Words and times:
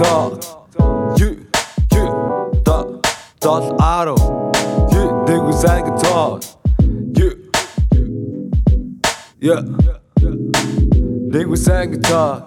talk. 0.00 0.42
You, 1.18 1.46
you, 1.92 2.04
da, 2.64 2.84
dal 3.40 3.76
aro. 3.78 4.16
You, 4.92 5.04
dig 5.26 5.42
with 5.44 5.58
sang 5.60 5.86
talk. 5.98 6.42
You, 7.18 7.28
yeah. 9.40 9.60
Dig 11.30 11.46
with 11.46 11.60
sang 11.60 12.00
talk. 12.00 12.46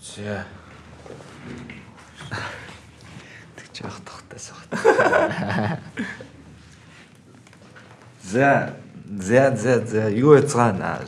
За. 0.00 0.46
Тэг 3.56 3.68
жоох 3.76 4.00
тогтоос 4.06 4.52
баг. 4.72 5.80
За, 8.22 8.76
за, 9.16 9.56
за, 9.56 9.86
за, 9.86 10.10
юу 10.10 10.36
яцгаана. 10.36 11.00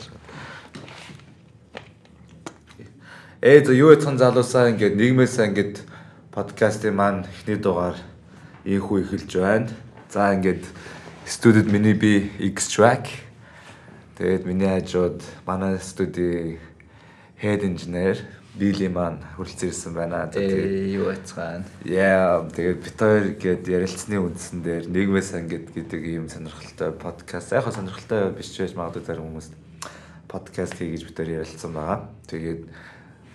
Ээ 3.41 3.65
за 3.65 3.73
юу 3.73 3.93
яцхан 3.93 4.17
залуусаа 4.17 4.73
ингээд 4.73 4.97
нийгмээсээ 4.97 5.45
ингээд 5.53 5.75
подкастын 6.33 6.97
маань 6.97 7.29
эхний 7.29 7.55
дугаар 7.55 7.95
ийхүү 8.65 9.05
эхэлж 9.05 9.31
байна. 9.37 9.69
За 10.09 10.33
ингээд 10.33 10.65
студид 11.25 11.69
миний 11.69 11.93
би 11.93 12.33
X 12.41 12.73
track. 12.73 13.05
Тэгээд 14.17 14.43
миний 14.49 14.67
хажууд 14.67 15.21
манай 15.45 15.77
студийн 15.77 16.57
head 17.37 17.61
engineer 17.61 18.17
Били 18.57 18.87
маань 18.89 19.21
хүрэлцэн 19.37 19.69
ирсэн 19.69 19.93
байна. 19.93 20.25
Тэгээд 20.33 20.89
юу 20.97 21.13
яцгаана. 21.13 21.65
Яа 21.85 22.49
тэгээд 22.49 22.81
бит 22.81 22.97
хоёр 22.97 23.25
гээд 23.37 23.63
ярилцсны 23.69 24.17
үндсэн 24.17 24.65
дээр 24.65 24.85
нийгмээс 24.89 25.37
ангид 25.37 25.69
гэдэг 25.69 26.01
ийм 26.01 26.25
сонирхолтой 26.33 26.91
подкаст. 26.97 27.53
Яг 27.53 27.69
сонирхолтой 27.69 28.33
биш 28.33 28.49
ч 28.49 28.65
байж 28.65 28.73
магадгүй 28.73 29.05
зарим 29.05 29.29
хүмүүс 29.29 29.53
подкаст 30.25 30.81
хийж 30.81 31.05
бит 31.05 31.17
хоёр 31.21 31.45
ярилцсан 31.45 31.71
байгаа. 31.77 32.09
Тэгээд 32.25 32.61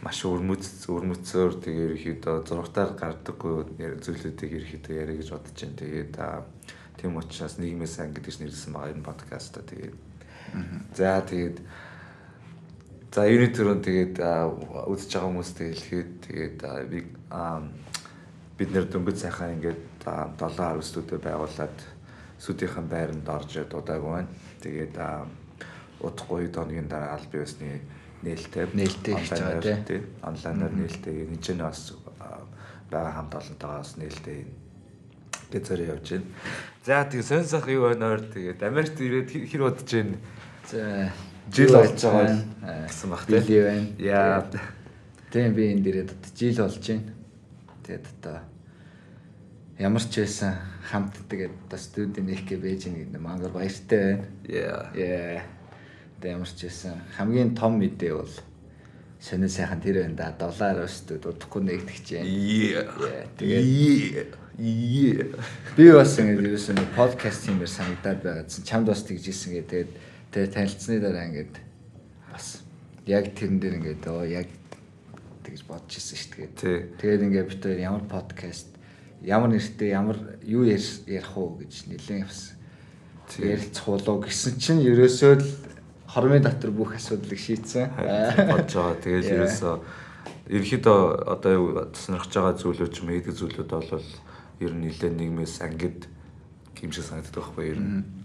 маш 0.02 0.18
өрмөц 0.26 0.66
өрмөцөөр 0.90 1.52
тэгээд 1.62 1.94
ерөөхдөө 1.94 2.36
зургатаар 2.50 2.92
гардаггүй 2.98 3.54
зүйлүүдийг 4.02 4.52
ерөөхдөө 4.60 4.94
яриа 4.98 5.16
гэж 5.22 5.28
бодож 5.30 5.56
байна. 5.62 5.78
Тэгээд 5.78 6.14
тийм 6.98 7.16
учраас 7.16 7.56
нийгмээс 7.62 8.02
ангид 8.02 8.26
гэж 8.26 8.36
нэрлсэн 8.42 8.72
байгаа 8.74 8.92
энэ 8.92 9.06
подкаст. 9.06 9.62
Тэгээд 9.62 9.94
за 10.92 11.22
тэгээд 11.22 11.56
За 13.14 13.28
юуны 13.30 13.46
төрөнд 13.54 13.86
тэгээд 13.86 14.16
үзэж 14.90 15.10
байгаа 15.14 15.28
хүмүүс 15.30 15.50
хэлэхэд 15.54 16.10
тэгээд 16.26 16.58
бид 18.58 18.70
нэр 18.74 18.86
дөнгөж 18.90 19.22
сайхан 19.22 19.54
ингээд 19.54 20.02
7 20.02 20.34
10 20.34 20.82
студио 20.82 21.22
байгуулад 21.22 21.78
студийн 22.42 22.88
байранд 22.90 23.28
орж 23.30 23.54
дудааг 23.70 24.02
байна. 24.02 24.26
Тэгээд 24.58 24.98
удахгүй 26.02 26.50
дооногийн 26.50 26.90
дараа 26.90 27.14
аль 27.14 27.30
биесны 27.30 27.86
нээлттэй? 28.26 28.74
Нээлттэй 28.74 29.14
хийж 29.14 29.30
байгаа 29.30 29.78
тийм 29.86 30.02
онлайнаар 30.18 30.74
нээлттэй. 30.74 31.14
Энэ 31.30 31.38
ч 31.38 31.54
бас 31.54 31.94
байгаа 32.90 33.14
хамт 33.14 33.34
олонтойгоос 33.38 33.94
нээлттэй 33.94 34.42
гэж 35.54 35.62
зэрэг 35.70 35.90
явж 35.94 36.06
байна. 36.18 36.26
За 36.82 37.06
тэгээд 37.06 37.30
сонь 37.30 37.46
сах 37.46 37.70
юу 37.70 37.86
байна 37.86 38.10
өөр 38.10 38.22
тэгээд 38.34 38.60
Америкт 38.66 38.98
ирээд 38.98 39.30
хэр 39.30 39.62
бодож 39.62 39.90
байна. 39.94 40.18
За 40.66 41.14
жил 41.52 41.72
болж 41.74 42.00
байгаа 42.00 42.40
гэсэн 42.88 43.10
баг 43.10 43.26
тийм. 43.26 43.42
Били 43.42 43.60
байна. 43.62 43.86
Яа. 43.98 44.46
Тийм 45.32 45.54
би 45.54 45.72
энэ 45.72 45.82
дээрээ 45.84 46.04
одоо 46.04 46.30
жил 46.36 46.56
болж 46.62 46.86
байна. 46.88 47.02
Тэгээд 47.84 48.06
одоо 48.20 48.38
ямар 49.78 50.02
ч 50.02 50.14
байсан 50.20 50.54
хамт 50.90 51.14
тэгээд 51.28 51.52
одоо 51.68 51.78
студийн 51.78 52.26
нэхгээ 52.26 52.58
байж 52.58 52.88
гэнэ 52.88 53.18
мангар 53.18 53.50
баяртай 53.50 53.98
байна. 53.98 54.26
Яа. 54.48 54.88
Яа. 54.94 55.42
Тэгээд 56.20 56.32
ямар 56.32 56.48
ч 56.48 56.58
байсан 56.64 56.94
хамгийн 57.16 57.54
том 57.54 57.78
мэдээ 57.78 58.14
бол 58.14 58.34
сонир 59.20 59.50
сайхан 59.50 59.80
тэр 59.80 60.06
байна 60.06 60.16
да. 60.16 60.32
Доллар 60.38 60.84
өстөд 60.84 61.26
удахгүй 61.28 61.62
нэгтгэж 61.64 62.06
байна. 62.16 62.28
Яа. 62.28 63.26
Тэгээд 63.36 64.36
би 64.54 65.90
бас 65.90 66.14
ингэ 66.14 66.38
ерөөсөн 66.38 66.78
подкаст 66.94 67.48
юмэр 67.50 67.66
санагдаад 67.66 68.22
байгаадсан. 68.22 68.62
Чамд 68.62 68.86
бас 68.86 69.02
тэгж 69.02 69.26
исэн 69.34 69.58
гэ. 69.58 69.62
Тэгээд 69.66 69.90
тэгээ 70.34 70.50
танилцсны 70.50 70.98
дараа 70.98 71.30
ингээд 71.30 71.54
бас 72.34 72.66
яг 73.06 73.30
тэрэн 73.38 73.62
дээр 73.62 73.78
ингээд 73.78 74.04
оо 74.10 74.26
яг 74.26 74.50
тэгж 75.46 75.62
бодож 75.70 75.94
исэн 75.94 76.18
шүү 76.18 76.30
дээ. 76.58 76.98
Тэгээд 76.98 77.24
ингээд 77.30 77.48
бид 77.54 77.62
хоёр 77.62 77.78
ямар 77.78 78.04
подкаст 78.10 78.74
ямар 79.22 79.54
нэртэй 79.54 79.94
ямар 79.94 80.18
юу 80.42 80.66
ярих 80.66 81.30
уу 81.38 81.62
гэж 81.62 81.86
нэлээд 81.86 82.26
бас 82.26 82.58
ярилцах 83.38 83.86
болоо 83.86 84.26
гэсэн 84.26 84.58
чинь 84.58 84.82
ерөөсөө 84.82 85.32
л 85.38 85.46
хормын 86.10 86.42
дотор 86.42 86.74
бүх 86.74 86.98
асуудлыг 86.98 87.38
шийдсэн. 87.38 87.94
бодож 88.50 88.74
байгаа. 88.74 88.98
Тэгээд 89.06 89.32
ерөөсөө 89.38 89.74
ерөөхдөө 90.50 90.98
одоо 91.30 91.52
юу 91.54 91.68
сонирхож 91.94 92.32
байгаа 92.34 92.54
зүйлүүд 92.58 92.92
ч 92.92 92.98
мэддэг 93.06 93.34
зүйлүүд 93.38 93.70
бол 93.70 94.02
ер 94.60 94.72
нь 94.74 94.82
нэлээд 94.82 95.14
нийгмээс 95.14 95.62
ангид 95.64 96.10
гимшиг 96.76 97.06
санагддаг 97.06 97.38
байхгүй 97.38 97.64
ер 97.70 97.80
нь. 97.80 98.23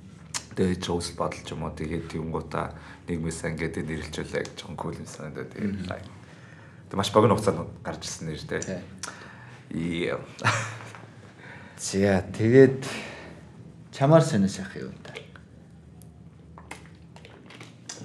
Тэгээд 0.56 0.82
жоос 0.86 1.14
бодолч 1.14 1.48
юм 1.52 1.64
уу 1.68 1.74
тэгээд 1.74 2.10
тэнгуудаа 2.10 2.74
нийгмээс 3.06 3.46
ангид 3.46 3.78
нэрлэлжүүлээ 3.78 4.44
гэж 4.48 4.60
кул 4.74 4.96
юм 4.98 5.06
санагдаад 5.06 5.50
тэгээд 5.54 5.88
лайк. 5.90 6.08
Тэг 6.90 6.98
маш 6.98 7.14
богино 7.14 7.38
хугацаанд 7.38 7.70
гарч 7.86 8.02
ирсэн 8.06 8.26
нэр 8.34 8.44
тэ. 8.50 8.82
Яа. 9.72 10.20
За 11.78 12.26
тэгээд 12.34 12.84
чамаар 13.94 14.24
сонир 14.24 14.50
сайхан 14.50 14.90
юм 14.90 14.96
та. 15.04 15.14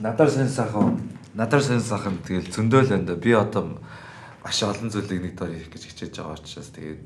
Надаар 0.01 0.31
сонь 0.31 0.49
сайхан 0.49 1.01
надаар 1.35 1.63
сонь 1.63 1.81
сайхан 1.81 2.19
тэгэл 2.23 2.53
зөндөөл 2.55 2.95
энэ 2.95 3.17
би 3.19 3.35
одоо 3.35 3.79
маш 4.45 4.63
олон 4.63 4.91
зүйлийг 4.91 5.23
нэг 5.23 5.35
дор 5.35 5.51
хийх 5.51 5.73
гэж 5.73 5.83
хичээж 5.91 6.15
байгаа 6.23 6.39
учраас 6.39 6.71
тэгээд 6.71 7.01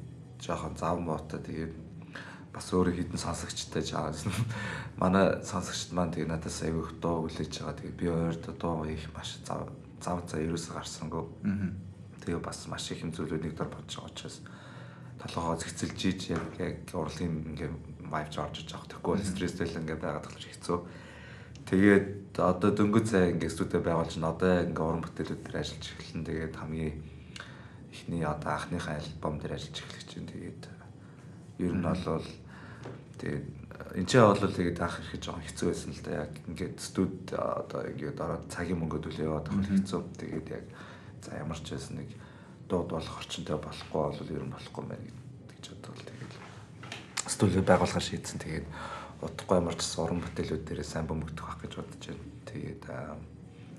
жоохон 0.45 0.75
зав 0.77 1.01
мотоо 1.01 1.41
тэгээд 1.41 1.88
бас 2.59 2.75
өөрөө 2.75 2.95
хідэн 2.99 3.23
сонсогчтой 3.23 3.87
жаасан. 3.87 4.35
Манай 5.01 5.39
сонсогчд 5.47 5.95
маань 5.95 6.11
тэгээд 6.11 6.35
надаас 6.35 6.59
аягүй 6.67 6.83
их 6.83 6.93
дуу 6.99 7.31
хүлээж 7.31 7.55
байгаа. 7.63 7.79
Тэгээд 7.79 8.01
би 8.03 8.07
ойрд 8.11 8.45
дуу 8.59 8.83
их 8.91 9.07
маш 9.15 9.39
зав 9.47 9.71
зав 10.03 10.27
цаа 10.27 10.43
ерөөсө 10.43 10.75
гарсангүй. 10.75 11.25
Тэгээ 12.27 12.43
бас 12.43 12.67
маш 12.67 12.91
их 12.91 13.07
юм 13.07 13.15
зүйлүүд 13.15 13.47
нэг 13.47 13.55
дор 13.55 13.71
бодож 13.71 13.95
байгаа 13.95 14.11
учраас 14.11 14.43
толгоо 15.23 15.55
зэгцэлж 15.59 16.01
ийж 16.03 16.23
яг 16.35 16.95
урлагийн 16.95 17.55
ингээм 17.55 17.77
vibe 18.11 18.39
орж 18.43 18.57
иж 18.63 18.71
байгаа. 18.75 18.91
Тэгэхгүй 18.91 19.23
стресстэй 19.23 19.67
л 19.67 19.79
ингээ 19.83 19.99
байгаад 19.99 20.27
тахлаж 20.27 20.47
хэцүү. 20.47 20.79
Тэгээд 21.69 22.39
одоо 22.39 22.71
дөнгөж 22.75 23.05
цай 23.07 23.35
ингээ 23.35 23.51
студио 23.51 23.83
байгуулж 23.83 24.19
н 24.19 24.31
одоо 24.31 24.63
ингээ 24.63 24.83
уран 24.87 25.03
бүтээлүүд 25.03 25.43
дээр 25.43 25.59
ажиллаж 25.59 25.85
эхэлсэн. 25.91 26.23
Тэгээд 26.27 26.55
хамгийн 26.55 26.97
эхний 27.93 28.23
одоо 28.23 28.51
анхныхаа 28.55 28.97
альбом 29.03 29.39
дээр 29.43 29.59
ажиллаж 29.59 29.79
эхлэх 29.83 30.05
чинь 30.07 30.31
тэгээд 30.31 30.63
ер 31.59 31.75
нь 31.75 31.83
бол 31.83 32.23
тэгээд 33.19 33.47
энэ 33.99 34.09
ч 34.09 34.13
бол 34.19 34.39
тэгээд 34.39 34.79
анх 34.83 34.97
ирэхэд 35.03 35.23
жоохон 35.23 35.47
хэцүү 35.47 35.67
байсан 35.69 35.91
л 35.93 36.03
да. 36.03 36.11
Яг 36.25 36.33
ингээд 36.49 36.77
студ 36.79 37.17
одоо 37.35 37.81
ингээд 37.87 38.19
ороод 38.19 38.45
цагийн 38.51 38.79
мөнгөд 38.79 39.05
үл 39.07 39.23
яваад 39.23 39.47
байгаа 39.51 39.75
хэцүү. 39.75 40.01
Тэгээд 40.19 40.49
яг 40.55 40.67
за 41.23 41.39
ямар 41.39 41.59
ч 41.59 41.67
байсан 41.75 42.03
нэг 42.03 42.11
дууд 42.69 42.89
болох 42.91 43.17
орчинтой 43.19 43.59
болохгүй 43.59 44.03
бол 44.03 44.35
ер 44.35 44.45
нь 44.45 44.55
болохгүй 44.55 44.85
мэн 44.87 45.05
гэж 45.51 45.65
бодвол 45.73 46.05
тэгээд 46.05 46.35
студио 47.27 47.63
байгуулахаар 47.65 48.07
шийдсэн. 48.07 48.39
Тэгээд 48.39 48.67
удахгүй 49.25 49.57
ямар 49.59 49.75
ч 49.75 49.83
уран 49.99 50.23
бүтээлүүд 50.23 50.63
дээр 50.63 50.83
сайн 50.87 51.07
бөмбөгдөх 51.11 51.47
байх 51.47 51.61
гэж 51.65 51.73
бодож 51.75 52.05
байна. 52.07 52.27
Тэгээд 52.47 52.83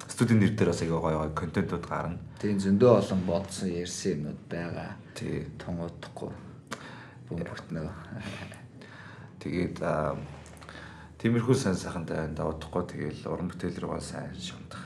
студийн 0.10 0.40
нэр 0.42 0.54
дээр 0.58 0.72
бас 0.74 0.82
аяга 0.82 1.00
гоё 1.00 1.18
гоё 1.24 1.34
контентууд 1.38 1.86
гарна. 1.88 2.20
Тийм 2.42 2.60
зөндөө 2.60 2.92
олон 3.00 3.22
бодсон 3.24 3.70
ярьсан 3.72 4.12
юмуд 4.20 4.42
байгаа. 4.50 4.98
Тий. 5.16 5.48
Тунгуудахгүй 5.62 6.32
бөмбөгтнөө. 7.30 8.59
Тэгээд 9.40 9.80
тиймэрхүү 11.20 11.56
сайн 11.56 11.76
сайхантай 11.80 12.18
байна 12.20 12.36
да 12.36 12.48
удахгүй 12.52 12.84
тэгэл 12.92 13.28
уран 13.32 13.48
бүтээл 13.52 13.80
рүү 13.80 14.00
сайн 14.04 14.36
шундах. 14.36 14.84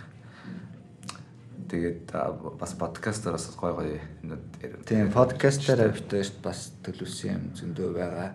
Тэгээд 1.73 2.13
бас 2.61 2.73
подкастаар 2.77 3.33
бас 3.37 3.49
юмуд 3.49 3.89
ярина. 3.89 4.37
Тийм 4.85 5.09
подкастаар 5.09 5.89
авто 5.89 6.21
бас 6.45 6.69
төлөвсөн 6.85 7.33
юм 7.33 7.43
зөндөө 7.57 7.89
байгаа. 7.97 8.29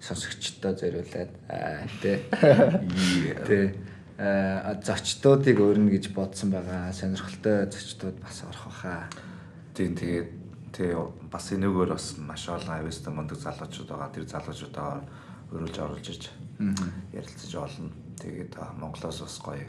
Сонсогчдоо 0.00 0.72
зориулаад 0.72 1.32
аа 1.52 1.84
тий. 2.00 2.16
Тий. 3.44 3.64
Зочдуудыг 4.88 5.60
өрнө 5.60 5.92
гэж 5.92 6.12
бодсон 6.16 6.56
байгаа. 6.56 6.92
Сонирхолтой 6.96 7.68
зочдууд 7.68 8.16
бас 8.24 8.40
орох 8.48 8.72
баха. 8.72 9.08
Тийм 9.76 9.92
тэгээд 10.00 10.28
тий 10.72 10.96
бас 11.28 11.52
энэгээр 11.52 11.92
бас 11.92 12.16
маш 12.16 12.48
олон 12.48 12.72
авьяастай 12.72 13.12
мундаг 13.12 13.36
залуучууд 13.36 13.88
байгаа. 13.88 14.14
Тэр 14.16 14.24
залуучуудаа 14.24 15.04
өрүүлж 15.52 15.76
оруулж 15.80 16.08
иж 16.12 16.30
ярилцаж 17.12 17.52
олно. 17.54 17.92
Тэгээд 18.18 18.54
Монголоос 18.78 19.20
бас 19.22 19.38
гоё 19.38 19.66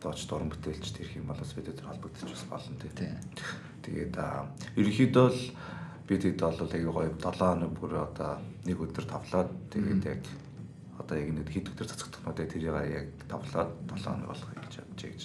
дооч 0.00 0.26
дуран 0.30 0.48
бүтээлч 0.52 0.94
тэрх 0.94 1.16
юм 1.18 1.26
бол 1.28 1.38
бас 1.38 1.52
бид 1.52 1.68
өдөр 1.74 1.90
холбогдож 1.90 2.30
бас 2.30 2.44
болно 2.46 2.76
тий. 2.78 3.10
Тэгээд 3.82 4.14
ерөнхийдөө 4.78 5.26
л 5.28 5.42
бид 6.08 6.22
хэд 6.24 6.40
бол 6.40 6.72
аягүй 6.72 6.92
гоё 6.94 7.10
7 7.18 7.36
хоног 7.36 7.72
бүр 7.76 7.92
одоо 8.06 8.38
нэг 8.64 8.78
өдөр 8.78 9.04
тавлаад 9.04 9.50
тэгээд 9.74 10.04
яг 10.06 10.22
одоо 10.96 11.16
яг 11.18 11.30
нэг 11.34 11.50
хэд 11.50 11.74
өдөр 11.74 11.90
цацагдахнуудаа 11.90 12.46
тэрийг 12.46 12.78
яг 12.94 13.08
тавлаад 13.28 13.70
7 13.90 14.06
хоног 14.06 14.28
болгоё 14.32 14.56
гэж 14.62 14.74
бодож 14.86 15.02
гэж 15.04 15.22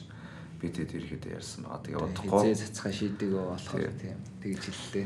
би 0.59 0.67
тэгээд 0.73 0.95
ерөөхдөө 0.95 1.35
ярьсан 1.37 1.63
байгаа. 1.63 1.83
Тэгээ 1.85 2.03
удахгүй 2.03 2.41
хизээ 2.51 2.59
цацгаа 2.67 2.93
шийдэг 2.97 3.29
болохоор 3.31 3.93
тийм 3.99 4.19
тэгж 4.41 4.63
хэллээ. 4.63 5.05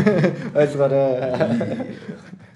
Ойлгоорой. 0.60 1.08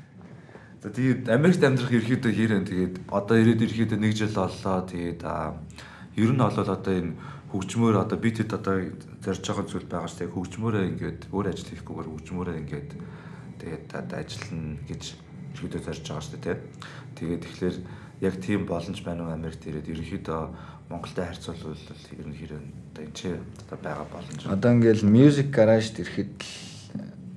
Тэгээд 0.85 1.33
Америкт 1.33 1.65
амьдрах 1.65 1.97
ерөөхдөө 1.97 2.33
хэрэг 2.37 2.69
тэгээд 2.69 2.95
одоо 3.09 3.37
ирээд 3.41 3.65
ерөөхдөө 3.65 3.99
нэг 4.05 4.13
жил 4.13 4.37
боллоо. 4.37 4.85
Тэгээд 4.85 5.25
ер 5.25 6.31
нь 6.37 6.43
бол 6.45 6.53
одоо 6.61 6.93
энэ 6.93 7.17
хөгжмөөр 7.49 7.97
одоо 8.05 8.19
би 8.21 8.29
тэд 8.37 8.53
одоо 8.53 8.93
зорж 9.25 9.41
байгаа 9.49 9.65
зүйл 9.65 9.89
байгаа 9.89 10.11
шүү 10.13 10.21
дээ. 10.29 10.35
Хөгжмөөрөө 10.37 10.85
ингээд 10.93 11.21
өөр 11.33 11.47
ажил 11.49 11.71
хийхгүйгээр 11.73 12.09
хөгжмөөрөө 12.13 12.57
ингээд 12.61 12.91
тэгээд 13.65 13.87
одоо 13.97 14.17
ажиллана 14.21 14.77
гэж 14.85 15.03
ерөөдөө 15.57 15.81
зорж 15.89 16.05
байгаа 16.05 16.41
дээ. 16.45 16.59
Тэгээд 17.17 17.43
тэгэхээр 17.49 17.77
яг 18.29 18.35
тийм 18.45 18.61
боломж 18.69 18.99
байна 19.01 19.25
уу 19.25 19.33
Америкт 19.33 19.65
ирээд 19.65 19.89
ерөөхдөө 19.89 20.43
Монголтой 20.93 21.25
харьцуулбал 21.25 21.81
ер 22.13 22.29
нь 22.29 22.37
хэрэг 22.37 22.61
одоо 22.93 23.03
энэ 23.09 23.17
ч 23.17 23.21
одоо 23.33 23.79
байгаа 23.81 24.07
боломж. 24.13 24.41
Одоо 24.53 24.71
ингээл 24.77 25.09
music 25.09 25.49
garage 25.49 25.97
ирэхэд 25.97 26.45
л 26.45 26.64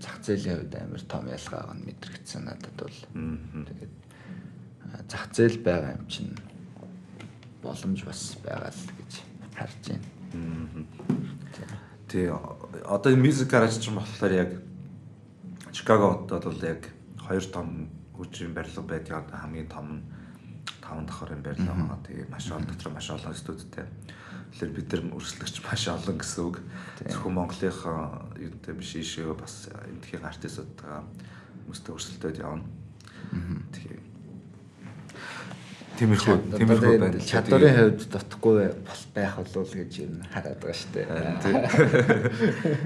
зах 0.07 0.24
зээлийн 0.24 0.57
хувьд 0.63 0.75
амар 0.80 1.04
том 1.04 1.27
ялгаа 1.27 1.75
нь 1.75 1.83
мэдрэгдсэн 1.83 2.44
надад 2.48 2.75
бол. 2.80 2.98
Тэгээд 3.68 3.95
зах 5.12 5.25
зээл 5.36 5.59
байгаа 5.59 6.00
юм 6.00 6.07
чинь 6.07 6.31
боломж 7.59 8.00
бас 8.07 8.39
байгаа 8.39 8.71
л 8.71 8.83
гэж 8.95 9.12
харж 9.59 9.83
байна. 9.92 10.07
Тий 12.07 12.31
одоо 12.88 13.12
music 13.19 13.51
garage 13.51 13.83
ч 13.83 13.92
юм 13.92 14.00
болохоор 14.00 14.31
яг 14.31 14.51
Чикаго 15.75 16.24
хотод 16.24 16.44
бол 16.48 16.63
яг 16.63 16.88
хоёр 17.19 17.44
том 17.44 17.92
хөгжим 18.15 18.56
барилга 18.56 18.81
байдаг 18.81 19.27
одоо 19.27 19.38
хамгийн 19.38 19.68
том 19.68 19.88
нь 19.92 20.04
5 20.81 21.04
давхрын 21.06 21.44
барилга 21.44 21.74
байгаа. 21.75 22.00
Тэгээ 22.07 22.31
маш 22.31 22.48
олон 22.48 22.65
дотор 22.65 22.92
маш 22.95 23.09
олон 23.12 23.36
студиутэй. 23.36 23.86
Тэгэхээр 24.52 24.74
бид 24.76 24.88
нар 24.94 25.04
өрсөлдөгч 25.18 25.56
маш 25.66 25.84
олон 25.92 26.18
гэсэн 26.18 26.44
үг. 26.48 26.58
Зөвхөн 27.04 27.34
Монголынхаа 27.36 28.32
юутай 28.40 28.74
биш 28.74 28.96
ийшээ 28.96 29.34
бас 29.36 29.68
эндхийн 29.90 30.26
артистуудтайгаа 30.26 31.04
хүмүүстэй 31.66 31.94
өрсөлдөд 31.94 32.38
явна. 32.42 32.66
Тэгээ 33.76 34.08
Тиймэрхүү 35.98 36.36
тиймэрхүү 36.54 36.98
байна. 37.02 37.18
Чадварын 37.26 37.74
хувьд 37.74 38.04
дутхгүй 38.14 38.70
бол 38.86 39.04
байх 39.16 39.34
болов 39.42 39.72
гэж 39.74 39.94
нь 40.06 40.22
хараад 40.30 40.60
байгаа 40.62 40.78
шүү 40.78 40.92
дээ. 40.94 41.08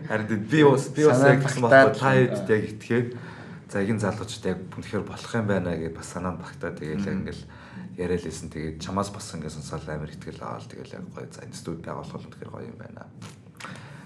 Харин 0.08 0.46
би 0.52 0.64
бас 0.64 0.86
би 0.96 1.04
бас 1.10 1.20
яг 1.28 1.44
гэсэн 1.44 1.68
байна. 1.68 1.92
Та 1.92 2.16
хэд 2.16 2.48
яг 2.48 2.64
итгээд 2.72 3.10
за 3.68 3.84
ихэн 3.84 4.00
залуучд 4.00 4.48
яг 4.48 4.60
үнэхээр 4.80 5.04
болох 5.04 5.32
юм 5.36 5.48
байна 5.52 5.76
гэж 5.76 5.92
бас 5.92 6.08
санаанд 6.08 6.40
багтаа 6.40 6.72
тэгээл 6.72 7.12
ингээл 7.12 7.44
яриад 7.98 8.24
лээсэн 8.24 8.50
тэгээд 8.52 8.78
чамаас 8.80 9.10
бас 9.12 9.34
ингээд 9.36 9.56
сонсоод 9.56 9.88
амар 9.90 10.12
ихтгэл 10.12 10.44
аваад 10.44 10.68
тэгэл 10.70 10.96
яг 10.96 11.06
гоё 11.12 11.28
за 11.28 11.44
энэ 11.44 11.58
студ 11.58 11.80
байгуулах 11.84 12.24
үнэхээр 12.28 12.52
гоё 12.52 12.66
юм 12.72 12.78
байна. 12.80 13.08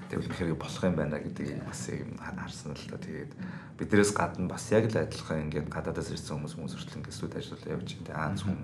Тэгвэл 0.10 0.30
үнэхээр 0.30 0.58
болох 0.58 0.84
юм 0.86 0.96
байна 0.96 1.18
гэдгийг 1.22 1.62
бас 1.66 1.82
юм 1.90 2.12
харсан 2.18 2.74
л 2.74 2.86
да. 2.90 2.98
Тэгээд 2.98 3.32
биднээс 3.78 4.12
гадна 4.14 4.50
бас 4.50 4.66
яг 4.74 4.90
л 4.90 4.98
адилхан 4.98 5.50
ингээд 5.50 5.70
гадаадаас 5.70 6.10
ирсэн 6.14 6.42
хүмүүс 6.42 6.54
хүмүүс 6.58 6.74
хүртэл 6.74 6.98
ингээд 7.02 7.18
студ 7.18 7.34
ажиллаж 7.38 7.64
явж 7.66 7.90
байна. 8.02 8.18
Аанц 8.18 8.42
хүн 8.46 8.60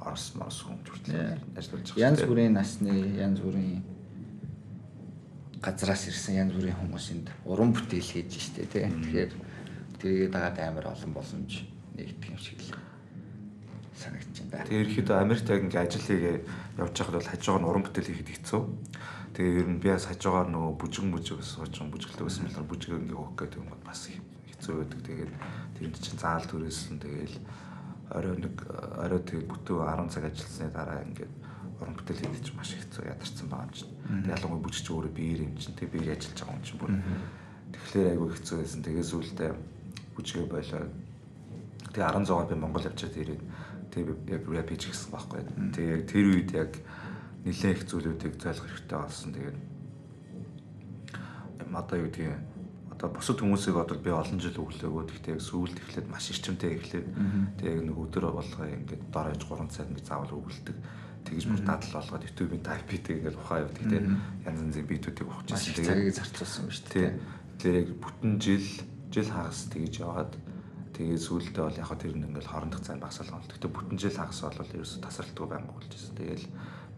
Орос 0.00 0.32
морс 0.34 0.64
хүн 0.64 0.80
хүртэл 0.80 1.36
ажиллаж 1.60 1.92
байгаа. 1.92 2.08
Янз 2.08 2.20
бүрийн 2.24 2.54
насны, 2.56 2.94
янз 3.20 3.40
бүрийн 3.44 3.84
газраас 5.60 6.08
ирсэн 6.08 6.40
янз 6.40 6.52
бүрийн 6.56 6.78
хүмүүсэнд 6.80 7.28
уран 7.44 7.76
бүтээл 7.76 8.08
хийж 8.08 8.32
штэ 8.48 8.64
тий. 8.64 8.88
Тэгэхээр 8.88 9.32
тэрийг 10.00 10.32
дагаад 10.32 10.56
амар 10.56 10.88
олон 10.88 11.12
боломж 11.12 11.68
нэгдэх 11.92 12.32
юм 12.32 12.40
шиг 12.40 12.64
л 12.64 12.72
санагдаж 13.92 14.29
байна. 14.50 14.66
Тэгээ 14.66 14.82
ерөөхдөө 14.82 15.16
Америкт 15.22 15.48
яг 15.50 15.62
ингээ 15.64 15.84
ажил 15.86 16.04
хийгээ 16.04 16.36
явж 16.82 16.94
байхад 16.98 17.16
бол 17.16 17.30
хажуугаар 17.30 17.62
нь 17.62 17.68
уран 17.70 17.84
бүтээл 17.86 18.10
хийхэд 18.10 18.30
хэцүү. 18.34 18.62
Тэгээ 19.34 19.58
ер 19.62 19.68
нь 19.70 19.80
би 19.80 19.88
бас 19.94 20.06
хажуугаар 20.10 20.48
нөгөө 20.50 20.72
бүжгэн 20.82 21.10
бүжиг 21.14 21.40
суучин 21.46 21.90
бүжгэлтэй 21.94 22.24
байсан 22.26 22.44
болохоор 22.50 22.70
бүжгээ 22.70 22.98
ингээ 23.00 23.18
хөөх 23.18 23.34
гэдэг 23.38 23.58
юм 23.62 23.70
бас 23.86 24.00
хэцүү 24.10 24.74
байдаг. 24.74 25.00
Тэгээд 25.06 25.32
тэр 25.78 25.86
чинь 25.94 26.18
заал 26.20 26.44
төрөөсөн 26.50 26.96
тэгээл 26.98 27.36
орой 28.10 28.34
нэг 28.42 28.54
орой 28.98 29.20
тэгээ 29.22 29.46
бүтэн 29.46 29.78
10 29.86 30.10
цаг 30.10 30.24
ажилласны 30.26 30.68
дараа 30.74 30.98
ингээд 31.06 31.32
уран 31.78 31.94
бүтээл 31.94 32.22
хийх 32.26 32.42
чинь 32.42 32.58
маш 32.58 32.74
хэцүү 32.74 33.06
ядарсан 33.06 33.46
байгаа 33.48 33.66
юм 33.70 33.74
чинь. 33.78 33.92
Тэгээ 34.26 34.34
ялангуяа 34.34 34.64
бүжигч 34.66 34.86
өөрөө 34.90 35.12
биеэр 35.14 35.40
юм 35.46 35.54
чинь 35.56 35.76
тэгээ 35.78 35.94
биеэр 35.94 36.14
ажиллаж 36.18 36.38
байгаа 36.42 36.58
юм 36.58 36.66
чинь 36.66 36.80
бүр. 36.82 36.92
Тэгэхээр 37.70 38.10
айгүй 38.10 38.28
хэцүү 38.34 38.56
байсан. 38.58 38.80
Тэгээ 38.82 39.06
сүултээ 39.06 39.50
бүжгээ 40.18 40.46
болоод 40.50 40.92
тэгээ 41.94 42.10
16 42.18 42.50
би 42.50 42.54
Монгол 42.58 42.88
явчаад 42.90 43.14
ирээд 43.14 43.42
тэгээ 43.90 44.16
яг 44.30 44.42
рэп 44.46 44.68
хийж 44.70 44.82
гисэн 44.90 45.10
байхгүй. 45.10 45.40
Тэгээ 45.74 45.94
яг 45.94 46.02
тэр 46.06 46.26
үед 46.30 46.50
яг 46.54 46.72
нэлээд 47.44 47.76
их 47.76 47.84
зүйлүүдийг 47.90 48.34
зайлах 48.38 48.66
хэрэгтэй 48.66 48.98
болсон. 48.98 49.30
Тэгээд 49.34 49.58
одоо 51.74 51.96
юу 51.98 52.06
гэдгийг 52.10 52.38
одоо 52.90 53.08
бусад 53.16 53.40
хүмүүсийг 53.40 53.76
одоо 53.80 53.96
би 53.96 54.10
олон 54.10 54.38
жил 54.42 54.60
өглөөгөө 54.60 55.04
гэхдээ 55.08 55.34
яг 55.34 55.42
сүүлд 55.42 55.76
эхлээд 55.80 56.08
маш 56.12 56.28
эрчимтэй 56.28 56.76
эхлээд 56.76 57.08
тэгээ 57.56 57.86
нэг 57.88 57.96
өдөр 57.96 58.24
болгоо 58.28 58.66
ингээд 58.66 59.02
дор 59.08 59.32
хаяж 59.32 59.42
3 59.48 59.72
цаг 59.72 59.88
би 59.88 60.00
заавал 60.04 60.36
өгөлдөг 60.36 60.76
тэгж 61.24 61.44
бүр 61.48 61.60
дадал 61.64 61.96
болгоод 61.96 62.26
YouTube-ийн 62.28 62.64
type 62.64 62.88
хийдэг 62.92 63.16
ингээд 63.24 63.40
ухаа 63.40 63.64
явдаг. 63.64 63.84
Тэгээ 63.88 64.04
янз 64.44 64.60
янзын 64.60 64.84
битүүдийг 64.84 65.28
ухаж 65.28 65.48
ирсэн. 65.48 65.74
тэгээ 65.80 65.88
цагийг 65.88 66.16
зарцуулсан 66.16 66.64
ба 66.66 66.72
шүү 66.76 66.88
дээ. 66.92 67.10
Тэгэхээр 67.56 67.80
яг 67.80 67.88
бүтэн 68.04 68.32
жил 68.40 68.66
жил 69.10 69.28
хагас 69.30 69.60
тэгж 69.72 69.94
яваад 70.00 70.32
тэгээ 71.00 71.16
сүүлдээ 71.16 71.64
бол 71.64 71.80
яг 71.80 71.92
тэр 71.96 72.12
нь 72.12 72.28
ингээд 72.28 72.44
хоорондох 72.44 72.84
цаан 72.84 73.00
багсаалгаа 73.00 73.40
бол 73.40 73.48
гэхдээ 73.48 73.72
бүтэн 73.72 73.96
жил 73.96 74.20
хагас 74.20 74.40
бол 74.44 74.76
ерөөсө 74.76 75.00
тасралтгүй 75.00 75.46
байнг 75.48 75.72
болж 75.72 75.88
ирсэн. 75.88 76.12
Тэгээл 76.20 76.46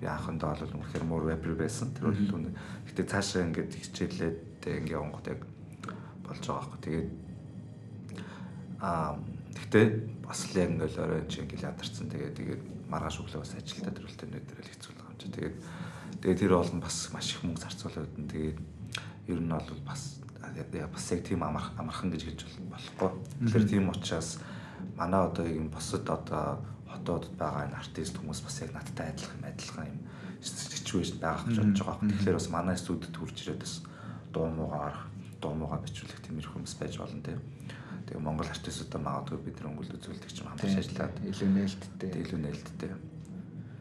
би 0.02 0.04
анхандаа 0.10 0.58
бол 0.58 0.74
үнэхээр 0.74 1.04
муур 1.06 1.24
вебер 1.30 1.54
байсан. 1.54 1.94
Тэр 1.94 2.10
бол 2.10 2.34
үнэ. 2.42 2.50
Гэтэ 2.90 3.06
цаашаа 3.06 3.46
ингээд 3.46 3.70
хичээлээд 3.78 4.38
ингээд 4.58 4.98
онгот 5.06 5.26
яг 5.30 5.46
болж 6.26 6.42
байгаа 6.42 6.66
байхгүй. 6.66 6.80
Тэгээд 6.82 7.10
аа 8.82 9.22
гэхдээ 9.54 9.86
бас 10.26 10.40
л 10.50 10.58
яг 10.58 10.70
ингээл 10.74 10.98
орой 10.98 11.22
чи 11.30 11.38
ингээл 11.46 11.68
ядарсан. 11.70 12.10
Тэгээд 12.10 12.34
тэгээд 12.34 12.62
маргааш 12.90 13.16
өглөө 13.22 13.38
бас 13.38 13.54
ажилдаа 13.54 13.94
төрөлтэй 13.94 14.28
нэг 14.34 14.42
дээр 14.50 14.66
л 14.66 14.72
хэцүү 14.74 14.90
л 14.90 14.98
байгаа 14.98 15.14
юм 15.14 15.20
чи. 15.22 15.26
Тэгээд 15.30 15.56
тэгээд 16.26 16.40
тэр 16.42 16.52
бол 16.58 16.74
бас 16.82 16.96
маш 17.14 17.26
их 17.38 17.46
мөнгө 17.46 17.62
зарцуулаад 17.62 18.14
нь 18.18 18.26
тэгээд 18.26 18.58
ер 19.30 19.38
нь 19.38 19.54
бол 19.54 19.82
бас 19.86 20.21
бас 20.92 21.10
яг 21.12 21.24
тийм 21.24 21.42
амархан 21.42 22.10
гэж 22.10 22.22
хэлж 22.24 22.40
болохгүй. 22.70 23.10
Тэгэхээр 23.46 23.68
тийм 23.68 23.88
учраас 23.88 24.38
манай 24.96 25.20
одоо 25.24 25.46
юм 25.46 25.68
босод 25.68 26.08
одоо 26.08 26.60
хотуудад 26.88 27.32
байгаа 27.38 27.66
энэ 27.66 27.78
артист 27.80 28.18
хүмүүс 28.18 28.40
бас 28.44 28.56
яг 28.60 28.70
надтай 28.76 29.08
адилхан 29.12 29.44
адилхан 29.48 29.86
юм 29.88 29.98
ситүэйшн 30.42 31.18
байгаа 31.18 31.46
гэж 31.48 31.56
бодож 31.58 31.82
байгаа. 31.82 32.08
Тэгэхээр 32.10 32.38
бас 32.38 32.48
манай 32.50 32.76
студид 32.76 33.16
хурж 33.16 33.36
ирээд 33.40 33.64
бас 33.64 33.74
дуу 34.32 34.46
муугаар 34.50 34.96
дуу 35.40 35.54
муугаа 35.56 35.80
бичүүлэх 35.80 36.20
тиймэрхүү 36.22 36.52
хүмүүс 36.52 36.76
байж 36.76 36.94
болно 36.98 37.22
тийм. 37.22 37.40
Тэгээ 38.06 38.22
Монгол 38.22 38.50
артистуудаа 38.50 39.00
магадгүй 39.00 39.38
бид 39.40 39.56
нар 39.58 39.70
өнгөлд 39.72 39.96
үзүүлдэг 39.96 40.30
ч 40.30 40.38
юм 40.42 40.48
хамтарч 40.52 40.74
ажиллаад 40.78 41.14
илүү 41.22 41.48
нээлттэй. 41.48 42.10
Илүү 42.22 42.40
нээлттэй. 42.44 42.92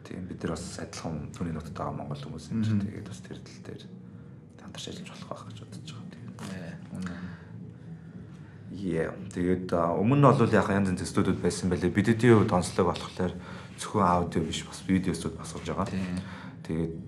Тийм 0.06 0.22
бид 0.30 0.40
нар 0.42 0.54
бас 0.54 0.64
адилхан 0.80 1.16
түүний 1.36 1.54
нутагт 1.54 1.76
байгаа 1.76 1.98
монгол 2.00 2.22
хүмүүс 2.22 2.46
чинь 2.48 2.80
тэгээд 2.80 3.10
бас 3.10 3.20
тэр 3.20 3.38
тал 3.42 3.60
дээр 3.66 3.82
хамтарч 4.62 4.84
ажиллаж 4.88 5.10
болох 5.12 5.28
байх 5.28 5.44
гэж 5.52 5.58
бодож 5.62 5.91
Yeah. 8.72 9.14
Тэгээд 9.30 9.70
өмнө 9.70 10.18
нь 10.18 10.26
бол 10.26 10.50
яг 10.50 10.68
янз 10.72 10.90
янз 10.90 11.06
студиуд 11.06 11.38
байсан 11.38 11.70
байлээ. 11.70 11.92
Бидний 11.92 12.34
хувьд 12.34 12.50
онцлог 12.50 12.90
болохоор 12.90 13.32
зөвхөн 13.78 14.02
аудио 14.02 14.42
биш 14.42 14.66
бас 14.66 14.82
видеостуд 14.88 15.38
басгаж 15.38 15.70
байгаа. 15.70 15.88
Тэгээд 16.66 16.98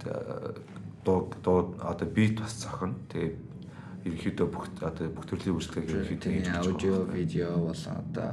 дуу 1.03 1.33
дуу 1.43 1.75
одоо 1.83 2.09
бит 2.09 2.39
бас 2.39 2.55
зохино. 2.63 2.95
Тэгээд 3.11 3.37
ерөнхийдөө 4.05 4.47
бүх 4.53 4.69
одоо 4.85 5.09
бүх 5.09 5.27
төрлийн 5.27 5.57
үйлчлэгийг 5.57 6.15
ерөнхийдөө 6.21 6.63
аудио, 6.63 6.97
видео 7.09 7.57
болон 7.57 7.97
одоо 8.05 8.31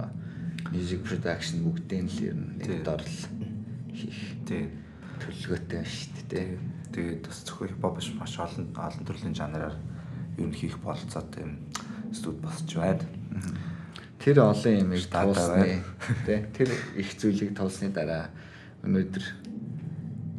music 0.69 1.01
production 1.07 1.63
бүгдийн 1.63 2.07
л 2.11 2.19
ер 2.21 2.35
нь 2.35 2.59
нэг 2.59 2.83
дор 2.83 3.01
л 3.01 3.17
хийх. 3.95 4.37
Тийм. 4.45 4.69
Төлөвлөгөөтэй 5.17 5.81
байна 5.81 5.87
шүү 5.87 6.27
дээ. 6.29 6.59
Тэгээд 6.91 7.21
бас 7.25 7.39
зөвхөн 7.47 7.71
хипхоп 7.71 7.95
биш 7.97 8.09
маш 8.19 8.35
олон 8.37 8.69
олон 8.75 9.03
төрлийн 9.07 9.35
жанраар 9.35 9.75
ер 10.41 10.47
нь 10.49 10.57
хийх 10.57 10.81
болцоотой 10.81 11.45
юм 11.45 11.53
студ 12.13 12.41
босч 12.41 12.75
байна. 12.75 13.05
Тэр 14.17 14.41
олон 14.41 14.73
юмыг 14.81 15.05
туулсны 15.09 15.81
тий 16.25 16.39
тэр 16.53 16.69
их 16.97 17.13
зүйлийг 17.17 17.53
туулсны 17.57 17.89
дараа 17.93 18.29
өнөөдөр 18.81 19.25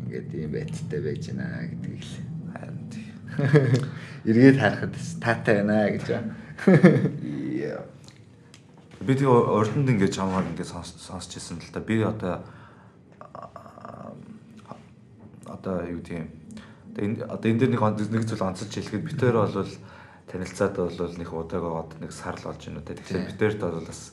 ингээд 0.06 0.28
ийм 0.34 0.50
байдалтай 0.52 1.00
байж 1.00 1.22
байна 1.30 1.46
гэдгийг 1.70 2.02
л 2.02 2.14
харин 2.50 2.78
тий. 2.90 3.06
эргээд 4.28 4.58
харахад 4.58 4.94
таатай 5.22 5.54
байна 5.62 5.90
гэж 5.94 6.06
байна. 6.10 6.30
Би 9.02 9.14
тэг 9.18 9.26
урданд 9.26 9.88
ингээд 9.90 10.14
чамаар 10.14 10.46
ингээд 10.46 10.70
сонсч 10.70 11.30
ирсэн 11.38 11.58
л 11.58 11.72
та. 11.74 11.80
Би 11.80 12.02
одоо 12.02 12.42
одоо 15.46 15.82
юу 15.86 15.98
гэдэг 15.98 16.18
юм. 16.18 16.41
Одоо 16.92 17.48
энэ 17.48 17.60
дээр 17.64 17.72
нэг 17.72 17.82
нэг 18.12 18.24
зүйл 18.28 18.44
онцолж 18.44 18.68
хэлэхэд 18.68 19.04
би 19.04 19.12
тэр 19.16 19.40
бол 19.40 19.68
танилцаад 20.28 20.76
бол 20.76 21.16
нэг 21.16 21.30
удааг 21.32 21.64
аваад 21.64 21.90
нэг 22.00 22.12
сар 22.12 22.36
л 22.36 22.44
болж 22.44 22.60
байна 22.68 22.84
үү. 22.84 22.92
Тэгэхээр 23.00 23.26
бид 23.32 23.38
тэрт 23.40 23.60
бол 23.64 23.80
бас 23.80 24.12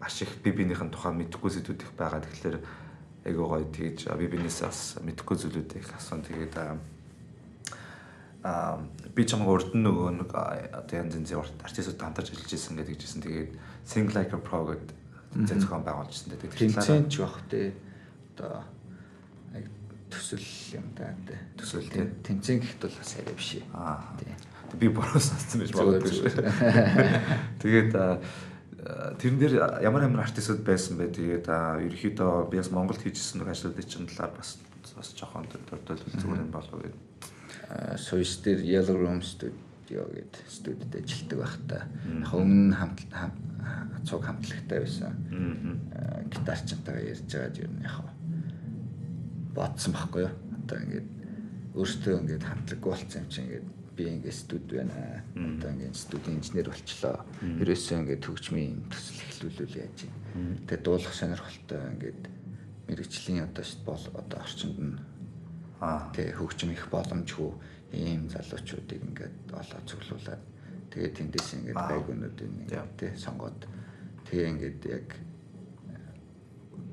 маш 0.00 0.16
их 0.24 0.32
би 0.40 0.50
биенийхэн 0.56 0.88
тухайн 0.88 1.20
мэдхгүй 1.20 1.50
зүйлүүд 1.52 1.84
их 1.84 1.92
байгаа. 1.92 2.24
Тэгэхээр 2.24 2.56
айгуу 3.28 3.46
гоё 3.48 3.68
тэгж 3.68 4.08
би 4.16 4.26
биенээсээ 4.28 4.68
бас 4.68 4.80
мэдхгүй 5.04 5.36
зүйлүүд 5.36 5.70
их 5.80 5.88
асуун 5.92 6.24
тэгээд 6.24 6.54
аа 8.44 8.80
би 9.16 9.22
чамайг 9.24 9.48
урд 9.48 9.72
нь 9.72 9.84
нөгөө 9.84 10.08
нэг 10.20 10.30
одоо 10.32 10.96
янз 11.00 11.16
янзын 11.16 11.40
артистууд 11.64 12.00
хамтарч 12.00 12.32
ажиллаж 12.32 12.52
ирсэн 12.52 12.76
гэдэг 12.76 12.96
жисэн 13.00 13.24
тэгээд 13.24 13.52
Sing 13.88 14.08
Like 14.12 14.36
a 14.36 14.40
Pro 14.40 14.68
гэдэг 14.68 14.96
зохион 15.48 15.84
байгуулжсэн 15.84 16.36
тэгээд 16.36 16.76
тэмцээн 16.76 17.08
ч 17.08 17.24
бах 17.24 17.40
те. 17.48 17.72
Одоо 18.36 18.64
төсөл 20.14 20.46
юм 20.78 20.86
да 20.96 21.10
те 21.26 21.38
Төсөл, 21.58 21.86
тий. 21.90 22.06
тэмцээн 22.22 22.58
гэхэд 22.62 22.80
бол 22.86 22.96
бас 23.02 23.12
арай 23.18 23.34
биш 23.34 23.50
Аа. 23.74 23.98
тий 24.18 24.32
би 24.78 24.88
бороо 24.88 25.20
сонссон 25.22 25.60
байж 25.62 25.70
магадгүй. 25.74 26.34
Тэгээд 27.62 27.92
тэрэн 29.20 29.38
дээр 29.38 29.54
ямар 29.86 30.02
ямар 30.02 30.24
артистууд 30.26 30.64
байсан 30.66 30.98
бэ? 30.98 31.14
Тэгээд 31.14 31.46
ерөөхдөө 31.46 32.50
би 32.50 32.58
бас 32.58 32.70
Монголд 32.74 33.00
хийжсэн 33.00 33.40
нэг 33.40 33.54
ажлуудын 33.54 33.86
чинь 33.88 34.08
талаар 34.10 34.34
бас 34.36 34.58
бас 34.96 35.14
жоохон 35.14 35.46
дурдвал 35.48 35.98
зүгээр 36.18 36.42
юм 36.42 36.50
болов 36.50 36.74
уу 36.74 36.82
гэдэг. 36.84 37.00
Swiss 38.02 38.42
дээр 38.44 38.60
Yellow 38.66 38.98
Room 38.98 39.22
Studio 39.22 40.04
гэдэг 40.10 40.42
студид 40.50 40.90
ажилладаг 40.90 41.38
байх 41.38 41.54
та. 41.70 41.78
Яг 42.10 42.34
өмнө 42.34 42.74
хамт 42.74 43.00
хам- 43.14 43.38
цуг 44.04 44.20
хамтлагтай 44.26 44.78
байсан. 44.84 45.14
Аа, 45.96 46.20
Гитарчтайгаа 46.28 47.00
ярьж 47.14 47.24
байгаад 47.30 47.56
юу 47.62 47.70
нэг 47.78 47.88
яг 47.88 47.96
бодсон 49.54 49.92
байхгүй 49.94 50.22
юу? 50.26 50.34
Одоо 50.64 50.78
ингээд 50.84 51.08
өөртөө 51.74 52.14
ингээд 52.20 52.44
хамтлаггүй 52.44 52.90
болсон 52.90 53.22
юм 53.22 53.28
чинь 53.30 53.44
ингээд 53.48 53.66
би 53.94 54.04
ингээд 54.10 54.34
студ 54.34 54.64
байна. 54.68 55.22
Одоо 55.34 55.70
ингээд 55.70 55.96
студийн 55.96 56.38
инженер 56.42 56.68
болчлоо. 56.70 57.16
Ерөөсөө 57.40 57.96
ингээд 58.02 58.22
төгжмийн 58.26 58.76
төсөл 58.90 59.22
эхлүүлүүл 59.24 59.78
яаж 59.78 59.98
юм. 60.06 60.14
Тэгээ 60.66 60.82
дуулах 60.82 61.14
сонирхолтой 61.14 61.80
ингээд 61.94 62.22
мэрэгчлийн 62.88 63.44
одоо 63.46 63.64
бол 63.86 64.04
одоо 64.18 64.38
орчинд 64.42 64.78
нь 64.78 64.98
Аа. 65.80 66.08
тэгээ 66.14 66.38
хөгжим 66.38 66.70
их 66.72 66.88
боломжгүй 66.88 67.50
ийм 67.92 68.28
залуучуудыг 68.30 69.00
ингээд 69.04 69.36
олоод 69.52 69.84
цуглуулад 69.84 70.42
тэгээ 70.90 71.10
тэндээс 71.12 71.48
ингээд 71.60 71.76
Yeah. 72.72 72.86
ингээд 72.86 72.96
тий 72.96 73.12
сонгоод 73.20 73.60
тэгээ 74.30 74.48
ингээд 74.54 74.80
яг 74.88 75.08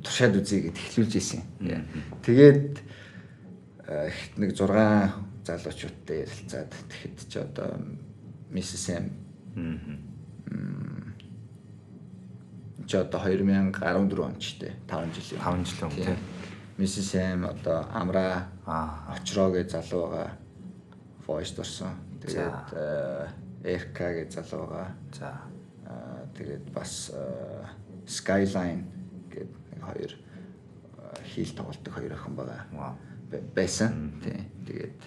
туршаад 0.04 0.38
үзье 0.42 0.62
гэд 0.70 0.78
эхлүүлж 0.78 1.14
исэн. 1.18 1.42
Тэгээд 2.26 2.82
э, 3.88 4.10
ихт 4.10 4.34
нэг 4.38 4.56
6 4.58 5.32
залуучуудтай 5.46 6.26
ярилцаад 6.26 6.72
тэгэхэд 6.90 7.18
ч 7.30 7.34
одоо 7.38 7.70
Mrs. 8.52 8.86
M 8.98 9.06
чи 12.88 12.98
одоо 12.98 13.20
2014 13.24 14.20
он 14.20 14.36
ч 14.40 14.60
тий 14.60 14.74
5 14.88 15.16
жилийн 15.16 15.42
5 15.42 15.66
жилийн 15.70 15.88
өмнө, 15.90 16.06
тий. 16.06 16.18
Mrs. 16.78 17.12
M 17.38 17.46
одоо 17.46 17.86
Амра. 17.94 18.50
Очроо 18.66 19.52
гэж 19.54 19.72
залуу 19.72 20.10
байгаа. 20.10 20.32
Voice 21.28 21.56
дорсон. 21.56 21.94
Тэгээд 22.22 23.64
Эрка 23.64 24.08
гэж 24.14 24.30
залуу 24.42 24.68
байгаа. 24.68 24.92
За. 25.14 25.30
Аа 25.86 26.26
тэгээд 26.38 26.66
бас 26.74 27.12
э, 27.14 27.66
Skyline 28.06 29.01
хоёр 29.82 30.12
э, 30.14 31.24
хийл 31.34 31.52
тоглолтог 31.58 31.94
хоёр 31.94 32.14
охин 32.14 32.36
байгаа. 32.36 32.96
Байсан. 33.56 34.22
Тий. 34.24 34.46
Тэгээд 34.68 35.00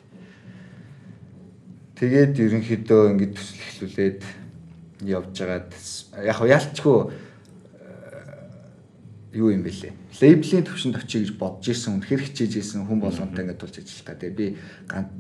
тэгээд 1.95 2.35
ерөнхийдөө 2.39 3.03
ингэж 3.15 3.33
төсөл 3.39 3.63
эхлүүлээд 3.63 4.21
явж 5.07 5.35
байгаад 5.39 5.71
яг 6.25 6.37
хөө 6.39 6.49
ялчгүй 6.51 6.99
юу 9.35 9.51
юм 9.51 9.67
бэлээ. 9.67 9.93
Лейблийн 10.23 10.63
төвшөнд 10.63 11.03
очие 11.03 11.27
гэж 11.27 11.35
бодож 11.35 11.67
исэн, 11.67 11.99
үнэхэр 11.99 12.23
хичээж 12.23 12.55
исэн 12.63 12.87
хүн 12.87 13.03
болгонтой 13.03 13.43
ингээд 13.43 13.59
тулж 13.59 13.83
ажиллах 13.83 14.07
та. 14.07 14.15
Тэгээ 14.15 14.39
би 14.39 14.47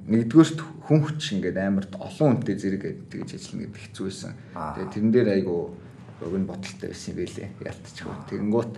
нэгдүгээрт 0.06 0.58
хүн 0.86 1.00
хүч 1.02 1.22
ингээд 1.34 1.58
амар 1.58 1.90
олон 1.98 2.38
хүнтэй 2.38 2.54
зэрэг 2.54 3.10
тэгж 3.10 3.34
ажиллана 3.34 3.62
гэдэг 3.66 3.82
хэцүү 3.90 4.04
байсан. 4.06 4.32
Тэгээ 4.54 4.92
тэрэн 4.94 5.10
дээр 5.10 5.28
айгу 5.34 5.74
уг 6.22 6.34
нь 6.38 6.46
бодолтой 6.46 6.88
байсан 6.94 7.10
юм 7.10 7.18
бэлээ. 7.18 7.48
Ялтчихгүй. 7.58 8.14
Тэгэнгუთ 8.30 8.72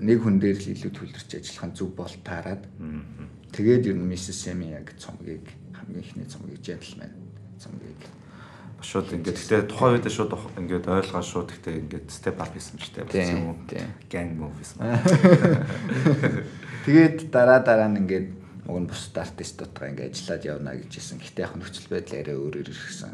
нэг 0.00 0.18
хүн 0.22 0.38
дээр 0.40 0.58
л 0.58 0.72
илүү 0.74 0.92
төлөрч 0.94 1.30
ажиллах 1.38 1.66
нь 1.70 1.76
зөв 1.76 1.90
бол 1.94 2.14
таарад. 2.24 2.62
Тэгээд 3.54 3.90
ер 3.90 3.96
нь 3.98 4.08
Mrs. 4.08 4.50
Semi 4.50 4.74
яг 4.74 4.94
цомгийг 4.98 5.46
хамгийн 5.74 6.02
ихний 6.02 6.26
цомгийг 6.26 6.62
gentleman 6.62 7.12
цомгийг 7.58 8.00
Шууд 8.84 9.16
ингээд 9.16 9.40
гэхдээ 9.40 9.62
тухайн 9.72 9.96
үед 9.96 10.12
шууд 10.12 10.36
ингээд 10.60 10.84
ойлгоо 10.84 11.24
шууд 11.24 11.48
гэхдээ 11.48 11.88
ингээд 11.88 12.06
step 12.12 12.36
up 12.36 12.52
хийсэн 12.52 12.76
ч 12.76 12.92
тийм. 12.92 13.08
Gang 14.12 14.36
move 14.36 14.52
хийсэн. 14.60 14.84
Тэгээд 16.84 17.32
дараа 17.32 17.64
дараа 17.64 17.88
нь 17.88 18.04
ингээд 18.04 18.28
уг 18.68 18.76
нь 18.84 18.84
бусад 18.84 19.24
артистуудгаа 19.24 19.88
ингээд 19.88 20.12
ажиллаад 20.12 20.44
явна 20.44 20.76
гэж 20.76 21.00
хэлсэн. 21.00 21.16
Гэтэ 21.16 21.48
яг 21.48 21.56
нөхцөл 21.56 21.88
байдал 21.88 22.20
арай 22.20 22.36
өөрөөр 22.36 22.68
ирсэн. 22.68 23.12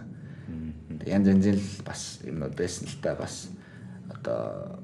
Янз 1.07 1.27
янзын 1.31 1.63
л 1.63 1.71
бас 1.87 2.19
юмнууд 2.27 2.55
байсан 2.59 2.91
л 2.91 2.99
та 2.99 3.15
бас 3.15 3.55
одоо 4.11 4.75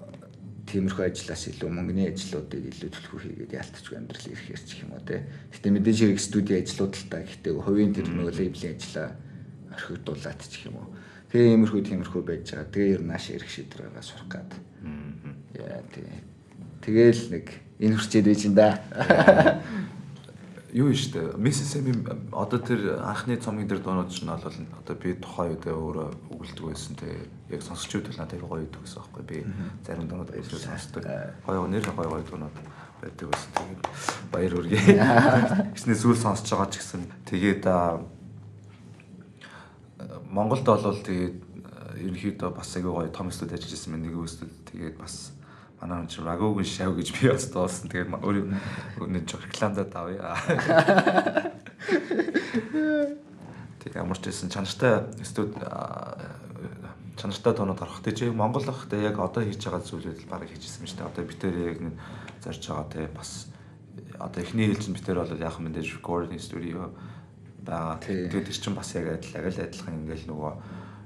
тиймэрхүү 0.67 1.05
ажлаас 1.07 1.43
илүү 1.51 1.71
мөнгөний 1.71 2.11
ажлуудыг 2.11 2.63
илүү 2.75 2.91
төлхөө 2.91 3.21
хийгээд 3.23 3.57
ялтчгүй 3.57 3.97
амьдрал 3.97 4.27
ирэх 4.31 4.51
ярьчих 4.51 4.83
юм 4.83 4.93
уу 4.99 5.03
те. 5.07 5.23
Гэтэ 5.55 5.71
мэдээж 5.71 5.99
хэрэг 6.03 6.21
студийн 6.21 6.63
ажлууд 6.67 6.95
л 6.99 7.07
та. 7.07 7.23
Гэтэ 7.23 7.49
хувийн 7.55 7.95
тэр 7.95 8.11
нөгөө 8.11 8.35
лейблийн 8.35 8.75
ажлаа 8.75 9.09
орхигдуулаад 9.71 10.41
ч 10.43 10.67
юм 10.67 10.77
уу. 10.83 10.89
Тэгээ 11.31 11.55
иймэрхүү 11.55 11.83
тиймэрхүү 11.87 12.23
байж 12.27 12.45
байгаа. 12.51 12.73
Тэгээ 12.75 12.95
ер 12.99 13.03
нь 13.03 13.11
нааш 13.11 13.25
ирэх 13.31 13.51
шийдвэрээ 13.51 14.03
сурах 14.03 14.27
гад. 14.27 14.51
Яа 15.55 15.83
тий. 15.95 16.11
Тэгээл 16.83 17.23
нэг 17.31 17.47
энэ 17.79 17.97
хүрчээд 17.99 18.27
байж 18.27 18.43
ин 18.47 18.55
да. 18.55 18.69
Юу 20.77 20.93
штэ? 20.93 21.41
Mrs. 21.41 21.81
M 21.81 22.05
одоо 22.37 22.61
тэр 22.61 23.01
анхны 23.01 23.41
цомгийн 23.41 23.65
дээр 23.65 23.81
дуунууд 23.81 24.13
чинь 24.13 24.29
бол 24.29 24.45
одоо 24.45 24.97
би 25.01 25.17
тухайн 25.17 25.57
үед 25.57 25.65
өөрөө 25.73 26.37
өгүүлдэг 26.37 26.65
байсан 26.69 27.01
те. 27.01 27.33
Яг 27.49 27.65
сонсогчдод 27.65 28.13
л 28.13 28.21
надад 28.21 28.45
гоё 28.45 28.61
идэг 28.61 28.85
гэсэн 28.85 29.01
аахгүй. 29.01 29.25
Би 29.25 29.41
зарим 29.89 30.05
дуунууд 30.05 30.37
баярлал 30.37 30.61
сонсдог. 30.61 31.01
гоё 31.49 31.65
нэр 31.65 31.81
гоё 31.97 32.13
гоё 32.13 32.29
дуунууд 32.29 32.57
байдаг 33.01 33.25
байсан. 33.25 33.51
Тэгээд 33.57 33.81
баяр 34.29 34.53
үргээ. 34.53 34.85
Гэснээр 35.81 35.97
сүүл 35.97 36.21
сонсож 36.21 36.53
байгаа 36.53 36.69
ч 36.69 36.77
гэсэн 36.85 37.03
тэгээд 37.25 37.65
Монголд 40.29 40.69
бол 40.69 41.01
тэгээд 41.01 41.37
ерөнхийдөө 42.05 42.53
бас 42.53 42.77
аягүй 42.77 42.93
гоё 42.93 43.09
том 43.17 43.33
студ 43.33 43.57
ажиллаж 43.57 43.73
байсан 43.73 43.97
байна. 43.97 44.13
Нэг 44.13 44.29
студ 44.29 44.53
тэгээд 44.69 45.01
бас 45.01 45.33
манай 45.87 46.03
хүн 46.03 46.11
чинь 46.11 46.27
рагогийн 46.27 46.67
шав 46.67 46.99
гэж 46.99 47.09
би 47.15 47.31
бас 47.31 47.47
дуулсан. 47.55 47.87
Тэгээд 47.87 48.11
өөр 48.19 48.37
өнөө 49.07 49.23
жоо 49.31 49.41
рекламадад 49.47 49.95
авъя. 49.95 50.35
Тэгээд 53.79 53.95
ямар 54.03 54.19
ч 54.19 54.27
байсан 54.27 54.51
чанартай 54.51 55.07
студ 55.23 55.55
чанартай 57.15 57.53
тоонод 57.55 57.79
гарах. 57.79 58.03
Тэгээд 58.03 58.19
чи 58.19 58.35
Монгол 58.35 58.67
ахтай 58.67 59.07
яг 59.07 59.23
одоо 59.23 59.47
хийж 59.47 59.63
байгаа 59.63 59.87
зүйлүүд 59.87 60.27
л 60.27 60.31
барыг 60.31 60.51
хийжсэн 60.51 60.83
юм 60.83 60.91
шүү 60.91 60.99
дээ. 60.99 61.07
Одоо 61.07 61.23
бид 61.23 61.39
тэр 61.39 61.55
яг 61.55 61.79
зарж 62.43 62.63
байгаа 62.67 62.91
те 62.91 63.07
бас 63.15 63.47
одоо 64.19 64.43
эхний 64.43 64.67
хэл 64.67 64.83
чинь 64.83 64.97
бид 64.99 65.07
тэр 65.07 65.23
бол 65.23 65.39
яг 65.39 65.55
мэдээж 65.63 66.03
recording 66.03 66.43
studio 66.43 66.91
байгаа. 67.63 68.03
Тэгээд 68.03 68.51
тэр 68.51 68.59
чинь 68.59 68.75
бас 68.75 68.91
яг 68.99 69.07
адил 69.23 69.39
яг 69.39 69.47
л 69.55 69.63
адилхан 69.63 69.99
ингээл 70.03 70.27
нөгөө 70.35 70.53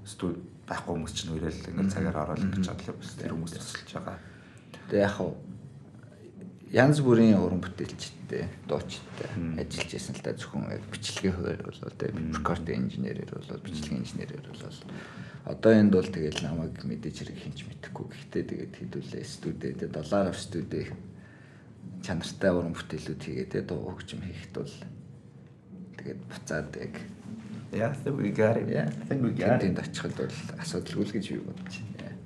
студ 0.08 0.40
байхгүй 0.64 0.92
хүмүүс 0.96 1.12
чинь 1.12 1.34
өрөөл 1.36 1.68
ингээл 1.68 1.92
цагаар 1.92 2.16
ороод 2.24 2.42
ингэж 2.48 2.64
чадлаа 2.64 2.96
бас 2.96 3.14
тэр 3.20 3.36
хүмүүс 3.36 3.52
тусалж 3.54 3.90
байгаа. 3.92 4.29
Тэгээ 4.90 5.06
яг 5.06 5.14
хав 5.14 5.30
янз 6.70 6.98
бүрийн 7.02 7.38
уран 7.38 7.62
бүтээлчтэй, 7.62 8.46
дуучтай 8.66 9.30
ажиллаж 9.58 9.90
байсан 9.90 10.14
л 10.14 10.22
да 10.22 10.32
зөвхөн 10.34 10.70
яг 10.70 10.82
бичлэгийн 10.90 11.34
хувьд 11.34 11.62
бол 11.66 11.94
тэ 11.98 12.14
recording 12.14 12.90
инженерээр 12.90 13.30
бол 13.34 13.64
бичлэгийн 13.66 14.02
инженерээр 14.02 14.46
бол 14.50 14.78
одоо 15.50 15.72
энд 15.74 15.92
бол 15.94 16.06
тэгэл 16.06 16.42
намайг 16.46 16.78
мэдээж 16.78 17.16
хэрэг 17.26 17.38
хинч 17.42 17.58
мэдэхгүй 17.66 18.06
гэхдээ 18.06 18.44
тэгээд 18.50 18.74
хэдүүлээ 18.76 19.24
студид 19.26 19.80
доллараар 19.90 20.36
студид 20.38 20.94
чанартай 22.06 22.50
уран 22.54 22.74
бүтээлүүд 22.78 23.22
хийгээд 23.22 23.66
дуу 23.66 23.90
хөгжим 23.90 24.22
хийхэд 24.22 24.54
бол 24.54 24.74
тэгээд 25.98 26.20
буцаад 26.30 26.70
яг 26.78 26.94
Yeah, 27.72 27.90
I 27.90 27.94
think 27.94 28.18
we 28.18 28.30
got 28.34 28.56
it. 28.58 28.66
яа 28.66 28.90
I 28.90 29.06
think 29.06 29.22
we 29.22 29.30
got 29.30 29.62
it. 29.62 29.70
тэнд 29.70 29.78
очиход 29.78 30.14
бол 30.18 30.34
асуудалгүй 30.58 31.06
л 31.06 31.14
гэж 31.14 31.26
би 31.30 31.38
бодож 31.38 31.74
байна. 31.94 32.18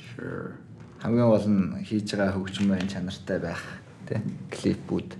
Sure. 0.00 0.56
Хамгийн 1.02 1.30
гол 1.30 1.46
нь 1.48 1.84
хийж 1.84 2.14
байгаа 2.14 2.36
хөгжим 2.36 2.66
маань 2.70 2.88
чанартай 2.88 3.38
байх 3.40 3.62
тий 4.08 4.20
клипүүд 4.54 5.10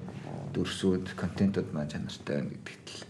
дүрсүүд 0.54 1.14
контентууд 1.20 1.68
маань 1.72 1.92
чанартай 1.92 2.40
байна 2.40 2.54
гэдэгт 2.54 2.88
л 2.92 3.06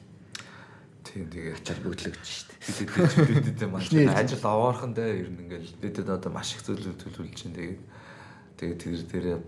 Тийм 1.16 1.32
тэгээд 1.32 1.56
ачаал 1.64 1.80
бүтлэгдэж 1.80 2.28
штт. 2.28 2.50
бид 2.76 2.92
бид 3.24 3.56
бид 3.56 3.60
маш 3.72 3.88
ажил 3.88 4.44
аваархан 4.44 4.92
дээр 4.92 5.24
ер 5.24 5.30
нь 5.32 5.48
ингээл 5.48 5.80
бидэд 5.80 6.12
одоо 6.12 6.28
маш 6.28 6.52
их 6.52 6.68
зүйлүүд 6.68 7.00
төлөвлөж 7.00 7.32
чинь 7.32 7.56
тэгээд 7.56 7.80
тэгээд 8.60 8.80
тэр 8.84 9.00
дээрээ 9.08 9.38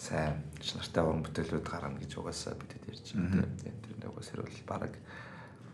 сайн 0.00 0.40
шинартай 0.64 1.04
уран 1.04 1.20
бүтээлүүд 1.20 1.68
гарна 1.68 2.00
гэж 2.00 2.16
угаасаа 2.16 2.56
бидэд 2.56 2.88
ярьж 2.88 3.12
байна 3.12 3.44
тийм 3.60 3.76
тэр 3.84 3.94
нэг 4.00 4.08
угаасаа 4.08 4.40
бол 4.40 4.64
баг 4.72 4.92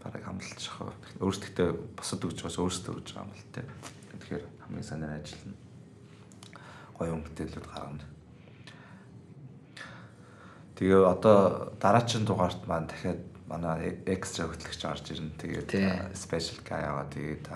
баг 0.03 0.23
хамлж 0.27 0.59
байгаа. 0.59 0.91
Өөрсдөө 1.23 1.69
босод 1.95 2.27
өгч 2.27 2.39
байгаас 2.43 2.59
өөрсдөө 2.59 2.93
өгч 2.99 3.09
байгаа 3.15 3.23
юм 3.23 3.39
л 3.39 3.47
тийм. 3.55 3.69
Тэгэхээр 4.19 4.45
хамгийн 4.67 4.89
санаар 4.91 5.23
ажиллана. 5.23 5.55
Гоё 6.99 7.15
өнгөтэйлүүд 7.17 7.67
гаргана. 7.67 8.07
Тэгээ 10.77 11.03
одоо 11.07 11.73
дараагийн 11.79 12.25
дугаарт 12.27 12.67
маань 12.67 12.89
дахиад 12.91 13.23
манай 13.47 14.01
экстра 14.07 14.49
хөтлөгч 14.49 14.83
орж 14.89 15.05
ирнэ. 15.13 15.37
Тэгээд 15.39 16.17
special 16.17 16.59
guy 16.65 16.83
аваа 16.83 17.07
тэгээд 17.13 17.47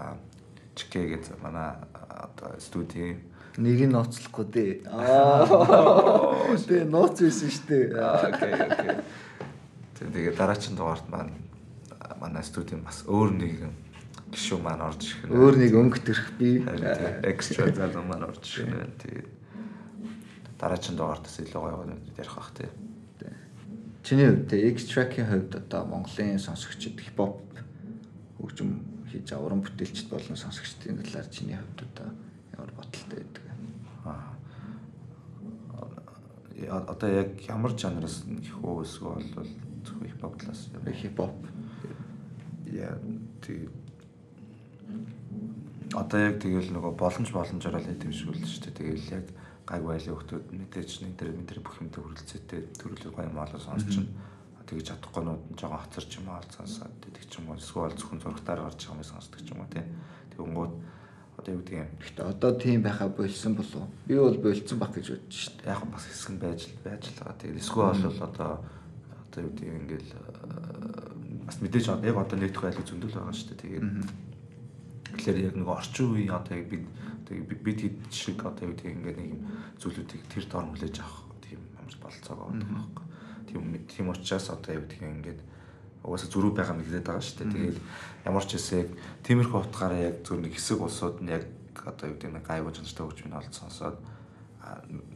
чикэ 0.76 1.02
гэж 1.16 1.24
манай 1.40 1.74
одоо 1.96 2.54
студи 2.60 3.16
нэг 3.56 3.80
нь 3.88 3.92
ноцлохгүй 3.96 4.46
дээ. 4.52 4.72
Аа. 4.92 5.48
Тэ 6.60 6.84
ноц 6.84 7.24
байсан 7.24 7.48
шүү 7.48 7.66
дээ. 7.66 7.84
Окей, 7.96 8.52
окей. 8.52 8.90
Тэгээд 9.96 10.36
дараагийн 10.36 10.76
дугаарт 10.76 11.08
маань 11.08 11.32
манай 12.20 12.44
студийн 12.44 12.84
бас 12.84 13.02
өөр 13.08 13.30
нэг 13.32 13.64
гişүү 14.32 14.58
маань 14.62 14.82
орж 14.82 15.02
ирэх 15.06 15.22
нь. 15.26 15.34
Өөр 15.38 15.54
нэг 15.60 15.72
өнгө 15.76 15.98
төрөх 16.02 16.28
би 16.38 16.62
экстра 17.22 17.70
залуу 17.78 18.02
маань 18.02 18.26
орж 18.26 18.44
ирэх 18.58 18.74
нь. 18.74 18.98
Тэгээд 19.02 19.28
дараагийн 20.58 20.96
дугаарт 20.98 21.24
бас 21.26 21.38
илүү 21.38 21.60
гоё 21.62 21.94
ярих 22.18 22.34
бах 22.34 22.50
тий. 22.56 22.70
Чиний 24.06 24.26
хувьд 24.30 24.50
X-Track-ийн 24.54 25.26
хувьд 25.26 25.52
одоо 25.56 25.82
Монголын 25.86 26.38
сонсогчид 26.38 26.94
хипхоп 27.00 27.42
хөгжим 28.38 28.82
хийж 29.10 29.32
аврам 29.34 29.62
бүтээлчд 29.62 30.08
болон 30.10 30.38
сонсогчдын 30.38 31.02
талаар 31.02 31.26
чиний 31.30 31.58
хувьд 31.58 31.82
одоо 31.90 32.08
ямар 32.54 32.70
бодолтой 32.78 33.18
байдаг? 33.18 33.44
Аа 34.06 34.36
одоо 36.86 37.10
яг 37.10 37.30
ямар 37.48 37.74
жанраас 37.74 38.22
хөө 38.26 38.82
эсвэл 38.86 39.26
бол 39.34 39.50
хипхоп 40.06 40.38
талаас 40.38 40.70
хипхоп 41.02 41.34
яа 42.70 42.94
тий 43.42 43.68
одоо 45.96 46.20
яг 46.20 46.36
тэгэл 46.44 46.70
нөгөө 46.76 46.92
боломж 47.00 47.32
боломжоор 47.32 47.80
л 47.80 47.88
юм 47.88 48.12
л 48.12 48.44
шүү 48.44 48.68
дээ. 48.68 48.76
Тэгэл 48.76 49.12
яг 49.16 49.26
гаг 49.64 49.82
байлын 49.82 50.12
хүмүүс 50.12 50.44
мэдээж 50.52 50.90
нэг 51.02 51.12
дээр 51.16 51.32
энэ 51.40 51.64
бүх 51.64 51.80
юмтай 51.80 52.00
хүрэлцээтэй 52.04 52.60
төрөлөг 52.76 53.12
гоё 53.16 53.26
юм 53.32 53.40
олоо 53.40 53.60
сонсчихно. 53.60 54.12
Тэгэж 54.66 54.86
чадахгүй 54.92 55.22
нууд 55.24 55.42
нь 55.46 55.58
жоохон 55.58 55.80
хоцорч 55.80 56.10
юм 56.20 56.28
аа 56.30 56.42
сонсоод 56.52 56.92
тэгэх 57.00 57.26
ч 57.30 57.38
юм 57.40 57.48
уу 57.48 57.56
эсвэл 57.56 57.94
зөвхөн 57.96 58.20
зургатаар 58.20 58.60
гарч 58.66 58.80
байгаа 58.82 58.98
юм 58.98 59.06
сонсдог 59.06 59.40
ч 59.40 59.48
юм 59.54 59.62
уу 59.62 59.70
тий. 59.70 59.84
Тэгэнгүүт 60.34 60.74
одоо 61.38 61.52
юу 61.54 61.62
гэдэг 61.62 61.78
юм. 61.80 61.90
Гэхдээ 62.02 62.26
одоо 62.26 62.50
тийм 62.58 62.80
байхаа 62.82 63.08
болсон 63.08 63.54
болов 63.54 63.80
уу? 63.86 63.90
Би 64.10 64.14
бол 64.18 64.38
болцсон 64.42 64.78
баг 64.82 64.90
гэж 64.90 65.06
бодож 65.06 65.34
шүү 65.38 65.54
дээ. 65.62 65.70
Яг 65.70 65.82
бас 65.86 66.04
хэсэг 66.10 66.30
нь 66.34 66.42
байж 66.42 66.60
байж 66.82 67.02
л 67.06 67.18
байгаа. 67.22 67.40
Тэгээд 67.40 67.62
эсвэл 67.62 68.04
бол 68.10 68.26
одоо 68.26 68.50
одоо 69.22 69.40
юу 69.46 69.50
гэдэг 69.54 69.66
юм 69.70 69.78
ингээл 69.86 70.10
бас 71.46 71.56
мэдээж 71.62 71.86
яг 72.02 72.16
одоо 72.18 72.36
нэгдэх 72.42 72.62
байлгүй 72.66 72.84
зөндөл 72.90 73.14
байгаа 73.14 73.34
шүү 73.38 73.48
дээ. 73.54 73.62
Тэгээд 73.62 74.25
тэгэхээр 75.26 75.50
яг 75.50 75.54
нэг 75.58 75.68
орчин 75.68 76.06
үеийн 76.14 76.38
одоо 76.38 76.54
яг 76.54 76.70
бид 76.70 76.86
Тэгээ 77.26 77.58
бид 77.58 77.80
хэд 77.82 77.96
шиг 78.14 78.38
одоо 78.46 78.70
юу 78.70 78.78
тийм 78.78 79.02
ингээд 79.02 79.18
нэг 79.18 79.34
юм 79.34 79.42
зүйлүүдийг 79.82 80.22
тэр 80.30 80.46
доор 80.46 80.70
хүлээж 80.70 81.02
авах 81.02 81.26
тийм 81.42 81.58
ямар 81.74 81.98
болцоогоо 81.98 82.46
байдаг 82.54 82.70
байхгүй. 82.70 83.06
Тийм 83.50 83.62
тийм 83.90 84.06
учраас 84.14 84.46
одоо 84.54 84.72
юу 84.78 84.86
тийм 84.86 85.10
ингээд 85.18 85.40
угаасаа 86.06 86.30
зөрүү 86.30 86.52
байгаа 86.54 86.78
мэт 86.78 86.86
хэлээд 86.86 87.08
байгаа 87.10 87.26
шүү 87.26 87.38
дээ. 87.42 87.50
Тэгээд 87.50 87.78
ямар 88.30 88.44
ч 88.46 88.50
хэсэг 88.54 88.88
тиймэрхүү 89.26 89.58
утгаараа 89.58 90.02
яг 90.06 90.16
зөв 90.22 90.38
нэг 90.38 90.54
хэсэг 90.54 90.78
улсууд 90.78 91.18
нь 91.18 91.34
яг 91.34 91.44
одоо 91.82 92.06
юу 92.14 92.18
тийм 92.22 92.32
нэг 92.38 92.46
гайвуу 92.46 92.70
чанартай 92.70 93.02
хөгжмийн 93.02 93.38
олд 93.42 93.54
сонсоод 93.58 93.98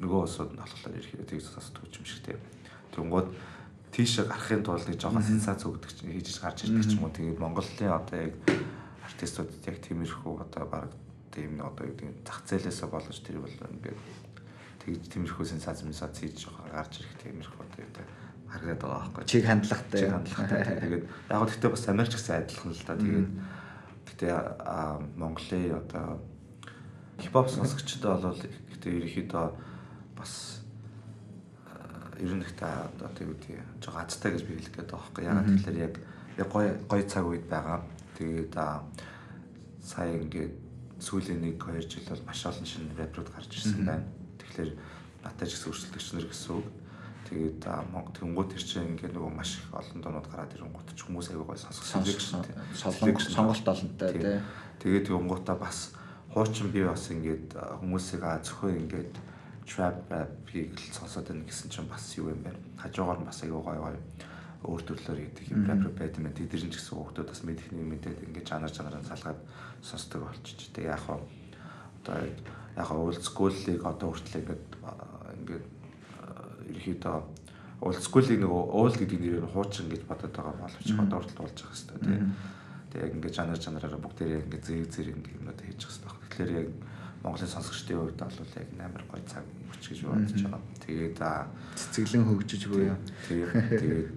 нөгөө 0.02 0.20
улсууд 0.26 0.50
нь 0.50 0.58
болохоор 0.58 0.98
ерөөхдөө 0.98 1.30
тийг 1.30 1.42
сонсдог 1.46 1.86
юм 1.94 2.06
шигтэй. 2.10 2.34
Тэнгууд 2.90 3.28
тийшээ 3.94 4.26
гарахын 4.26 4.66
тулд 4.66 4.82
нэг 4.90 4.98
жоохон 4.98 5.22
сенсац 5.22 5.62
өгдөг 5.62 5.94
чинь 5.94 6.10
хийж 6.10 6.42
гарч 6.42 6.66
ирдэг 6.66 6.90
ч 6.90 6.98
юм 6.98 7.06
уу. 7.06 7.14
Тэгээд 7.14 7.38
Монголын 7.38 7.94
одоо 7.94 8.18
яг 8.18 8.34
артистуудад 9.10 9.66
яг 9.66 9.76
тиймэрхүү 9.82 10.32
одоо 10.40 10.64
баг 10.70 10.90
тийм 11.34 11.58
одоо 11.58 11.84
юу 11.90 11.96
гэдэг 11.98 12.22
зах 12.24 12.40
зээлээсээ 12.46 12.88
болж 12.88 13.18
тэр 13.20 13.38
бол 13.42 13.50
ингээд 13.50 14.00
тэгж 14.86 15.02
тиймэрхүү 15.10 15.44
сенсац 15.46 15.82
месац 15.82 16.14
хийж 16.22 16.46
гарч 16.70 17.02
ирэх 17.02 17.14
тиймэрхүү 17.20 17.60
одоо 17.60 17.82
юу 17.84 18.18
харагдаад 18.50 18.80
байгаа 18.82 19.10
байхгүй. 19.14 19.24
Чиг 19.30 19.46
хандлагатай. 19.46 20.00
Чиг 20.00 20.10
хандлагатай. 20.10 20.74
Тэгээд 20.82 21.04
яг 21.30 21.42
гэхдээ 21.46 21.70
бас 21.70 21.84
Америкч 21.86 22.14
гэсэн 22.18 22.34
адилхан 22.42 22.72
л 22.74 22.82
да. 22.82 22.94
Тэгээд 22.98 23.30
гэхдээ 24.06 24.34
Монголын 25.14 25.78
одоо 25.78 26.06
хипхоп 27.22 27.48
сонсогчдод 27.54 28.22
бол 28.26 28.42
гэхдээ 28.42 28.92
ерөнхийдөө 28.98 29.46
бас 30.18 30.34
ер 32.18 32.34
нь 32.34 32.42
ихтэй 32.42 32.74
одоо 32.98 33.22
юу 33.22 33.38
гэдэг 33.38 33.62
жоо 33.78 33.94
азтай 34.02 34.34
гэж 34.34 34.42
би 34.44 34.58
хэлэх 34.58 34.74
гээд 34.74 34.90
байгаа 34.90 34.98
байхгүй. 34.98 35.24
Ягаад 35.30 35.48
гэвэл 35.54 35.84
яг 35.86 35.94
яг 36.36 36.48
гой 36.50 36.66
гой 36.90 37.02
цаг 37.06 37.24
үед 37.30 37.46
байгаа. 37.46 37.86
Тэгээд 38.20 38.52
сая 39.80 40.12
ингээд 40.12 40.52
сүүлийн 41.00 41.40
1 41.40 41.56
2 41.56 41.88
жил 41.88 42.04
бол 42.04 42.28
маш 42.28 42.44
олон 42.44 42.68
шинэ 42.68 42.92
рэпрууд 43.00 43.32
гарч 43.32 43.48
ирсэн 43.56 43.88
байна. 43.88 44.04
Тэгэхээр 44.36 44.70
натаж 45.24 45.48
гэсэн 45.56 45.72
өрсөлдөгч 45.72 46.06
нар 46.12 46.28
гэсэн 46.28 46.52
үг. 46.60 46.68
Тэгээд 47.32 47.64
Монгол 47.88 48.12
тэнгууд 48.12 48.48
төр 48.52 48.60
чинь 48.60 48.92
ингээд 48.92 49.16
нөгөө 49.16 49.32
маш 49.32 49.56
их 49.56 49.72
олон 49.72 50.04
донууд 50.04 50.28
гараад 50.28 50.52
ирэнгүүт 50.52 50.92
ч 50.92 51.00
хүмүүс 51.08 51.32
гой 51.32 51.56
сонсгосон 51.56 52.44
солонго 52.76 53.20
сонголт 53.24 53.64
олонтой 53.64 54.12
тий. 54.12 54.36
Тэгээд 54.84 55.08
тэнгуудаа 55.08 55.56
бас 55.56 55.96
хуучин 56.36 56.68
би 56.68 56.84
бас 56.84 57.08
ингээд 57.08 57.56
хүмүүсийг 57.56 58.20
зөвхөн 58.20 58.84
ингээд 58.84 59.14
trap 59.64 60.04
rap-ийг 60.12 60.76
л 60.76 60.92
сонсоод 60.92 61.32
байна 61.32 61.48
гэсэн 61.48 61.72
чинь 61.72 61.88
бас 61.88 62.04
юу 62.20 62.34
юм 62.34 62.44
бэ? 62.44 62.52
Хажуугаар 62.82 63.22
нь 63.22 63.28
бас 63.30 63.40
аягүй 63.40 63.62
гой 63.62 63.78
гой 63.78 63.96
өөр 64.60 64.82
төрлөөр 64.84 65.20
гэдэг 65.24 65.46
юм 65.56 65.64
рэп 65.64 65.96
байт 65.96 66.18
юм. 66.20 66.28
Тэд 66.28 66.52
нар 66.52 66.68
ч 66.68 66.76
гэсэн 66.76 66.96
хүмүүс 67.00 67.24
бас 67.24 67.42
мэдэх 67.48 67.72
нэг 67.72 67.86
мэдээд 67.96 68.18
ингээд 68.28 68.48
жанар 68.48 68.72
жанараа 68.72 69.02
салгаад 69.08 69.40
сонсдог 69.80 70.20
болчих. 70.28 70.68
Тэгээ 70.76 70.92
яг 70.92 71.00
хаа 71.00 71.20
одоо 72.04 72.16
яг 72.20 72.86
хаа 72.86 73.12
school-ыг 73.16 73.80
одоо 73.80 74.08
хүртэл 74.12 74.40
ингээд 74.44 74.64
ингээд 75.40 75.64
ерөөхдөө 76.76 78.04
school-ыг 78.04 78.40
нөгөө 78.44 78.62
old 78.76 78.94
гэдэг 79.00 79.18
нэрээр 79.20 79.48
хуучин 79.48 79.88
гэж 79.88 80.02
бодоод 80.04 80.32
байгаа 80.36 80.54
боловч 80.60 80.88
одоо 80.92 81.18
хүртэл 81.24 81.40
болж 81.40 81.56
байгаа 81.56 81.76
хэвээр 81.80 82.04
тийм. 82.04 82.36
Тэгээ 82.92 83.04
яг 83.08 83.12
ингээд 83.16 83.36
жанар 83.40 83.60
жанараараа 83.64 84.00
бүгдээрээ 84.04 84.44
ингээд 84.44 84.64
зэрэг 84.68 84.92
зэрэг 84.92 85.16
ингээд 85.16 85.36
юмнууд 85.40 85.60
хийж 85.64 85.80
байгаа 85.88 86.20
хэвээр. 86.20 86.28
Тэгэхээр 86.28 86.52
яг 86.60 86.68
Монголын 87.20 87.52
сонсогчдын 87.52 88.00
хувьд 88.00 88.20
бол 88.20 88.56
яг 88.60 88.68
амар 88.80 89.04
гоё 89.08 89.24
цаг 89.24 89.44
мөч 89.68 89.82
гэж 89.88 90.00
бодож 90.04 90.40
байгаа. 90.40 90.62
Тэгээд 90.84 91.18
цэцэглэн 91.76 92.24
хөгжиж 92.28 92.62
буюу. 92.68 92.96
Тэгээд 93.28 93.52
тэгээд 93.80 94.08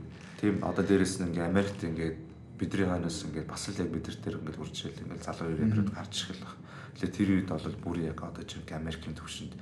тийм 0.44 0.60
одоо 0.60 0.84
дээрэс 0.84 1.24
нь 1.24 1.32
ингээ 1.32 1.48
Америкт 1.48 1.80
ингээ 1.80 2.12
бидний 2.60 2.84
хойноос 2.84 3.24
ингээ 3.24 3.48
бас 3.48 3.64
л 3.72 3.80
яг 3.80 3.88
бид 3.96 4.12
нар 4.12 4.20
дээр 4.20 4.38
ингээ 4.44 4.60
хурж 4.60 4.76
ил 4.92 5.00
ингээ 5.08 5.24
залуу 5.24 5.56
ирээд 5.56 5.96
гарч 5.96 6.16
ирэх 6.28 6.44
баг. 6.44 6.60
Тэгэхээр 7.00 7.16
тэр 7.16 7.30
үед 7.32 7.48
бол 7.48 7.80
бүр 7.80 7.98
яг 8.04 8.20
одоо 8.20 8.44
чинь 8.44 8.68
Америкийн 8.68 9.16
төвшөнд 9.16 9.56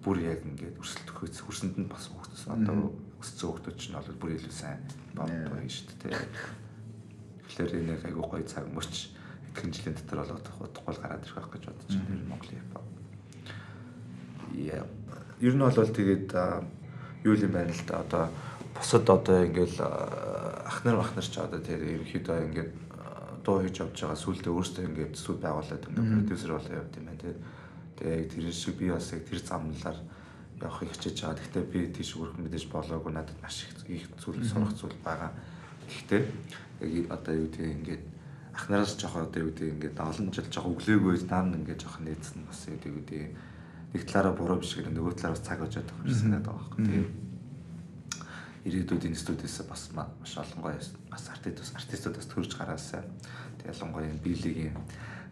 бүр 0.00 0.16
яг 0.24 0.40
ингээ 0.48 0.80
өрсөлдөх 0.80 1.16
хөөс 1.20 1.44
хөрсөнд 1.44 1.76
нь 1.76 1.92
бас 1.92 2.08
хөөс 2.08 2.40
одоо 2.48 2.96
өссөн 3.20 3.52
хүмүүс 3.52 3.76
чинь 3.76 4.00
бол 4.00 4.16
бүр 4.16 4.32
илүү 4.40 4.54
сайн 4.56 4.80
байна 5.12 5.68
шүү 5.68 5.92
дээ. 5.92 6.16
Тэгэхээр 7.44 7.72
энэ 7.84 8.00
айгүй 8.08 8.24
гоё 8.24 8.44
цаг 8.48 8.64
мөч 8.72 9.12
итгэн 9.52 9.76
жилийн 9.76 9.96
дотор 10.00 10.24
бол 10.24 10.64
утгагүй 10.64 10.96
гараад 11.04 11.20
ирэх 11.20 11.36
байх 11.36 11.52
гэж 11.52 11.64
бодож 11.68 11.92
байна 12.00 12.32
Монголын 12.32 12.60
хипхоп. 12.64 12.88
Яа. 14.56 14.88
Ер 15.44 15.52
нь 15.52 15.60
бол 15.60 15.76
тэгээд 15.76 16.32
юу 17.28 17.36
юм 17.36 17.52
байна 17.52 17.76
л 17.76 17.84
да 17.84 18.00
одоо 18.00 18.24
бусад 18.74 19.08
одоо 19.10 19.46
ингээл 19.46 19.78
ахнар 20.66 20.96
махнар 20.98 21.24
ч 21.24 21.38
одоо 21.38 21.60
тэр 21.60 21.80
ерөнхийдөө 21.82 22.38
ингээд 22.50 22.72
дуу 23.44 23.60
хийж 23.62 23.76
авч 23.80 23.98
байгаа 24.00 24.18
сүултээ 24.18 24.52
өөртөө 24.52 24.84
ингээд 24.88 25.14
зүйл 25.14 25.40
байгуулад 25.40 25.84
ингээд 25.84 26.12
продюсер 26.16 26.50
болоо 26.56 26.74
явд 26.80 26.96
юм 26.96 27.06
байна 27.06 27.20
тий. 27.20 27.34
Тэгээ 27.94 28.18
яг 28.18 28.28
тэр 28.32 28.52
шиг 28.52 28.74
би 28.80 28.86
бас 28.90 29.12
яг 29.12 29.22
тэр 29.28 29.40
замналаар 29.44 29.98
явахыг 30.64 30.90
хичээж 30.96 31.16
байгаа. 31.20 31.38
Гэхдээ 31.38 31.64
би 31.68 31.80
тийш 31.92 32.10
өрх 32.16 32.34
мэдээж 32.40 32.64
болоогүй 32.72 33.12
надад 33.12 33.38
маш 33.44 33.68
их 33.68 34.08
зүйл 34.16 34.42
сурах 34.48 34.72
зүйл 34.72 34.96
байгаа. 35.04 35.30
Гэхдээ 35.84 36.22
яг 36.88 37.12
одоо 37.12 37.34
юу 37.36 37.48
гэдэг 37.52 37.68
ингээд 37.68 38.02
ахнараас 38.56 38.96
жоохоо 38.96 39.28
одоо 39.28 39.40
юу 39.44 39.50
гэдэг 39.52 39.68
ингээд 39.76 39.96
олон 40.00 40.28
жил 40.32 40.48
жоох 40.48 40.66
өглөөгөө 40.72 41.14
дан 41.28 41.52
ингээд 41.52 41.82
жоох 41.84 41.98
нээсэн 42.00 42.40
бас 42.48 42.60
юу 42.70 42.80
гэдэг 42.80 43.22
нэг 43.92 44.02
талаараа 44.08 44.34
буруу 44.34 44.58
биш 44.62 44.72
гэх 44.74 44.88
нөгөө 44.88 45.14
талаараа 45.20 45.42
цаг 45.44 45.60
очоод 45.62 45.84
байгаа 45.84 46.08
юм 46.08 46.16
санаад 46.16 46.44
байгаа 46.48 46.58
байхгүй. 46.64 46.84
Тэгээ 46.86 47.23
ирээдүйд 48.64 49.04
энэ 49.08 49.20
студиэс 49.20 49.56
бас 49.68 49.82
маш 49.94 50.32
олон 50.40 50.60
гоё 50.64 50.80
бас 51.10 51.24
артист 51.28 51.76
артистуудаас 51.76 52.26
төрж 52.28 52.56
гараасаа 52.56 53.02
тэг 53.60 53.66
ялангуяа 53.72 54.08
энэ 54.08 54.24
биелигийн 54.24 54.76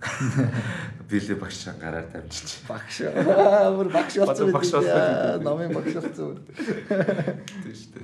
биелий 1.09 1.39
багш 1.39 1.65
гараар 1.81 2.07
дамжиж. 2.13 2.59
Багш 2.69 2.97
бүр 3.77 3.89
багш 3.93 4.17
болсон 4.19 4.53
багш 4.53 4.71
болсон 4.75 5.43
номын 5.47 5.73
багш 5.73 5.95
болсон 5.95 6.39
тийм 7.63 7.75
шүү 7.79 7.91
дээ 7.95 8.03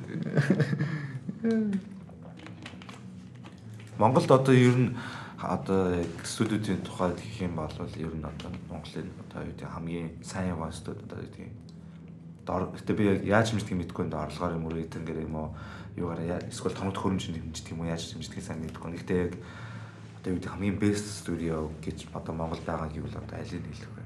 Монголд 3.98 4.30
одоо 4.30 4.54
ер 4.54 4.78
нь 4.78 4.94
одоо 5.42 5.98
студиудын 6.22 6.86
тухайд 6.86 7.18
гэх 7.18 7.42
юм 7.42 7.58
бол 7.58 7.74
ер 7.98 8.14
нь 8.14 8.22
одоо 8.22 8.54
Монголын 8.70 9.10
одоо 9.26 9.42
юу 9.42 9.50
гэдэг 9.50 9.74
хамгийн 9.74 10.22
сайн 10.22 10.54
яваа 10.54 10.70
студид 10.70 11.10
одоо 11.10 11.18
юу 11.18 11.50
гэдэг 12.48 12.72
Гэтэ 12.72 12.92
би 12.96 13.04
яаж 13.28 13.52
хэмждэг 13.52 13.76
юм 13.76 13.80
мэдгүй 13.84 14.08
энэ 14.08 14.16
орлогоор 14.16 14.56
юм 14.56 14.64
уу 14.64 14.72
рейтингээр 14.72 15.20
юм 15.28 15.36
уу 15.36 15.48
юугаар 16.00 16.48
эсвэл 16.48 16.72
томд 16.72 16.96
хөрөмжөнд 16.96 17.36
хэмждэг 17.36 17.76
юм 17.76 17.84
уу 17.84 17.92
яаж 17.92 18.08
хэмждэг 18.08 18.40
сайн 18.40 18.64
мэдгүй. 18.64 18.96
Гэтэ 18.96 19.14
яг 19.28 19.36
одоо 20.16 20.32
юу 20.32 20.40
гэдэг 20.40 20.52
хамгийн 20.56 20.80
best 20.80 21.06
studio 21.12 21.68
гэж 21.84 22.08
одоо 22.16 22.32
Монгол 22.32 22.64
байгаа 22.64 22.88
гэвэл 22.88 23.20
одоо 23.20 23.36
алийг 23.36 23.64
хэлэх 23.68 23.92
вэ? 23.92 24.04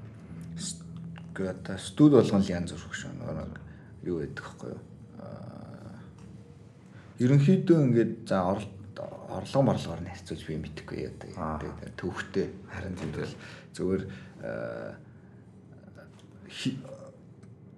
Гэхдээ 1.31 1.55
одоо 1.55 1.79
студ 1.79 2.13
болгон 2.19 2.43
л 2.43 2.51
янз 2.51 2.75
бүр 2.75 2.83
хөш 2.83 3.07
нөгөө 3.07 3.47
юу 4.11 4.19
гэдэг 4.27 4.43
вэ 4.43 4.75
юу? 4.75 4.83
Аа 5.23 6.03
ерөнхийдөө 7.23 7.79
ингээд 7.87 8.13
за 8.27 8.43
орлого 9.31 9.63
морлогоор 9.63 10.03
нь 10.03 10.11
харьцуулж 10.11 10.43
би 10.51 10.59
мэдэхгүй 10.59 10.99
одоо 11.09 11.31
төвхтэй 11.95 12.51
харин 12.69 12.99
тэмдэл 12.99 13.35
зүгээр 13.73 14.03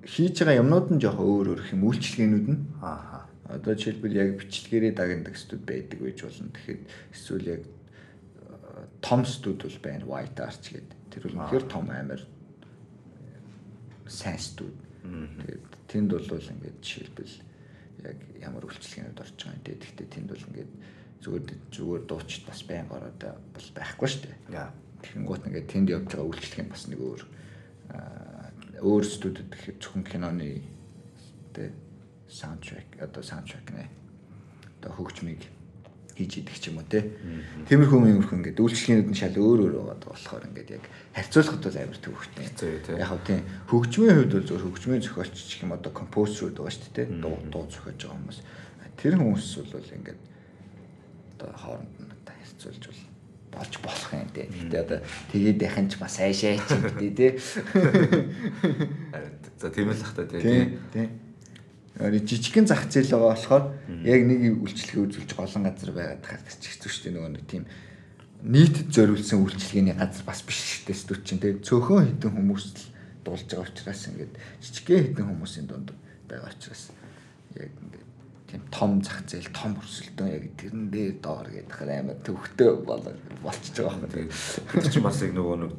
хийж 0.04 0.44
байгаа 0.44 0.60
юмнууд 0.60 0.88
нь 0.92 1.02
жоохон 1.02 1.26
өөр 1.26 1.46
өөр 1.54 1.62
хэм 1.68 1.80
үйлчлэгээнүүд 1.84 2.46
нь. 2.48 2.60
Аа 2.84 3.24
одоо 3.48 3.74
жишээлбэл 3.76 4.16
яг 4.16 4.30
бичлэгээрээ 4.40 4.92
дагнадаг 4.96 5.36
студ 5.36 5.62
байдаг 5.68 6.00
байж 6.00 6.18
болно. 6.24 6.48
Тэгэхээр 6.48 6.80
эсвэл 7.12 7.46
яг 7.52 7.62
том 9.04 9.24
студ 9.24 9.60
бол 9.60 9.78
байна. 9.84 10.08
White 10.08 10.40
arch 10.40 10.66
гэдэг 10.72 10.98
тэр 11.12 11.22
бол 11.28 11.36
үнэхээр 11.44 11.64
том 11.68 11.86
амар 11.92 12.22
сайн 14.08 14.40
студ. 14.40 14.72
Тэгээд 15.04 15.64
тэнд 15.92 16.10
бол 16.16 16.24
ингээд 16.32 16.78
жишээлбэл 16.80 17.34
яг 18.08 18.18
ямар 18.40 18.64
үйлчлэгээнүүд 18.64 19.20
орж 19.20 19.36
байгаа 19.36 19.56
юм 19.56 19.64
те. 19.64 19.76
Гэхдээ 19.76 20.08
тэнд 20.08 20.28
бол 20.32 20.46
ингээд 20.48 20.72
зүгээр 21.20 21.44
зүгээр 21.68 22.02
дуучид 22.08 22.44
бас 22.48 22.60
байн 22.64 22.88
ороод 22.88 23.20
бол 23.20 23.68
байхгүй 23.76 24.08
шүү 24.08 24.22
дээ. 24.24 24.36
Яа. 24.56 24.72
Тэгэнгუут 25.04 25.46
ингээд 25.52 25.68
тэнд 25.68 25.88
явж 25.92 26.08
байгаа 26.08 26.28
үйлчлэг 26.32 26.60
юм 26.64 26.72
бас 26.72 26.84
нэг 26.88 27.00
өөр 27.00 27.22
өөр 28.80 29.04
студид 29.04 29.50
зөвхөн 29.78 30.04
киноны 30.04 30.62
тэ 31.54 31.70
саундтрек 32.28 32.98
одоо 32.98 33.22
саундтрек 33.22 33.70
нэ. 33.70 33.86
Одоо 34.80 34.92
хөгжмийг 34.98 35.44
хийж 36.14 36.38
идэх 36.38 36.58
ч 36.58 36.70
юм 36.70 36.78
уу 36.78 36.86
те. 36.86 37.10
Тиймэрхүү 37.66 37.98
юмрх 38.06 38.30
ингээд 38.30 38.62
үйлчлэгнүүд 38.62 39.10
нь 39.10 39.18
шал 39.18 39.34
өөр 39.34 39.66
өөр 39.66 39.74
байгаа 39.82 39.98
болохоор 40.14 40.46
ингээд 40.46 40.70
яг 40.78 40.84
харьцуулахад 41.10 41.62
бол 41.66 41.78
амар 41.82 41.98
төвөгтэй. 41.98 42.46
Яг 42.98 43.08
хав 43.10 43.20
тийм 43.26 43.42
хөгжмийн 43.66 44.14
хувьд 44.22 44.32
бол 44.38 44.46
зөв 44.46 44.62
хөгжмийн 44.62 45.02
зохиолч 45.02 45.34
гэх 45.34 45.64
юм 45.66 45.74
одоо 45.74 45.90
композерүүд 45.90 46.54
байгаа 46.54 46.70
шүү 46.70 46.86
дээ 46.94 47.06
те. 47.06 47.18
Дуу 47.18 47.34
дуу 47.50 47.66
зохиож 47.66 47.98
байгаа 47.98 48.14
хүмүүс. 48.14 48.38
Тэр 48.94 49.14
хүмүүс 49.18 49.46
бол 49.74 49.94
ингээд 49.98 50.20
одоо 51.34 51.50
хооронд 51.58 51.94
нь 51.98 52.14
одоо 52.14 52.34
харьцуулж 52.38 52.82
бол 52.86 53.02
болж 53.54 53.74
болох 53.80 54.10
юм 54.12 54.28
дээ. 54.34 54.48
Гэтэ 54.50 54.78
одоо 54.82 54.98
тэгээд 55.32 55.58
яхан 55.62 55.86
ч 55.88 55.96
бас 55.96 56.18
айшаа 56.20 56.58
ч 56.58 56.70
юм 56.74 56.84
дээ 56.98 57.12
тий. 57.14 57.32
За 59.58 59.70
тийм 59.70 59.90
л 59.90 60.02
хата 60.02 60.26
тий. 60.28 60.76
Тий. 60.92 61.08
Яри 61.94 62.18
жижигхэн 62.26 62.66
зах 62.66 62.90
зээл 62.90 63.14
байгаа 63.14 63.32
болохоор 63.32 63.64
яг 64.02 64.20
нэг 64.26 64.58
үйлчлэгээ 64.58 65.04
үзүүлж 65.06 65.30
голон 65.38 65.62
газар 65.70 65.90
байгаад 65.94 66.22
тахад 66.26 66.58
ч 66.58 66.74
хэцүү 66.74 66.90
шүү 66.90 67.02
дээ 67.06 67.14
нөгөө 67.14 67.32
нэг 67.38 67.46
тийм 67.46 67.64
нийтэд 68.42 68.88
зориулсан 68.90 69.38
үйлчлэгээний 69.40 69.94
газар 69.94 70.26
бас 70.26 70.42
биш 70.42 70.58
шүү 70.58 70.90
дээ 70.90 70.98
студ 70.98 71.22
чинь 71.22 71.38
тий. 71.38 71.54
Цөөхөн 71.62 72.18
хідэн 72.18 72.34
хүмүүс 72.34 72.64
л 72.66 72.82
дуулж 73.24 73.46
байгаа 73.46 73.70
учраас 73.70 74.02
ингээд 74.10 74.34
жижигхэн 74.60 75.14
хідэн 75.14 75.26
хүмүүсийн 75.32 75.66
дунд 75.70 75.94
байгаа 76.28 76.50
учраас 76.50 76.90
яг 77.56 77.70
ингээд 77.72 78.03
тийм 78.54 78.62
том 78.70 79.02
зах 79.02 79.26
зээл 79.26 79.50
том 79.50 79.74
өрсөлдөөн 79.74 80.30
яг 80.30 80.44
тэрэн 80.54 80.86
дээр 80.86 81.18
доор 81.18 81.50
гэдэг 81.50 81.90
амар 81.90 82.18
төвхтэй 82.22 82.70
болчихж 83.42 83.82
байгаа 83.82 83.98
юм. 83.98 84.30
Тэгээд 84.70 84.92
чинь 84.94 85.02
бас 85.02 85.18
яг 85.26 85.34
нөгөө 85.34 85.56
нэг 85.58 85.72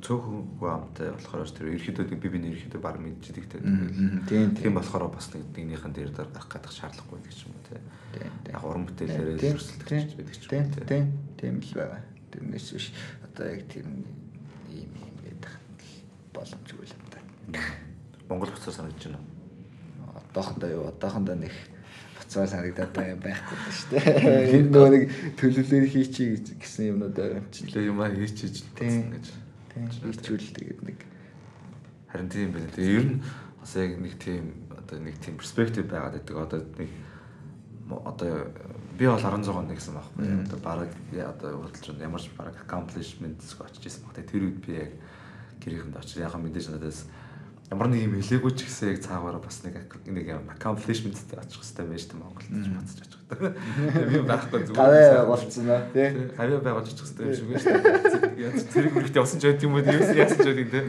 цөөхөн 0.00 0.64
амтай 0.64 1.12
болохоор 1.12 1.44
тэр 1.52 1.76
ерөөхдөө 1.76 2.16
би 2.16 2.28
биний 2.32 2.56
ерөөхдөө 2.56 2.80
баг 2.80 2.96
мэдчихдэг. 2.96 3.60
Тийм 4.24 4.56
тийм 4.56 4.72
болохоор 4.80 5.12
бас 5.12 5.28
нэг 5.36 5.44
нэгнийхэн 5.52 5.92
дээр 5.92 6.10
гарах 6.16 6.48
гадах 6.48 6.72
шаардлагагүй 6.72 7.20
гэж 7.28 7.38
юм 7.44 7.56
те. 7.68 7.76
Яг 8.48 8.64
уран 8.64 8.88
бүтээлээрээ 8.88 9.52
өрсөлдөх 9.52 10.16
байдаг 10.16 10.36
ч 10.40 10.48
юм. 10.48 10.72
Тийм 10.88 11.04
тийм 11.36 11.54
л 11.60 11.72
байгаа. 11.76 12.00
Тэрнээс 12.32 12.68
биш 12.72 12.88
одоо 13.20 13.44
яг 13.44 13.68
тэр 13.68 13.84
ийм 14.72 14.88
юм 14.96 15.16
гэдэг 15.20 15.52
боломжгүй 16.32 16.88
л 16.88 16.96
юм 16.96 17.04
да. 17.12 17.20
Монгол 18.32 18.48
буцаа 18.56 18.72
санагдаж 18.72 19.12
байна 19.12 19.27
одоохондоо 20.30 20.70
юу 20.70 20.84
одоохондоо 20.92 21.36
нэг 21.36 21.54
буцаа 22.18 22.46
санагдаад 22.46 22.92
байгаа 22.92 23.14
юм 23.16 23.22
байхгүй 23.24 23.58
шүү 23.72 23.88
дээ. 23.96 24.52
Энэ 24.60 24.70
нөгөө 24.72 24.90
нэг 24.92 25.04
төлөвлөөр 25.40 25.86
хийчий 25.88 26.28
гэсэн 26.60 26.84
юмнууд 26.92 27.16
байгаа 27.16 27.82
юм 27.88 28.00
аа 28.04 28.12
хийчиж 28.12 28.64
гэж. 28.76 29.26
Тийм 29.72 30.04
хийчүүл 30.04 30.46
тэгээд 30.52 30.80
нэг 30.84 30.98
харин 32.12 32.28
тийм 32.28 32.52
байна. 32.52 32.68
Тэгээ 32.76 32.96
ер 33.00 33.06
нь 33.08 33.22
бас 33.60 33.72
яг 33.76 33.92
нэг 33.96 34.14
тийм 34.20 34.44
одоо 34.74 34.98
нэг 35.00 35.16
тийм 35.24 35.36
перспектив 35.40 35.84
байгаад 35.88 36.20
байдаг. 36.20 36.36
Одоо 36.36 36.60
нэг 36.76 36.90
одоо 38.04 38.32
би 38.98 39.06
бол 39.06 39.20
16 39.20 39.48
он 39.54 39.68
гэсэн 39.72 39.94
байхгүй. 39.94 40.26
Одоо 40.44 40.58
баг 40.60 40.90
одоо 41.14 41.50
хурдлж 41.64 41.96
ямар 42.00 42.20
ч 42.20 42.28
баг 42.36 42.54
accomplishment 42.60 43.40
очиж 43.40 43.84
ирсэн 43.86 44.04
баг. 44.04 44.20
Тэр 44.26 44.48
үед 44.48 44.58
би 44.64 44.72
яг 44.76 44.92
гэрээхэнд 45.62 45.96
очиж 45.96 46.20
яхаа 46.20 46.40
мэдээж 46.40 46.74
надаас 46.74 47.06
ямар 47.68 47.88
нэг 47.92 48.00
юм 48.08 48.16
хэлээгүй 48.16 48.52
ч 48.56 48.64
гэсэн 48.64 48.96
яг 48.96 49.04
цаагаараа 49.04 49.44
бас 49.44 49.60
нэг 49.60 49.76
нэг 50.08 50.24
юм 50.24 50.48
accomplishmentтэй 50.48 51.36
очих 51.36 51.60
хэрэгтэй 51.60 51.84
байж 51.84 52.04
тээ 52.08 52.16
Монголд 52.16 52.48
ч 52.48 52.66
бодож 52.72 52.96
очих 52.96 53.20
хэрэгтэй. 53.28 53.52
Би 54.08 54.18
байхгүй 54.24 54.60
зүгээр. 54.72 54.80
Гавь 54.80 55.28
болцсон 55.28 55.68
аа 55.68 55.84
тий. 55.92 56.08
Гавь 56.32 56.64
байгуулж 56.64 56.88
очих 56.88 57.04
хэрэгтэй 57.12 57.28
юм 57.28 57.36
шиг 57.36 57.48
байна 57.52 58.08
шүү 58.08 58.24
дээ. 58.40 58.56
Зэрэг 58.72 58.96
үргэлт 58.96 59.20
явсан 59.20 59.38
ч 59.38 59.44
байт 59.52 59.64
юм 59.68 59.76
уу 59.76 59.84
юус 59.84 60.10
яасан 60.16 60.40
ч 60.40 60.48
байт 60.48 60.72
тий. 60.72 60.84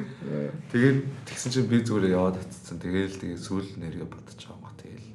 Тэгээд 0.72 0.98
тэгсэн 1.28 1.52
чинь 1.52 1.68
би 1.68 1.78
зүгээр 1.84 2.16
яваад 2.16 2.40
очсон. 2.40 2.80
Тэгээл 2.80 3.20
тэгээд 3.28 3.44
сүүл 3.44 3.70
нэргээ 3.76 4.08
бодож 4.08 4.40
байгаа. 4.40 4.74
Тэгээл 4.80 5.08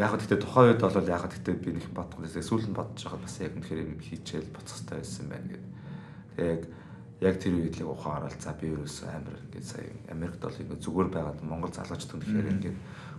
яг 0.00 0.12
гэхдээ 0.16 0.38
тухайн 0.38 0.70
үед 0.70 0.80
бол 0.80 1.12
яг 1.12 1.24
гэхдээ 1.26 1.56
би 1.60 1.70
нэг 1.74 1.90
бодох 1.90 2.22
гэсэн 2.22 2.46
сүүл 2.46 2.66
нь 2.70 2.76
бодож 2.78 3.04
байгаа 3.04 3.20
бас 3.20 3.36
яг 3.42 3.52
үнэхээр 3.58 3.84
юм 3.84 3.98
хийчихэл 3.98 4.54
боцох 4.54 4.80
хэрэгтэй 4.86 4.96
байсан 5.02 5.26
байна 5.26 5.48
гэдэг. 5.50 5.70
Тэгээд 6.38 6.62
яг 6.62 6.62
тэр 7.20 7.54
үед 7.60 7.76
л 7.76 7.92
ухаан 7.92 8.24
орол 8.24 8.40
за 8.40 8.56
би 8.56 8.72
ерөөсөө 8.72 9.08
амар 9.12 9.36
ингээд 9.44 9.66
сая 9.68 9.92
Америкт 10.08 10.40
бол 10.40 10.56
ингээд 10.56 10.80
зүгээр 10.80 11.08
байгаад 11.12 11.40
Монгол 11.44 11.68
залуучууд 11.68 12.16
үнэхээр 12.16 12.48
ингээд 12.48 12.78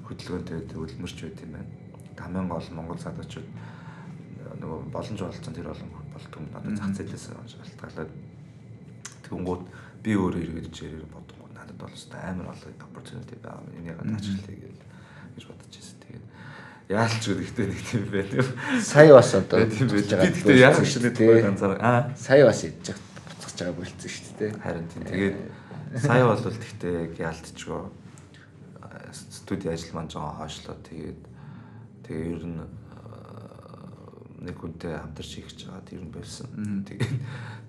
хөдөлгөөнтэй 0.09 0.57
хөдөлмөрч 0.73 1.17
байт 1.21 1.39
юм 1.45 1.51
байна. 1.53 1.69
Хамгийн 2.17 2.49
гол 2.49 2.67
Монгол 2.73 2.97
залуучууд 2.97 3.49
нөгөө 4.57 4.79
боломж 4.89 5.21
олцсон 5.21 5.53
тэр 5.53 5.69
болон 5.69 5.89
болтгом 6.13 6.45
надад 6.49 6.77
зах 6.81 6.97
зээлээс 6.97 7.25
шалтгаалаад 7.29 8.11
тэгэнгүүт 9.29 9.63
би 10.01 10.11
өөрөө 10.17 10.41
иргэдэж 10.49 10.75
яриг 10.81 11.05
бодгоо 11.13 11.45
надад 11.53 11.77
бол 11.77 11.93
өстой 11.93 12.21
амар 12.25 12.49
олон 12.49 12.73
opportunity 12.81 13.37
байгаа 13.37 13.61
юм. 13.69 13.85
Энийг 13.85 14.01
ажиглая 14.01 14.57
гэж 14.65 14.77
гэж 15.37 15.43
бодож 15.45 15.73
байсан. 15.77 15.97
Тэгээд 16.01 16.25
яалч 16.89 17.23
гэхдээ 17.29 17.67
нэг 17.69 17.81
тийм 17.85 18.03
байх. 18.09 18.49
Сая 18.81 19.13
бас 19.13 19.29
одоо 19.37 19.61
тийм 19.69 19.87
байж 19.93 20.09
байгаа. 20.09 20.25
Гэхдээ 20.25 20.57
яалч 20.57 20.89
гэдэг 20.89 21.45
ганцаар 21.45 21.77
аа 21.77 22.09
сая 22.17 22.49
бас 22.49 22.65
идэж 23.61 23.69
байгаа 23.69 23.77
болцсон 23.77 24.09
шүү 24.09 24.37
дээ. 24.39 24.51
Харин 24.61 24.87
тийм. 24.89 25.03
Тэгээд 25.05 25.37
сая 26.01 26.25
бол 26.25 26.41
тэгтээ 26.41 26.97
яалтчгүй 27.21 27.81
студи 29.13 29.67
ажил 29.69 29.93
маань 29.93 30.09
жоо 30.09 30.33
хоошлоо. 30.33 30.75
Тэгээд 30.81 31.21
тэгээ 32.05 32.31
ер 32.33 32.45
нь 32.49 32.61
нэг 34.41 34.57
хүнтэй 34.57 34.97
хамтарч 34.97 35.29
хийх 35.37 35.47
гэж 35.53 35.69
байгаа 35.69 35.85
тэр 35.85 36.01
нь 36.01 36.13
болсон. 36.13 36.49
Тэгээд 36.89 37.13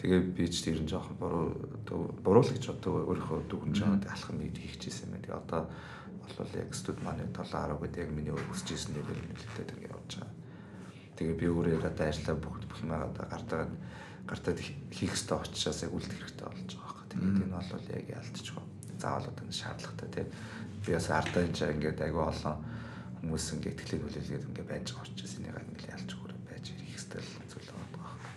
тэгээ 0.00 0.20
би 0.32 0.44
ч 0.48 0.64
тэр 0.64 0.80
нь 0.80 0.88
жоохон 0.88 1.16
буруу 1.20 1.52
буруу 2.24 2.42
л 2.42 2.52
гэж 2.56 2.64
одоо 2.72 3.12
өөрийнхөө 3.12 3.40
дүгнж 3.52 3.76
байгаа 3.84 4.12
алхам 4.16 4.40
нэг 4.40 4.56
хийчихсэн 4.56 5.12
юм. 5.12 5.20
Тэгээ 5.20 5.36
одоо 5.36 5.68
бол 6.40 6.52
яг 6.56 6.72
студ 6.72 6.96
маань 7.04 7.20
7 7.28 7.44
10 7.44 7.76
гэдэг 7.76 8.00
яг 8.00 8.10
миний 8.16 8.32
өсөж 8.32 8.68
ирсэн 8.72 8.96
дээр 8.96 9.20
нэлээд 9.20 9.68
тэр 9.68 9.80
явж 9.92 10.10
байгаа. 10.16 10.32
Тэгээ 11.20 11.36
би 11.36 11.46
өөрөө 11.52 11.84
одоо 11.84 12.06
ажиллаа 12.08 12.36
бүх 12.40 12.56
бүх 12.64 12.80
юм 12.80 12.96
одоо 12.96 13.68
гартаа 14.26 14.54
хийх 14.56 15.12
хэрэгтэй 15.12 15.38
очиасаа 15.38 15.88
үлдэх 15.90 16.18
хэрэгтэй 16.18 16.46
болж 16.46 16.70
байгаа 16.72 16.92
байхгүй. 16.92 17.06
Тэгээд 17.12 17.42
энэ 17.42 17.56
бол 17.72 17.88
яг 17.92 18.06
ялтчихгүй. 18.12 18.64
Заавал 19.02 19.26
одоо 19.28 19.46
шаардлагатай 19.50 20.08
тийм. 20.12 20.28
Би 20.86 20.90
бас 20.94 21.08
ардаа 21.10 21.42
энэ 21.42 21.56
чинь 21.56 21.74
ингээд 21.76 22.00
агүй 22.06 22.22
олон 22.22 22.56
хүмүүс 23.22 23.46
ингээд 23.54 23.78
тэлэг 23.78 24.02
хүлээлгээд 24.02 24.46
ингээд 24.50 24.70
байж 24.70 24.86
байгаа 24.90 25.06
учраас 25.10 25.34
энийг 25.38 25.56
ингээд 25.62 25.92
ялчгүй 25.94 26.22
байж 26.50 26.64
ирэх 26.74 26.96
л 26.98 27.50
зүйл 27.50 27.68
байгаа 27.70 27.90
байхгүй. 28.02 28.34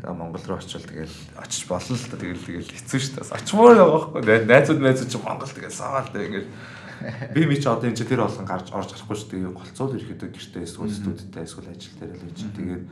Тэгээ 0.00 0.20
Монгол 0.20 0.44
руу 0.48 0.58
очивол 0.58 0.88
тэгэл 0.88 1.16
очиж 1.36 1.62
болно 1.68 1.96
л 1.96 2.08
та 2.08 2.16
тэгэл 2.16 2.46
тэгэл 2.48 2.72
хэцүү 2.72 3.00
шүү 3.00 3.14
дээ. 3.18 3.36
Очмоор 3.36 3.74
байгаа 3.76 3.92
байхгүй. 3.92 4.20
Найзууд 4.48 4.80
найзууд 4.80 5.10
чинь 5.12 5.24
Монгол 5.24 5.52
тэгэл 5.52 5.80
саагаал 5.80 6.10
тэгээ 6.12 6.28
ингээд 6.28 6.48
би 7.34 7.40
ми 7.44 7.56
ч 7.60 7.64
одоо 7.68 7.88
энэ 7.88 7.98
чинь 7.98 8.08
тэр 8.08 8.24
болгон 8.24 8.46
гарч 8.48 8.66
орж 8.72 8.90
гарахгүй 8.94 9.16
шүү 9.20 9.30
дээ. 9.36 9.52
Голцоол 9.52 9.96
ирэхэд 9.96 10.22
гэртээ 10.32 10.64
эсвэл 10.64 10.92
студидтэй 10.92 11.44
эсвэл 11.44 11.72
ажил 11.72 11.96
дээр 12.00 12.14
л 12.16 12.24
хийж 12.24 12.40
тэгээд 12.56 12.84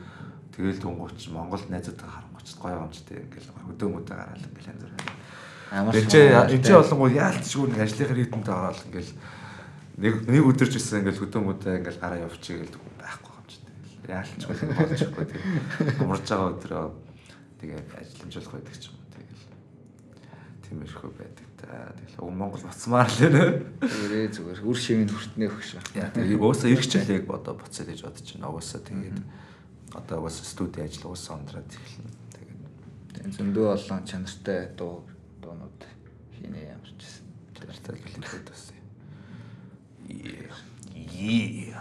Тэгэл 0.53 0.81
тунгууч 0.85 1.33
Монгол 1.33 1.65
найзуудтай 1.65 2.05
харангуйч 2.05 2.49
гоё 2.61 2.85
юмчтэй 2.85 3.25
ингээл 3.25 3.49
хөдөө 3.73 3.89
мөдөө 3.89 4.13
гараал 4.13 4.45
ингээл 4.45 4.69
янз 4.69 4.85
бүр. 4.85 4.93
Амар. 5.73 5.97
Энд 5.97 6.13
чинь 6.13 6.77
болонгоо 6.77 7.09
яалтчгүй 7.09 7.65
нэг 7.73 7.81
ажлынхаа 7.81 8.17
ритмтэй 8.21 8.53
ороод 8.53 8.85
ингээл 8.85 9.13
нэг 9.97 10.13
нэг 10.29 10.43
өдөрч 10.45 10.73
ирсэн 10.77 11.01
ингээл 11.01 11.21
хөдөө 11.25 11.41
мөдөө 11.41 11.73
ингээл 11.81 12.01
гараа 12.05 12.21
явчих 12.21 12.61
гээл 12.61 12.77
байхгүй 13.01 13.33
юмчтэй. 13.33 13.73
Яалтчгүй 14.13 14.55
болчихгүй 14.77 15.25
тийм. 15.25 15.41
Амарч 16.05 16.25
байгаа 16.29 16.49
өдрөө 16.53 16.85
тэгээ 17.57 17.81
ажилламжлах 17.97 18.53
байдаг 18.53 18.77
ч 18.77 18.83
юм 18.85 18.93
уу 18.93 19.09
тэгэл. 19.09 19.45
Тиймэрхүү 20.69 21.11
байдаг 21.17 21.47
та. 21.57 21.97
Тэгэл 21.97 22.29
Монгол 22.29 22.61
буцмаар 22.61 23.09
л 23.09 23.21
нэ. 23.25 23.45
Зүгээр 23.81 24.29
зүгээр 24.37 24.61
үр 24.61 24.77
шивийн 24.77 25.09
хүртнээ 25.09 25.49
өгш. 25.49 25.81
Яа 25.97 26.13
уусаа 26.37 26.69
ирэх 26.69 26.85
жилийг 26.85 27.25
бодоо 27.25 27.57
буцаад 27.57 27.89
гэж 27.89 28.05
бодож 28.05 28.27
байна. 28.37 28.53
Уусаа 28.53 28.85
тэгээд 28.85 29.17
одоо 29.93 30.21
бас 30.21 30.41
студи 30.43 30.81
ажил 30.81 31.09
уусаа 31.09 31.37
ундраад 31.37 31.69
эхэлнэ. 31.69 32.11
Тэгээд 33.13 33.35
зөндөө 33.37 33.67
олон 33.77 34.01
чанартай 34.09 34.73
дуу 34.77 35.05
дуунууд 35.41 35.79
Тийм 36.43 36.55
ээ 36.59 36.75
ямар 36.75 36.91
ч 36.99 37.07
гэсэн. 37.07 37.23
Тэртэй 37.55 37.95
хэлээд 38.03 38.47
байсан. 38.51 38.75
Yeah. 41.15 41.79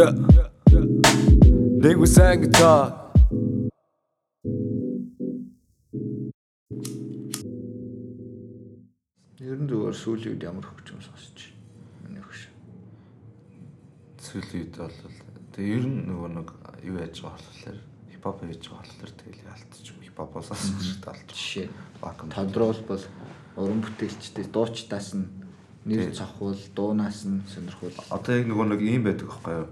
Yeah, 0.00 0.84
dig 1.80 1.96
with 1.98 2.12
sang 2.12 2.40
guitar. 2.40 3.12
Ер 9.40 9.58
нь 9.60 9.68
зүгээр 9.68 9.96
сүүлийн 9.96 10.32
үед 10.36 10.44
ямар 10.46 10.64
хөгжим 10.64 11.00
сонсож 11.04 11.52
байна. 11.52 12.04
Миний 12.06 12.24
хөш. 12.24 12.48
Сүүлийн 14.24 14.68
үед 14.68 14.76
бол 14.78 14.96
тэгээ 15.56 15.76
ер 15.76 15.84
нь 15.84 16.04
нөгөө 16.08 16.30
нэг 16.38 16.48
юу 16.86 16.96
яаж 17.00 17.16
байгаа 17.20 17.40
болохоор 17.44 17.78
хипхоп 18.12 18.38
хийж 18.44 18.64
байгаа 18.68 18.84
болохоор 18.84 19.12
тэгэл 19.20 19.48
яалтч 19.52 19.86
хипхопоос 20.00 20.48
сонсож 20.48 20.96
талж. 21.04 21.28
Жишээ. 21.34 21.68
Вакуум. 22.00 22.30
Тодруулбал 22.32 23.04
уран 23.56 23.80
бүтээлчтэй 23.84 24.46
дуучтаас 24.48 25.16
нь 25.16 25.28
нэр 25.84 26.12
цохвол 26.12 26.60
дуунаас 26.76 27.24
нь 27.24 27.40
сонирхол 27.48 27.96
Одоо 28.12 28.36
яг 28.36 28.46
нөгөө 28.46 28.66
нэг 28.76 28.80
юм 28.84 29.04
байдаг 29.08 29.28
байхгүй 29.28 29.54
юу? 29.56 29.68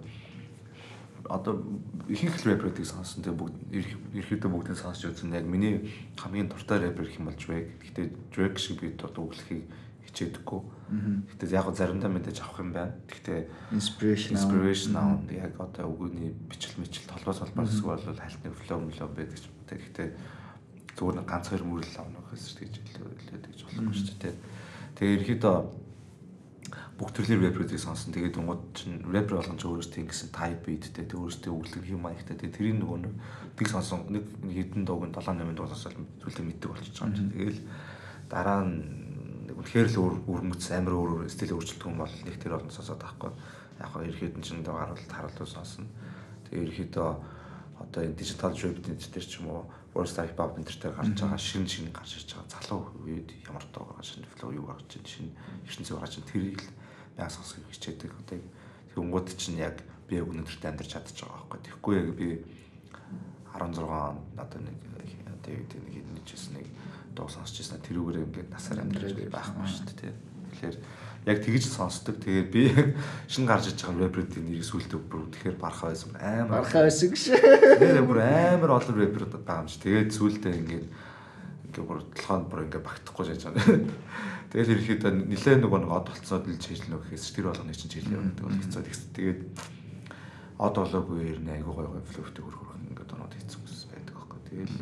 Одоо 1.29 1.61
ихэнх 2.09 2.41
рэперүүдийг 2.41 2.88
сонсон 2.88 3.21
тэгээ 3.23 3.37
бүгд 3.37 3.57
ерөөдөө 4.17 4.51
бүгдийг 4.51 4.79
сонсч 4.81 5.05
үзсэн. 5.07 5.37
Яг 5.37 5.45
миний 5.45 5.93
хамгийн 6.17 6.49
дуртай 6.49 6.81
рэпер 6.81 7.05
гэх 7.05 7.21
юм 7.21 7.29
бол 7.29 7.37
Drake. 7.37 7.77
Гэхдээ 7.85 8.07
Drake 8.33 8.59
шиг 8.59 8.81
би 8.81 8.97
одоо 8.97 9.29
өглөхийг 9.29 9.69
хичээдэггүй. 10.09 10.61
Гэхдээ 11.37 11.53
яг 11.53 11.69
заримдаа 11.77 12.09
мэдээж 12.09 12.41
авах 12.41 12.64
юм 12.64 12.73
байна. 12.73 12.97
Гэхдээ 13.12 13.41
inspiration 13.77 14.41
inspiration 14.41 14.97
аав 14.97 15.29
яг 15.29 15.53
одоо 15.61 15.93
үгүйний 15.93 16.33
бичил 16.49 16.81
мичил 16.81 17.05
толгой 17.05 17.37
салбар 17.37 17.69
хэсэг 17.69 17.85
бол 17.85 18.01
хальтны 18.01 18.49
flow 18.64 18.81
мөлөө 18.88 19.09
байдаг 19.12 19.37
ч 19.37 19.53
юм. 19.53 19.57
Гэхдээ 19.69 20.09
зүгээр 20.97 21.17
нэг 21.21 21.27
ганц 21.29 21.47
хоёр 21.53 21.64
мөрөл 21.69 22.01
авна 22.01 22.25
гэхээс 22.25 22.47
ч 22.57 22.59
гэж 22.64 22.75
хэлээд 22.88 23.45
гэж 23.53 23.61
болохгүй 23.69 23.95
шүү 23.95 24.17
дээ. 24.17 24.35
Тэгээ 24.97 25.17
ерөөдөө 25.23 25.57
бүх 26.99 27.15
төрлийн 27.15 27.39
рэперүүдийг 27.47 27.79
сонсон. 27.79 28.11
Тэгээд 28.11 28.35
дунгууд 28.35 28.63
чинь 28.75 28.99
рэпер 29.07 29.39
болгон 29.39 29.55
ч 29.55 29.71
өөрөөс 29.71 29.91
тийм 29.95 30.11
гэсэн 30.11 30.35
type 30.35 30.67
beatтэй 30.67 31.07
тэг 31.07 31.15
өөрөөсөө 31.15 31.55
өглөг 31.55 31.85
юм 31.87 32.03
маягтай. 32.03 32.35
Тэгээд 32.35 32.57
тэрийн 32.59 32.79
нөгөө 32.83 32.99
нэг 33.07 33.15
тийг 33.55 33.69
сонсон 33.71 34.11
нэг 34.11 34.27
хэдэн 34.43 34.83
дууг 34.83 35.07
нь 35.07 35.15
7 35.15 35.39
8 35.39 35.55
дуу 35.55 35.71
сонсоод 35.71 35.95
зүйлээ 35.95 36.47
мэддэг 36.51 36.71
болчихж 36.75 36.99
байгаа 36.99 37.23
юм. 37.23 37.31
Тэгээл 37.31 37.61
дараа 38.27 38.61
нь 38.67 38.77
үнэхээр 39.55 39.89
л 39.95 39.99
өрмөц 40.27 40.65
амар 40.75 40.95
өөр 40.99 41.11
өөр 41.23 41.31
стил 41.31 41.55
өөрчлөлт 41.55 41.87
юм 41.87 42.03
бол 42.03 42.15
нэг 42.27 42.37
тэр 42.43 42.59
олон 42.59 42.75
сонсоод 42.75 42.99
байхгүй. 42.99 43.31
Яг 43.79 43.89
хаа 43.95 44.03
ерөөд 44.03 44.35
нь 44.35 44.43
чинь 44.43 44.67
дуугаар 44.67 44.91
бол 44.91 45.07
харуулж 45.07 45.39
сонсон. 45.47 45.87
Тэгээ 46.51 46.67
ерөөдөө 46.67 47.11
одоо 47.79 48.03
энэ 48.03 48.19
digital 48.19 48.53
trap 48.59 48.75
дээр 48.83 48.99
ч 48.99 49.39
юм 49.39 49.55
уу 49.55 49.63
World 49.95 50.19
Hip 50.19 50.39
Hop 50.39 50.59
энтертэй 50.59 50.93
гарч 50.93 51.15
байгаа 51.15 51.39
шин 51.39 51.67
шин 51.67 51.91
гарч 51.95 52.19
ирж 52.19 52.35
байгаа 52.35 52.51
залуу 52.59 52.83
үед 53.07 53.31
ямар 53.47 53.65
дуу 53.71 53.87
гарч 53.95 54.19
шинэ 54.19 54.27
flow 54.35 54.51
юу 54.55 54.67
гарч 54.67 54.99
шинэ 54.99 55.31
ертөнцөө 55.67 55.99
гарч 55.99 56.13
чинь 56.19 56.59
тэрийг 57.18 57.26
л 57.26 57.26
яа 57.26 57.31
сонсох 57.31 57.59
хичээдэг. 57.74 58.14
Одоо 58.14 58.38
тэнгууд 58.94 59.28
чинь 59.35 59.59
яг 59.59 59.83
би 60.07 60.16
яг 60.22 60.31
өнөөдөрт 60.31 60.62
амьдарч 60.62 60.94
чадчих 60.94 61.26
байгаа 61.26 61.50
байхгүй. 61.50 61.59
Тэгэхгүй 61.66 61.94
яг 61.98 62.11
би 62.14 62.28
16 63.59 63.83
он 63.83 64.22
одоо 64.38 64.61
нэг 64.62 64.78
тэгээд 65.48 65.72
нэг 65.74 65.94
хэдэн 65.98 66.18
жисэн 66.22 66.52
нэг 66.61 66.66
дуу 67.16 67.28
сонсч 67.28 67.61
ирсэн. 67.61 67.83
Тэрүүгээр 67.83 68.22
ингээд 68.28 68.50
насаар 68.52 68.85
амьдраж 68.85 69.12
байхгүй 69.33 69.66
шүү 69.66 69.85
дээ. 69.98 70.14
Тэгэхээр 70.52 70.76
яг 71.28 71.38
тэгж 71.44 71.64
сонсдог. 71.66 72.16
Тэгээд 72.20 72.48
би 72.52 72.62
яг 72.68 72.88
шин 73.26 73.48
гарч 73.48 73.72
иж 73.72 73.81
байгаа 73.81 74.07
рэперүүдийн 74.07 74.44
нэрийг 74.44 74.66
сүултээ 74.68 75.00
бүр 75.00 75.26
тэгэхээр 75.33 75.57
бархаа 75.57 75.90
байсан. 75.90 76.12
Амар 76.20 76.62
бархаа 76.62 76.85
байсан 76.85 77.09
гэж. 77.09 77.22
нэр 77.81 78.04
бүр 78.04 78.20
амар 78.22 78.70
олон 78.76 78.96
рэперүүд 78.96 79.33
байгаа 79.40 79.64
юм 79.64 79.68
чи. 79.72 79.81
Тэгээд 79.83 80.11
сүултээ 80.12 80.52
ингээд 80.61 80.87
ингээд 81.68 81.87
бүр 81.88 82.00
толгойд 82.12 82.48
бүр 82.52 82.64
ингээд 82.68 82.87
багтахгүй 82.87 83.24
жааж 83.24 83.42
байгаа. 83.48 83.81
Тэгээд 84.49 84.73
ерөөхдөө 84.73 85.13
нилээ 85.29 85.57
нөгөө 85.61 85.81
нэг 85.85 85.93
од 85.93 86.07
болцоод 86.09 86.45
л 86.49 86.57
чийлнэ 86.57 86.97
гэхээс 86.97 87.37
тэр 87.37 87.53
болгоны 87.53 87.75
чинь 87.77 87.93
чийлээ 87.93 88.17
байдаг 88.17 88.45
бол 88.49 88.57
хэцүү. 88.57 88.83
Тэгээд 89.13 89.41
од 90.57 90.75
болоогүй 90.75 91.21
ирнэ 91.37 91.53
айгуу 91.61 91.75
гой 91.77 91.89
гой 91.89 92.03
флоутэй 92.09 92.43
хөр 92.43 92.57
хөр 92.57 92.81
ингээд 92.89 93.13
оноод 93.13 93.35
гэсэн 93.37 93.93
байдаг 93.93 94.15
байхгүй. 94.17 94.41
Тэгээд 94.49 94.75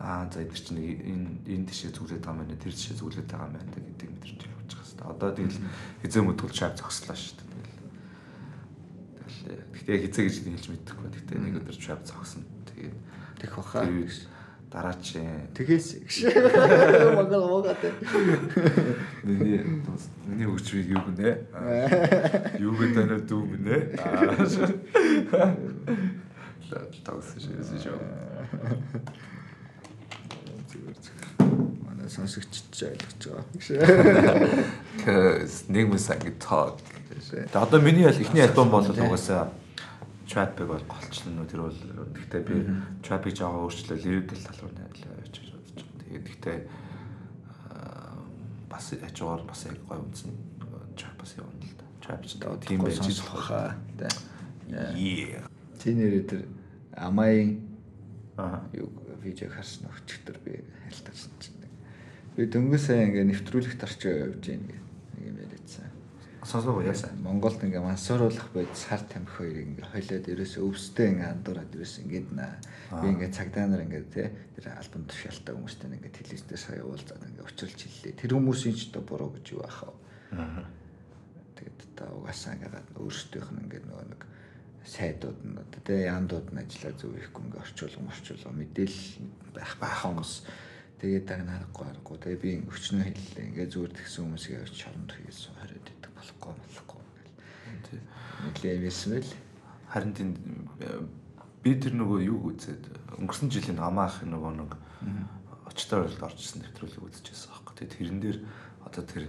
аа 0.00 0.24
за 0.32 0.40
эдгээр 0.40 0.64
чинь 0.64 0.80
энэ 0.80 1.28
энэ 1.52 1.68
тишээ 1.68 1.92
зүглээд 1.92 2.24
байгаа 2.24 2.40
юм 2.40 2.48
байна. 2.48 2.62
Тэр 2.64 2.72
тишээ 2.72 2.96
зүглээд 2.96 3.28
байгаа 3.28 3.48
юм 3.48 3.56
байна 3.60 3.72
гэдэг 3.76 4.08
мэдэрч 4.08 4.40
явж 4.48 4.72
байгаа 4.72 4.88
хэвээр. 4.88 5.12
Одоо 5.12 5.30
тэгэл 5.36 5.60
хизээ 6.00 6.22
мөдгөл 6.24 6.56
шав 6.56 6.72
зогслоо 6.80 7.16
шүү 7.18 7.36
дээ. 7.36 7.46
Тэгэл 7.58 7.76
Гэхдээ 9.76 9.98
хизээ 10.08 10.24
гэж 10.24 10.36
хэлж 10.48 10.66
мэдэхгүй. 10.72 11.08
Гэхдээ 11.12 11.38
нэг 11.44 11.54
өдөр 11.60 11.76
шав 11.76 12.00
зогсно. 12.08 12.44
Тэгээд 12.72 12.96
Тэг 13.38 13.54
баха. 13.54 13.86
дараа 13.86 14.26
чи 15.00 15.20
Тэгээс 15.56 15.88
гэж. 16.04 16.28
Магал 17.16 17.48
могаат. 17.48 17.80
миний 19.24 19.64
миний 20.28 20.44
хөгжмийг 20.44 20.92
юу 20.92 21.02
гэнэ? 21.08 21.30
Юу 22.60 22.76
гэдэг 22.76 22.92
танаа 22.92 23.20
дүү 23.24 23.42
гэнэ? 23.48 23.76
Аа. 23.96 25.56
Тавс 27.00 27.32
шиг 27.40 27.56
шиг. 27.64 27.96
Манай 31.80 32.08
сонсогчч 32.12 32.92
ойлгож 32.92 33.24
байгаа. 33.24 34.52
Нэг 35.72 35.88
мэс 35.88 36.12
talk. 36.36 36.76
Тэгээ 37.08 37.56
одоо 37.56 37.80
миний 37.80 38.04
аль 38.04 38.20
ихний 38.20 38.44
альбом 38.44 38.68
бол 38.68 38.84
угаасаа 38.84 39.48
trap-ыг 40.28 40.68
бол 40.68 40.84
голчлон 40.84 41.40
нь 41.40 41.48
тэр 41.48 41.60
бол 41.64 41.80
гэхдээ 42.12 42.42
би 42.44 42.56
trap-ыг 43.00 43.32
жаагаа 43.32 43.64
өөрчлөө 43.64 43.98
lyrical 44.04 44.40
тал 44.44 44.60
руу 44.62 44.72
найлаа 44.76 45.16
гэж 45.24 45.34
бодож 45.48 45.82
байна. 45.82 46.04
Тэгээд 46.04 46.26
гэхдээ 46.28 46.58
бас 48.68 48.84
хажуугаар 48.92 49.42
бас 49.48 49.60
яг 49.64 49.80
гой 49.88 49.98
үнсэн 50.04 50.30
trap 50.94 51.16
бас 51.16 51.32
явна 51.40 51.56
л 51.64 51.74
да. 51.80 51.86
Trap 52.04 52.22
ч 52.28 52.36
одоо 52.36 52.60
тийм 52.60 52.84
байж 52.84 53.00
болох 53.00 53.48
хаа. 53.48 53.74
Yeah. 54.68 55.48
Тий 55.80 55.96
нэрээ 55.96 56.24
тэр 56.28 56.42
амай 56.92 57.64
Аа. 58.38 58.62
юу 58.72 58.86
видео 59.18 59.50
харсан 59.50 59.90
өгчтөр 59.90 60.38
би 60.44 60.62
хайлтарсан 60.86 61.32
чинь. 61.42 61.58
Би 62.38 62.46
дөнгөсөө 62.46 63.10
ингээ 63.10 63.26
нэвтрүүлэгт 63.34 63.82
орчоо 63.82 64.12
явж 64.30 64.46
гин 64.46 64.62
яриадсан. 64.62 64.87
Сонсоо 66.48 66.80
яасан. 66.80 67.12
Монголд 67.20 67.60
ингээ 67.60 67.84
мансууруулах 67.84 68.48
байд 68.56 68.72
сар 68.72 69.04
тамхи 69.04 69.36
хоёр 69.36 69.56
ингээ 69.68 69.84
хойлоод 69.84 70.32
ерөөсөө 70.32 70.64
өвстэй 70.64 71.12
ингээ 71.12 71.28
андуураад 71.28 71.76
ерөөсөө 71.76 72.02
ингээд. 72.08 72.28
Би 72.32 73.06
ингээ 73.12 73.36
цагдаа 73.36 73.68
нар 73.68 73.84
ингээ 73.84 74.04
те 74.08 74.32
тэр 74.56 74.72
альбом 74.72 75.04
тушаалтаа 75.12 75.52
хүмүүстэй 75.60 75.92
ингээ 75.92 76.16
телевизээр 76.16 76.56
сая 76.56 76.80
уулзаад 76.88 77.20
ингээ 77.20 77.44
учруулж 77.52 77.80
хэллээ. 77.84 78.16
Тэр 78.16 78.32
хүмүүсийн 78.32 78.76
ч 78.80 78.88
одоо 78.88 79.04
буруу 79.04 79.30
гэж 79.36 79.46
юу 79.52 79.60
аах 79.60 79.92
вэ? 79.92 80.64
Тэгээд 81.52 81.78
одоо 81.84 82.08
угаасаа 82.16 82.56
ингээд 82.56 82.96
өөрсдийнх 82.96 83.50
нь 83.52 83.62
ингээд 83.68 83.84
нөгөө 83.92 84.06
нэг 84.08 84.22
сайдууд 84.88 85.40
нь 85.44 85.60
одоо 85.60 85.80
тэ 85.84 86.08
яндууд 86.08 86.48
нь 86.48 86.60
ажиллаа 86.64 86.96
зөв 86.96 87.12
ихгүй 87.12 87.44
ингээд 87.44 87.60
орчуулга 87.60 88.08
орчуулга 88.08 88.56
мэдээлэл 88.56 89.04
байх 89.52 89.72
байх 89.76 90.00
хүмүүс 90.00 90.32
тэгээд 90.96 91.28
дагнахгүй 91.28 91.84
аргагүй 91.92 92.16
тэгээ 92.24 92.40
би 92.40 92.50
өчнөө 92.72 93.04
хэллээ 93.04 93.48
ингээд 93.52 93.72
зүгээр 93.76 93.92
тэгсэн 94.00 94.22
хүмүүсийг 94.24 94.56
авч 94.64 94.76
шоронд 94.80 95.12
суугаад 95.28 95.76
идэх 95.76 95.97
болохгүй 96.18 96.52
болохгүй 96.52 97.00
Тий. 97.88 98.00
нэлээ 98.44 98.82
вэсэн 98.82 99.12
байл 99.14 99.30
Харин 99.88 100.12
тийм 100.12 100.36
би 101.64 101.72
тэр 101.80 101.96
нөгөө 101.96 102.20
юу 102.28 102.52
үзээд 102.52 102.84
өнгөрсөн 103.16 103.48
жилийн 103.48 103.80
амаах 103.80 104.20
нөгөө 104.20 104.52
нэг 104.60 104.72
очтой 105.64 106.04
оролд 106.04 106.22
орчихсон 106.28 106.60
нэвтрүүлэг 106.60 107.08
үзчихсэн 107.08 107.48
байхгүй. 107.56 107.72
Тэгээд 107.88 107.94
тэрэн 107.96 108.20
дээр 108.20 108.38
одоо 108.84 109.02
тэр 109.08 109.24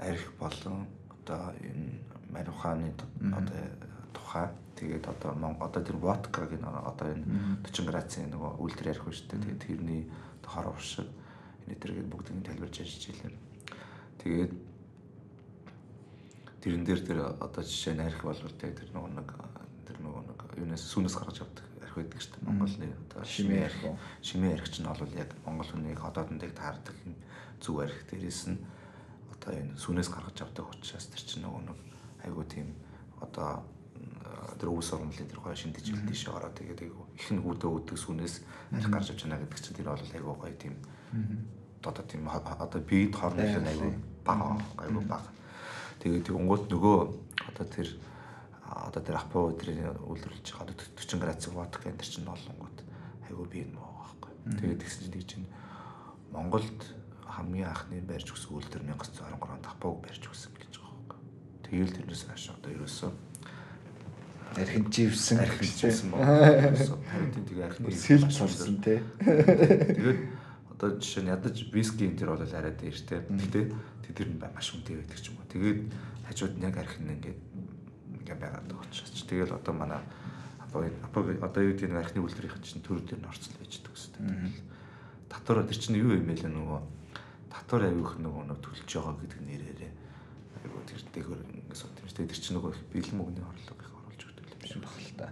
арх 0.00 0.24
болон 0.40 0.88
одоо 1.12 1.52
энэ 1.60 2.00
марихуаны 2.32 2.88
одоо 3.36 3.60
тухай 4.16 4.48
тэгээд 4.80 5.04
одоо 5.12 5.36
одоо 5.36 5.82
тэр 5.84 5.96
водкагийн 6.00 6.64
одоо 6.64 7.08
энэ 7.12 7.28
40 7.68 7.84
градусын 7.84 8.32
нөгөө 8.32 8.64
үлдэр 8.64 8.96
арх 8.96 9.04
шүү 9.12 9.28
дээ. 9.28 9.44
Тэгээд 9.44 9.64
тэрний 9.68 10.02
хор 10.48 10.72
уршиг 10.72 11.08
энэ 11.68 11.76
тэргээд 11.84 12.08
бүгдийг 12.08 12.48
тайлбарж 12.48 12.80
ажиллаж 12.80 13.04
илээ. 13.12 13.32
Тэгээд 14.24 14.52
тэрэн 16.62 16.84
дээр 16.84 17.00
тэр 17.06 17.18
одоо 17.38 17.62
жишээ 17.62 17.94
нь 17.94 18.04
арх 18.04 18.22
болвол 18.22 18.54
тэ 18.54 18.74
тэр 18.74 18.90
нөгөө 18.94 19.12
нэг 19.14 19.28
тэр 19.86 19.98
нөгөө 20.02 20.22
нэг 20.28 20.38
юунаас 20.58 20.84
сүнээс 20.88 21.16
гаргаж 21.16 21.38
авдаг 21.42 21.66
арх 21.82 21.94
байдаг 21.96 22.20
шүү 22.20 22.32
дээ. 22.34 22.46
Монголны 22.46 22.86
одоо 23.08 23.22
Шимээ 23.24 23.64
арх? 23.66 23.80
Шимээ 24.22 24.52
арх 24.58 24.68
чинь 24.68 24.88
бол 24.90 25.14
яг 25.14 25.30
Монгол 25.46 25.70
хүнийг 25.70 25.98
ходоодондаг 25.98 26.52
таардаг 26.54 26.96
зүг 27.62 27.76
арх. 27.86 27.98
Дээрээс 28.10 28.42
нь 28.50 28.58
одоо 29.34 29.52
энэ 29.54 29.78
сүнээс 29.78 30.08
гаргаж 30.10 30.38
авдаг 30.42 30.66
учраас 30.70 31.06
тэр 31.06 31.22
чинь 31.22 31.42
нөгөө 31.46 31.62
нэг 31.70 31.78
айгуу 32.26 32.44
тийм 32.44 32.74
одоо 33.22 33.62
тэр 34.58 34.70
өвс 34.74 34.90
ургамлын 34.92 35.30
тэр 35.30 35.40
гоё 35.42 35.54
шиндэж 35.54 35.86
хэлдэг 35.86 36.16
шиг 36.18 36.34
ороо 36.34 36.50
тэгээд 36.50 36.82
айгу 36.82 37.06
их 37.14 37.28
нь 37.30 37.42
хүүдээ 37.42 37.70
өгдөг 37.70 37.98
сүнээс 37.98 38.34
арих 38.74 38.90
гарч 38.90 39.10
авч 39.10 39.22
чана 39.22 39.38
гэдэг 39.38 39.58
чинь 39.62 39.76
тэр 39.78 39.90
бол 39.94 40.02
айгу 40.02 40.34
гоё 40.34 40.54
тийм 40.58 40.74
одоо 41.82 42.04
тийм 42.06 42.22
одоо 42.26 42.80
бид 42.82 43.14
хоорондоо 43.14 43.62
айгу 43.62 43.90
бага 44.26 44.58
айгу 44.82 45.00
бага 45.06 45.30
тэгээд 46.02 46.26
тэнгуут 46.30 46.64
нөгөө 46.70 46.98
одоо 47.48 47.66
тэр 47.66 47.88
одоо 48.68 49.02
тэр 49.02 49.16
апо 49.16 49.50
өдрийн 49.50 49.96
үйлдвэрлэж 50.04 50.46
байгаа 50.52 50.76
40 50.76 51.22
градус 51.22 51.46
водка 51.50 51.88
энэ 51.88 52.04
чинь 52.04 52.28
олонгууд 52.28 52.78
айгу 53.28 53.44
би 53.48 53.64
юм 53.64 53.74
байгаа 53.74 53.94
байхгүй. 54.04 54.32
Тэгээд 54.60 54.80
тэгсэн 54.84 55.00
чинь 55.02 55.14
тийм 55.16 55.26
чинь 55.26 55.46
Монголд 56.30 56.80
хамгийн 57.24 57.68
анхны 57.72 58.00
барьж 58.04 58.28
өгсөн 58.28 58.52
үйлдвэр 58.54 58.84
1923 58.92 59.56
онд 59.56 59.66
апог 59.66 60.04
барьж 60.04 60.22
өгсөн 60.28 60.52
гэж 60.54 60.72
байгаа 60.76 60.94
байхгүй. 60.94 61.20
Тэгэл 61.64 61.96
тэрнээс 61.96 62.22
хойш 62.28 62.44
одоо 62.52 62.70
ерөөсөө 62.76 63.10
архин 64.56 64.84
живсэн 64.92 65.38
архиж 65.40 65.76
байсан 65.82 66.10
байна. 66.12 66.76
Харин 66.76 67.32
тэгээ 67.32 67.66
архины 67.68 67.92
сэл 67.92 68.28
цорсон 68.28 68.80
тий. 68.84 69.00
Тэгээд 69.20 70.20
одоо 70.78 70.94
жишээ 71.02 71.26
нь 71.26 71.34
ядаж 71.34 71.56
виски 71.74 72.06
энэ 72.06 72.22
төр 72.22 72.38
бол 72.38 72.46
арай 72.46 72.70
дээр 72.70 72.98
те. 73.02 73.18
Гэтэ 73.26 73.74
тэдэр 74.06 74.28
нь 74.30 74.38
маш 74.38 74.70
үнэтэй 74.70 75.02
байдаг 75.02 75.18
ч 75.18 75.34
юм 75.34 75.42
уу. 75.42 75.50
Тэгээд 75.50 75.80
хажууд 76.30 76.54
нь 76.54 76.62
яг 76.62 76.78
архин 76.78 77.10
ингээд 77.18 77.40
ингээд 78.22 78.38
байгаад 78.38 78.66
байгаа 78.70 78.86
учраас. 78.86 79.26
Тэгэл 79.26 79.58
одоо 79.58 79.74
манай 79.74 79.98
апа 80.62 80.86
одоо 81.26 81.62
юу 81.66 81.74
гэдэг 81.74 81.90
нь 81.90 81.98
архины 81.98 82.22
үйлдвэрийн 82.22 82.62
чинь 82.62 82.86
төр 82.86 83.02
дээр 83.02 83.18
нь 83.18 83.26
орцол 83.26 83.58
байж 83.58 83.74
байгаа 83.82 83.90
гэсэн. 83.90 84.14
Татвар 85.26 85.66
тэр 85.66 85.78
чинь 85.82 85.98
юу 85.98 86.14
юм 86.14 86.30
бэ 86.30 86.46
л 86.46 86.46
нөгөө 86.46 86.80
татвар 87.50 87.82
авих 87.90 88.14
нөгөө 88.22 88.42
нөгөө 88.46 88.62
төлж 88.62 88.86
байгаа 88.86 89.18
гэдэг 89.18 89.40
нэрээрээ 89.50 89.92
айгуу 90.62 90.82
тэр 90.86 91.02
дээгүүр 91.10 91.40
ингээд 91.42 91.74
сууд 91.74 91.98
юм. 91.98 92.06
Тэр 92.06 92.38
чинь 92.38 92.54
нөгөө 92.54 92.72
бэлэн 92.94 93.18
мөнгөний 93.18 93.42
орлого 93.42 93.82
их 93.82 93.92
оруулж 93.98 94.22
өгдөг 94.30 94.46
юм 94.46 94.62
шиг 94.62 94.78
баг 94.78 94.94
л 94.94 95.14
та. 95.18 95.26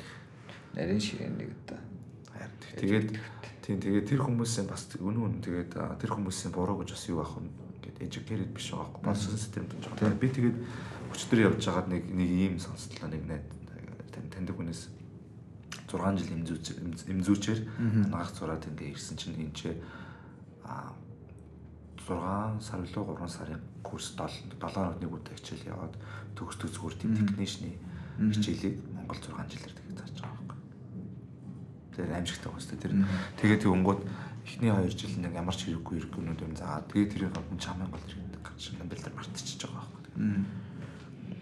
Нарийн 0.75 0.99
шиг 0.99 1.23
нэг 1.23 1.55
одоо. 1.71 1.81
Тэгээд 2.83 3.09
тийм 3.67 3.83
тэгээд 3.83 4.07
тэр 4.07 4.23
хүмүүсийн 4.23 4.71
бас 4.71 4.87
үнэн 4.95 5.27
үнэн 5.27 5.43
тэгээд 5.43 5.73
тэр 5.99 6.11
хүмүүсийн 6.15 6.55
буруу 6.55 6.87
гэж 6.87 6.95
бас 6.95 7.05
юу 7.11 7.19
ах 7.19 7.35
вэ? 7.35 7.51
Ингээд 7.83 7.99
educated 8.07 8.51
биш 8.55 8.71
байгаа 8.71 8.95
байхгүй. 8.95 9.03
Бас 9.11 9.27
систем 9.27 9.67
гэж 9.67 9.91
байгаа. 9.91 10.23
Би 10.23 10.31
тэгээд 10.31 10.59
өчтөр 11.11 11.39
явж 11.51 11.63
байгаад 11.67 11.89
нэг 11.91 12.03
нэг 12.15 12.31
ийм 12.31 12.55
сонсдлоо 12.63 13.11
нэг 13.11 13.23
найд 13.27 13.47
таньдаг 14.31 14.55
хүнээс 14.55 14.87
6 15.91 16.19
жил 16.19 16.35
имзүүч 16.39 16.67
имзүүчээр 17.11 17.61
ангаах 18.11 18.31
зураад 18.35 18.67
ингээ 18.71 18.95
ирсэн 18.95 19.17
чинь 19.19 19.39
энэ 19.39 19.55
ч 19.55 19.75
а 20.67 20.95
6 22.07 22.63
сар 22.63 22.81
лөө 22.83 23.19
3 23.19 23.31
сарын 23.31 23.63
курс 23.83 24.15
7 24.15 24.55
7 24.59 24.63
хоног 24.63 24.99
нэг 25.03 25.11
удаа 25.11 25.35
хичээл 25.35 25.71
яваад 25.75 25.95
төгсдөг 26.39 26.71
зүгээр 26.71 26.97
тийм 27.03 27.13
технишний 27.19 27.75
хичээлийг 28.19 28.77
Монгол 28.95 29.19
6 29.19 29.51
жилээр 29.53 29.75
тэгээд 29.75 29.99
байхгүй. 29.99 30.16
Тэр 31.97 32.13
аимшигтай 32.13 32.53
байна 32.53 32.61
шүү 32.61 32.77
дээ. 32.77 32.83
Тэр 32.85 32.95
тэгээд 33.41 33.63
тэг 33.65 33.73
өнгөт 33.73 34.01
эхний 34.45 34.71
2 34.71 34.93
жил 34.95 35.15
нэг 35.25 35.33
ямар 35.33 35.57
ч 35.57 35.67
хэрэггүй 35.67 35.95
хэрэггүйнүүд 35.97 36.45
юм 36.45 36.55
заа. 36.55 36.85
Тэгээд 36.93 37.13
тэрийг 37.17 37.33
нь 37.33 37.59
чамын 37.59 37.89
гол 37.89 38.05
хэрэгтэй 38.05 38.41
гэж 38.45 38.63
бэлдэр 38.85 39.15
мартчихж 39.17 39.61
байгаа 39.65 39.81
байхгүй. 39.81 40.07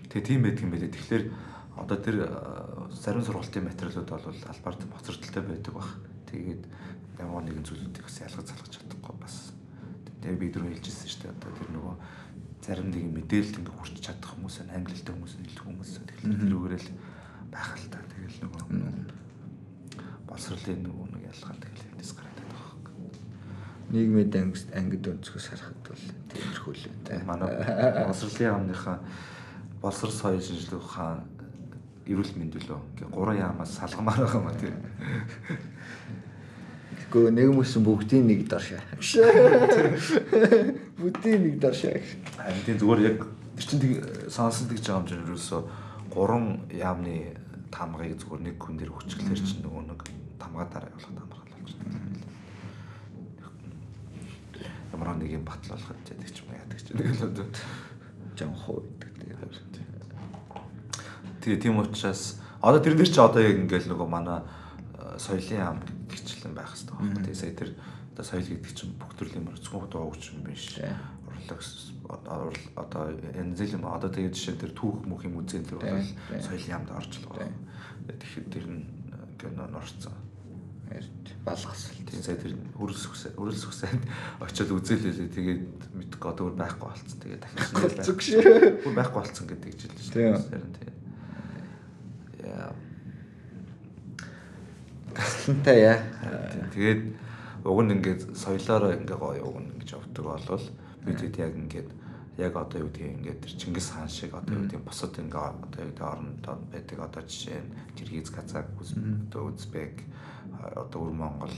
Тэгээ 0.08 0.24
тийм 0.24 0.40
байдаг 0.46 0.62
юм 0.64 0.70
байлээ. 0.70 0.94
Тэгэхээр 0.94 1.24
одоо 1.74 1.98
тэр 1.98 2.16
зарим 2.94 3.26
сургалтын 3.26 3.66
материалууд 3.66 4.08
бол 4.08 4.30
албаар 4.30 4.76
боцордолтой 4.94 5.42
байдаг 5.42 5.72
баг. 5.74 5.90
Тэгээд 6.30 6.62
ямар 7.18 7.42
нэгэн 7.44 7.66
зүйлүүдийг 7.66 8.06
бас 8.06 8.22
ялгаж 8.22 8.46
залгаж 8.46 8.72
чадахгүй 8.78 9.16
бас. 9.18 9.36
Тэгээ 10.22 10.38
би 10.38 10.46
дөрөв 10.54 10.70
хэлжсэн 10.70 11.10
шүү 11.10 11.20
дээ. 11.26 11.34
Одоо 11.34 11.50
тэр 11.58 11.70
нөгөө 11.74 11.94
зарим 12.64 12.88
нэгэн 12.88 13.12
мэдээлэлд 13.12 13.58
ингээ 13.60 13.76
хүрч 13.76 13.96
чадах 14.00 14.30
хүмүүс 14.32 14.56
нь 14.64 14.72
англи 14.72 14.94
хэлтэй 14.96 15.12
хүмүүс 15.12 15.34
илүү 15.34 15.64
хүмүүс. 15.68 15.90
Тэгэхээр 16.08 16.40
тэрүүгээр 16.46 16.74
л 16.80 16.90
байх 17.52 17.70
л 17.76 17.86
та. 17.92 17.98
Тэгэл 18.08 18.38
нөгөө 18.48 18.62
боловсролын 20.34 20.82
нөгөө 20.82 21.06
нэг 21.14 21.22
ялгаа 21.30 21.54
тэгэл 21.62 21.86
эндээс 21.94 22.12
гараад 22.18 22.38
байгаа 22.42 22.74
баг. 22.74 22.90
Нийгмийн 23.94 24.34
ангид 24.34 24.66
ангид 24.74 25.04
өнцгөөс 25.14 25.46
харахад 25.46 25.78
бол 25.86 26.04
тиймэрхүү 26.34 26.74
л 26.74 26.86
юм 26.90 26.96
да. 27.06 27.22
Манай 27.22 27.50
боловсролын 28.02 28.50
яамныхаа 28.50 28.98
боловсрол 29.78 30.10
соёл 30.10 30.42
шинжилгээ 30.42 30.82
ухаан 30.82 31.22
эрүүл 32.10 32.34
мэндүүлөө. 32.34 32.80
Ингээ 32.98 33.14
гурван 33.14 33.38
яамаас 33.38 33.78
салгамаар 33.78 34.26
байгаа 34.26 34.42
маа 34.42 34.58
тийм. 34.58 34.74
Гэхдээ 37.14 37.30
нэг 37.30 37.46
хүмүүс 37.54 37.78
бүгдийн 37.78 38.26
нэг 38.26 38.40
дор 38.50 38.64
шаа. 38.64 38.82
Бүгдийн 40.98 41.40
нэг 41.46 41.56
дор 41.62 41.74
шаа. 41.78 42.02
Харин 42.42 42.64
тийм 42.66 42.78
зүгээр 42.82 43.00
яг 43.06 43.22
тэр 43.54 43.64
чинь 43.70 43.80
тэг 43.80 43.92
сонсон 44.28 44.66
гэж 44.68 44.82
байгаа 44.82 44.98
юм 44.98 45.08
чинь 45.08 45.24
ерөөсөө 45.24 45.60
гурван 46.10 46.46
яамны 46.74 47.38
тамгыг 47.74 48.20
зүгээр 48.20 48.42
нэг 48.46 48.56
хүн 48.60 48.76
дээр 48.78 48.92
хүчглэр 48.92 49.40
чинь 49.40 49.64
нөгөө 49.64 49.82
нэг 49.90 50.00
тамгаа 50.54 50.70
дараа 50.70 50.90
явуулах 50.94 51.10
тамгаа 51.18 51.42
болж 51.50 51.74
байна. 51.82 51.98
Ямар 54.94 55.16
нэг 55.18 55.30
юм 55.34 55.44
батлуулах 55.44 55.90
гэдэг 56.06 56.30
ч 56.30 56.46
юм 56.46 56.54
яадаг 56.54 56.78
ч 56.78 56.94
тэгэл 56.94 57.26
одоо 57.26 57.46
жан 58.38 58.54
хоо 58.54 58.78
гэдэг 59.02 59.50
тийм. 59.74 59.90
Тэгээ 61.42 61.58
тийм 61.58 61.78
учраас 61.82 62.38
одоо 62.62 62.78
тэр 62.78 62.94
нэр 62.94 63.10
чи 63.10 63.18
одоо 63.18 63.42
яг 63.42 63.58
ингээл 63.66 63.90
нөгөө 63.90 64.06
манай 64.06 64.46
соёлын 65.18 65.74
ам 65.74 65.78
гिचлэн 66.06 66.54
байх 66.54 66.70
хэрэгтэй 66.70 66.94
байна. 66.94 67.18
Тэгээ 67.26 67.34
сая 67.34 67.54
тэр 67.58 67.70
одоо 68.14 68.24
соёл 68.24 68.46
гэдэг 68.46 68.72
чинь 68.78 68.94
бүх 68.94 69.10
төрлийн 69.18 69.42
мөр 69.42 69.58
зөвхөн 69.58 69.90
дуу 69.90 70.14
хөгч 70.14 70.38
юм 70.38 70.46
биш. 70.46 70.78
Урлаг 71.50 72.56
одоо 72.78 73.10
энэ 73.10 73.58
зэлэм 73.58 73.84
одоо 73.90 74.08
тэгээ 74.08 74.32
жишээ 74.32 74.62
тэр 74.62 74.72
түүх 74.72 75.02
мөх 75.02 75.26
юм 75.26 75.42
үзэн 75.42 75.66
тэр 75.66 75.82
бол 75.82 76.06
соёлын 76.38 76.78
амд 76.78 76.90
орж 76.94 77.12
л 77.18 77.26
байгаа. 77.26 77.50
Тэгэхээр 78.06 78.46
тэр 78.48 78.66
нь 78.70 79.04
ингээд 79.44 79.72
норцсон. 79.72 80.12
Балгас 81.44 81.92
л 81.92 82.08
тийм 82.08 82.22
сая 82.24 82.40
тэр 82.40 82.56
хүсээ 82.72 83.36
үрэлс 83.36 83.64
хүсээд 83.68 84.02
очиод 84.40 84.70
үзээлээ 84.80 85.28
тэгээд 85.28 85.62
мэдгүй 85.92 86.28
одоо 86.32 86.48
өөр 86.48 86.56
байхгүй 86.56 86.88
болцсон. 86.88 87.20
Тэгээд 87.20 87.44
шээ. 88.24 88.80
Бүр 88.80 88.94
байхгүй 88.96 89.18
болцсон 89.20 89.46
гэдэг 89.52 89.72
жил 89.76 89.92
шүү 90.00 90.40
дээ. 90.48 90.64
Тийм. 90.80 90.96
Яа 92.48 92.72
таслантай 95.14 95.78
яа. 95.80 95.98
Тэгээд 96.74 97.02
уг 97.64 97.78
нь 97.86 97.92
ингээд 97.94 98.34
соёлоороо 98.34 98.92
ингээ 98.98 99.18
гоё 99.18 99.42
уг 99.46 99.58
нь 99.62 99.70
гэж 99.80 99.88
явдаг 99.94 100.24
болвол 100.26 100.66
бидэд 101.06 101.38
яг 101.38 101.54
ингээд 101.54 101.90
яг 102.36 102.52
одоо 102.58 102.78
юу 102.82 102.90
гэдгийг 102.90 103.14
ингээд 103.22 103.40
тэр 103.40 103.54
Чингис 103.54 103.88
хаан 103.94 104.10
шиг 104.10 104.34
одоо 104.34 104.58
юу 104.58 104.66
гэдэг 104.66 104.82
босод 104.82 105.14
ингээ 105.22 105.38
одоо 105.38 105.80
юу 105.80 105.90
гэдэг 105.94 106.04
орондоо 106.04 106.54
байдаг 106.72 106.98
одоо 106.98 107.22
жишээ 107.22 107.62
нь 107.62 107.70
Киргиз, 107.94 108.30
Казак, 108.34 108.66
одоо 108.74 109.54
Узбек 109.54 110.02
одоо 110.72 110.98
өвөр 111.04 111.14
Монгол 111.14 111.56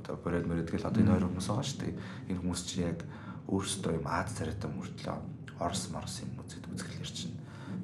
одоо 0.00 0.16
Бород 0.16 0.46
мөрөдгөл 0.48 0.88
одоо 0.88 1.00
энэ 1.02 1.12
хоёр 1.12 1.26
хүмүүс 1.28 1.48
байгаа 1.50 1.66
шүү 1.68 1.80
дээ. 1.80 1.94
Энэ 2.30 2.40
хүмүүс 2.40 2.62
чинь 2.64 2.86
яг 2.88 3.00
өөрсдөө 3.48 3.92
юм 4.00 4.06
Аз 4.06 4.32
царайтай 4.36 4.70
мөртлөө 4.70 5.16
Орос 5.60 5.84
Морос 5.92 6.16
юм 6.24 6.40
үзээд 6.40 6.64
үзгэлэр 6.72 7.10
чинь 7.12 7.36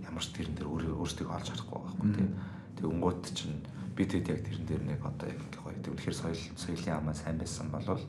ямар 0.04 0.24
ч 0.24 0.32
тэрэн 0.32 0.56
дээр 0.56 0.68
өөрсдөө 0.96 1.26
олж 1.28 1.48
харахгүй 1.52 1.80
байхгүй 1.80 2.08
тийм. 2.16 2.30
Тэг 2.76 2.86
өнгөт 2.88 3.24
чинь 3.36 3.60
бид 3.96 4.12
хэд 4.12 4.28
яг 4.28 4.40
тэрэн 4.44 4.66
дээр 4.68 4.82
нэг 4.84 5.00
одоо 5.04 5.28
яг 5.28 5.40
ингээ 5.40 5.62
гоё. 5.64 5.80
Тэг 5.80 5.92
үнэхээр 5.96 6.16
соёл 6.16 6.42
соёлын 6.56 6.96
амаа 7.00 7.16
сайн 7.16 7.36
байсан 7.40 7.68
болвол 7.72 8.04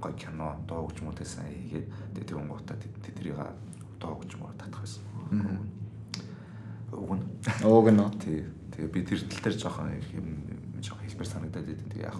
гоё 0.00 0.14
кино, 0.16 0.56
дуу 0.68 0.88
хөгжмүүдээ 0.88 1.28
сайн 1.28 1.52
хийгээд 1.52 1.86
тэг 2.16 2.24
тэр 2.24 2.40
өнгөтөө 2.40 2.76
тэднийг 3.04 3.36
дуу 4.00 4.12
хөгжмөөр 4.16 4.56
татах 4.56 4.82
байсан. 4.84 5.04
Нь. 5.32 5.60
Уг 6.96 7.12
нь. 7.16 7.24
Тий. 8.20 8.44
Тэгээ 8.72 8.92
би 8.92 9.00
тэр 9.04 9.20
тал 9.28 9.42
дээр 9.44 9.56
жоохон 9.58 9.92
юм 10.16 10.28
хэлбэр 11.18 11.26
санагдаад 11.26 11.66
байдаг. 11.66 11.88
Тэгээ 11.90 12.06
яг 12.06 12.18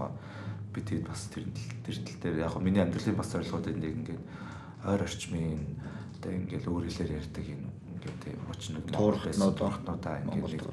би 0.75 0.81
тэгээд 0.83 1.07
бас 1.07 1.23
тэр 1.31 1.47
тэр 1.87 1.97
тал 2.03 2.19
дээр 2.19 2.37
яг 2.43 2.55
миний 2.59 2.83
амьдралын 2.83 3.15
бас 3.15 3.31
зорилгоуд 3.31 3.71
нэг 3.71 3.95
ингээд 4.03 4.23
ойр 4.91 5.03
орчмын 5.07 5.63
одоо 6.19 6.33
ингээд 6.35 6.67
өөр 6.67 6.85
хэлээр 6.91 7.17
ярьдаг 7.23 7.45
юм 7.47 7.63
ингээд 7.95 8.19
тийм 8.27 8.39
очнод 8.51 8.87
туурхнууд 8.91 9.59
орхнуудаа 9.63 10.17
ингээд 10.27 10.67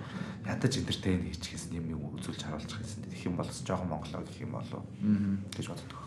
ядаж 0.49 0.73
энтертейн 0.73 1.21
хийчихсэн 1.29 1.77
юм 1.77 1.85
юм 1.93 2.01
үзүүлж 2.17 2.41
харуулж 2.41 2.71
хийсэн. 2.73 3.05
Тэгэх 3.13 3.29
юм 3.29 3.37
бол 3.37 3.49
жоохон 3.49 3.89
монголоо 3.93 4.21
гэх 4.25 4.41
юм 4.41 4.51
болов 4.57 4.83
гэж 5.53 5.65
боддог. 5.69 6.01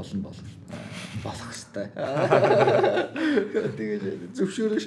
Болно 0.00 0.22
болно. 0.24 0.48
Болох 1.24 1.52
хэвээр. 1.52 1.92
Тэгээд 3.76 4.04
зөвшөөрөш. 4.32 4.84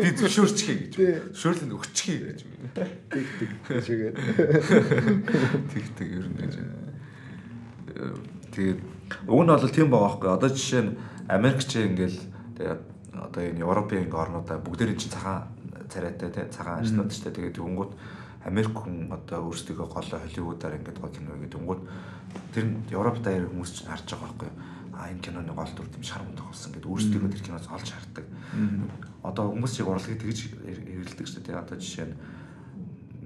Би 0.00 0.08
зөвшөөрчихье 0.16 0.76
гэж. 0.80 0.92
Зөвшөөрлөнд 1.36 1.76
өгчихье 1.76 2.18
гэж. 2.24 2.40
Тэг 2.72 3.26
тэг 3.36 3.50
гэжгээд. 3.68 4.16
Тэг 5.76 5.84
тэг 5.92 6.08
ер 6.08 6.24
нь 6.24 6.40
гэж. 6.40 6.54
Тэгээд 8.56 8.80
уг 9.28 9.40
нь 9.44 9.52
бол 9.52 9.68
тийм 9.68 9.92
байгаа 9.92 10.08
байхгүй. 10.16 10.30
Одоо 10.32 10.48
жишээ 10.48 10.82
нь 10.88 10.96
Америкч 11.28 11.70
ингээл 11.76 12.18
тэгээд 12.56 12.82
одоо 13.12 13.42
энэ 13.44 13.60
Европын 13.60 14.08
ингээ 14.08 14.22
орнуудаа 14.24 14.56
бүгдээр 14.64 14.96
чинь 14.96 15.12
цагаан 15.12 15.52
царайтай 15.92 16.32
тий 16.32 16.48
цагаан 16.48 16.80
ажлууд 16.80 17.12
ч 17.12 17.28
тэгээд 17.28 17.60
өнгөт 17.60 17.92
Америк 18.46 18.74
хүн 18.78 19.10
одоо 19.10 19.50
өөрсдөө 19.50 19.74
голоо 19.76 20.22
Холливуудаар 20.22 20.78
ингээд 20.78 21.02
гоо 21.02 21.10
кино 21.10 21.34
гэдэг 21.34 21.58
өнгөт 21.58 21.82
тэр 22.54 22.64
нь 22.70 22.78
Европ 22.94 23.18
даяар 23.18 23.50
хүмүүс 23.50 23.70
чинь 23.74 23.90
харж 23.90 24.06
байгаа 24.14 24.30
байхгүй 24.38 24.50
а 24.96 25.10
энэ 25.12 25.20
киноны 25.20 25.52
гол 25.52 25.72
дүр 25.76 25.88
тийм 25.92 26.04
шар 26.06 26.22
мөн 26.24 26.38
тоглосон 26.40 26.72
гэдэг 26.72 26.88
өөрсдөө 26.88 27.28
тэр 27.28 27.44
киноос 27.44 27.68
олж 27.68 27.88
хардаг. 27.92 28.24
Одоо 29.20 29.44
хүмүүс 29.52 29.72
чиг 29.76 29.88
урлагийг 29.90 30.20
тэгж 30.24 30.38
хэрэгэлдэг 30.64 31.26
шүү 31.28 31.42
дээ. 31.44 31.60
Одоо 31.60 31.76
жишээ 31.76 32.06
нь 32.08 32.16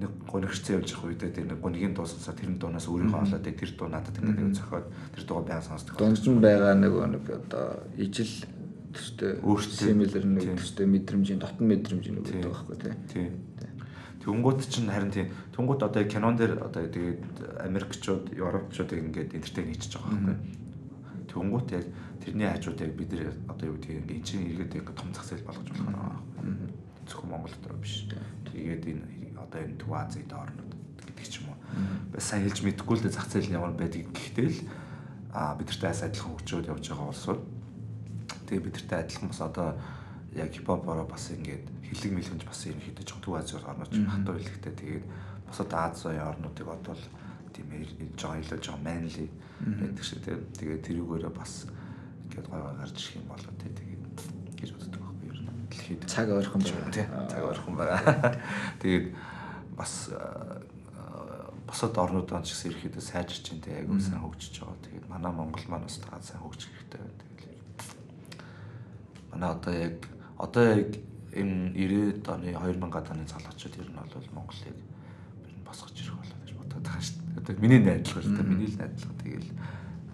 нэг 0.01 0.11
гонигчцэн 0.27 0.75
явж 0.81 0.89
явах 0.97 1.07
үедээ 1.15 1.31
тэр 1.31 1.47
нэг 1.47 1.61
гонигийн 1.63 1.95
дуу 1.95 2.09
сонсоод 2.09 2.41
тэр 2.41 2.57
дуунаас 2.59 2.89
өөрийнхөө 2.91 3.23
олоод 3.23 3.45
тэр 3.45 3.71
дуу 3.77 3.89
надад 3.93 4.17
ингээд 4.19 4.57
зохиод 4.57 4.87
тэр 5.15 5.25
дуугаа 5.29 5.47
баян 5.47 5.63
сонсдог. 5.63 5.95
Дунжин 5.95 6.41
байгаа 6.41 6.75
нэг 6.75 6.95
нэг 6.97 7.25
одоо 7.29 7.85
ижил 7.95 8.33
төстэй 8.91 9.39
Өөртөө. 9.45 9.87
similar 9.87 10.25
нэг 10.27 10.59
төстэй 10.59 10.87
мэдрэмжийн 10.89 11.39
дотн 11.39 11.69
мэдрэмжийн 11.69 12.19
үг 12.19 12.27
гэдэг 12.27 12.51
байхгүй 12.51 12.77
тий. 12.81 12.95
Тийм. 13.13 13.31
Тэнгууд 14.21 14.61
чинь 14.69 14.93
харин 14.93 15.11
тийм 15.11 15.29
тэнгууд 15.57 15.83
одоо 15.83 16.05
кинон 16.05 16.37
дээр 16.37 16.61
одоо 16.61 16.85
тэгээд 16.85 17.65
Америкчууд, 17.65 18.37
Европчууд 18.37 18.93
ингээд 18.93 19.35
энтертейн 19.37 19.73
хийчихэж 19.73 19.97
байгаа 19.97 20.13
байхгүй. 20.13 20.37
Тэнгууд 21.33 21.69
яг 21.73 21.87
тэрний 22.21 22.49
хажууд 22.53 22.81
яг 22.85 22.93
бид 22.97 23.11
нэр 23.17 23.33
одоо 23.49 23.67
юу 23.73 23.77
гэдэг 23.81 23.97
ингээд 24.05 24.25
чинь 24.29 24.45
иргэд 24.45 24.77
ингээд 24.77 24.99
том 25.01 25.09
зах 25.17 25.25
зээл 25.25 25.49
болгож 25.49 25.69
болох 25.73 25.89
нь. 26.45 26.69
Зөвхөн 27.09 27.31
Монгол 27.33 27.55
дотор 27.57 27.77
биш. 27.81 28.05
Тэгээд 28.53 28.85
энэ 28.93 29.05
одоо 29.41 29.61
энэ 29.65 29.81
Төв 29.81 29.93
Азийн 29.97 30.29
орнууд 30.29 30.73
гэдэг 31.01 31.27
ч 31.29 31.41
юм 31.41 31.49
уу. 31.51 31.59
Би 32.13 32.21
сайн 32.21 32.45
хэлж 32.45 32.61
мэдэхгүй 32.61 32.97
л 33.01 33.09
зах 33.09 33.25
зээл 33.25 33.49
нь 33.49 33.57
ямар 33.57 33.73
байдгийг 33.73 34.13
гэхдээ 34.13 34.49
л 34.53 34.61
а 35.33 35.57
бидэртэй 35.57 35.97
адилхан 35.97 36.35
хөгжөөд 36.37 36.69
явж 36.69 36.85
байгаа 36.93 37.09
улсууд 37.09 37.41
Тэгээ 38.51 38.67
бидэртэй 38.67 38.99
адилхан 38.99 39.31
бас 39.31 39.41
одоо 39.47 39.79
яг 40.37 40.51
хипхопороо 40.55 41.07
бас 41.07 41.31
ингээд 41.35 41.65
хилэг 41.91 42.13
мэлгэнж 42.15 42.45
бас 42.47 42.67
ерөнхийдөө 42.67 43.05
жоо 43.07 43.21
Төв 43.25 43.35
Азийн 43.35 43.67
орнууд 43.67 43.91
ч 43.91 43.99
хатуу 44.07 44.35
хэлэхтэй 44.39 44.75
тэгээд 44.79 45.05
босод 45.47 45.73
Аз 45.75 46.03
зуун 46.03 46.21
орнуудыг 46.23 46.67
бодвол 46.67 47.03
тийм 47.51 47.67
ээ 47.75 48.15
жоо 48.15 48.39
илүү 48.39 48.59
жоо 48.63 48.79
манли 48.79 49.27
байдаг 49.59 50.05
шиг 50.07 50.23
тийм 50.23 50.41
тэгээд 50.55 50.87
тэрүүгээрээ 50.87 51.35
бас 51.35 51.67
ингээд 52.31 52.47
гой 52.47 52.61
гой 52.63 52.75
гарч 52.79 52.95
ирэх 52.95 53.17
юм 53.19 53.27
болоо 53.27 53.53
тийм 53.59 53.75
тэгээд 53.75 54.03
гэж 54.61 54.71
боддог 54.77 55.01
байхгүй 55.03 55.27
юу 55.27 55.35
ер 55.35 55.41
нь 55.43 55.51
дэлхийд 55.67 56.01
Цаг 56.07 56.29
ойрхон 56.31 56.63
байна. 56.63 56.95
тийм 56.95 57.09
цаг 57.27 57.43
ойрхон 57.51 57.75
байгаа. 57.75 58.01
Тэгээд 58.81 59.07
бас 59.75 59.93
аа, 60.15 60.63
босод 61.67 61.99
орнуудаа 61.99 62.43
ч 62.47 62.55
гэсэн 62.55 62.71
ерөөхдөө 62.71 63.03
сайжирч 63.03 63.43
чинь 63.43 63.65
тэг 63.65 63.83
айгуу 63.83 63.99
сайн 63.99 64.23
хөгжиж 64.23 64.63
байгаа. 64.63 64.85
Тэгээд 64.87 65.07
манай 65.11 65.33
Монгол 65.33 65.67
маань 65.69 65.87
бас 65.89 65.99
таа 65.99 66.23
сайн 66.23 66.41
хөгжих 66.45 66.71
хэрэгтэй 66.71 67.01
байна. 67.03 67.19
Тэгээд 67.19 67.61
манай 69.35 69.51
одоо 69.51 69.75
яг 69.75 69.99
одоо 70.41 70.65
яг 70.81 70.97
энэ 71.37 71.77
90-ад 71.77 72.27
оны 72.33 72.57
2000-ад 72.57 73.13
оны 73.13 73.25
залуучууд 73.29 73.77
ер 73.77 73.89
нь 73.93 73.99
бол 74.01 74.33
Монголыг 74.35 74.77
ер 75.45 75.53
нь 75.53 75.65
босгож 75.69 75.95
ирэх 76.01 76.17
болоо 76.17 76.39
гэж 76.41 76.51
бодоод 76.57 76.85
байгаа 76.89 77.05
шүү 77.05 77.17
дээ. 77.21 77.39
Одоо 77.45 77.55
миний 77.61 77.83
найдлага 77.85 78.25
л 78.25 78.37
да 78.37 78.43
миний 78.43 78.71
л 78.73 78.81
найдлага 78.81 79.21
тэгэл 79.21 79.51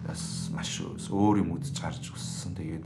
бас 0.03 0.21
маш 0.51 0.71
өөр 0.83 1.35
юм 1.41 1.55
үзэж 1.55 1.75
гарч 1.79 2.05
өссөн. 2.11 2.53
Тэгээд 2.59 2.85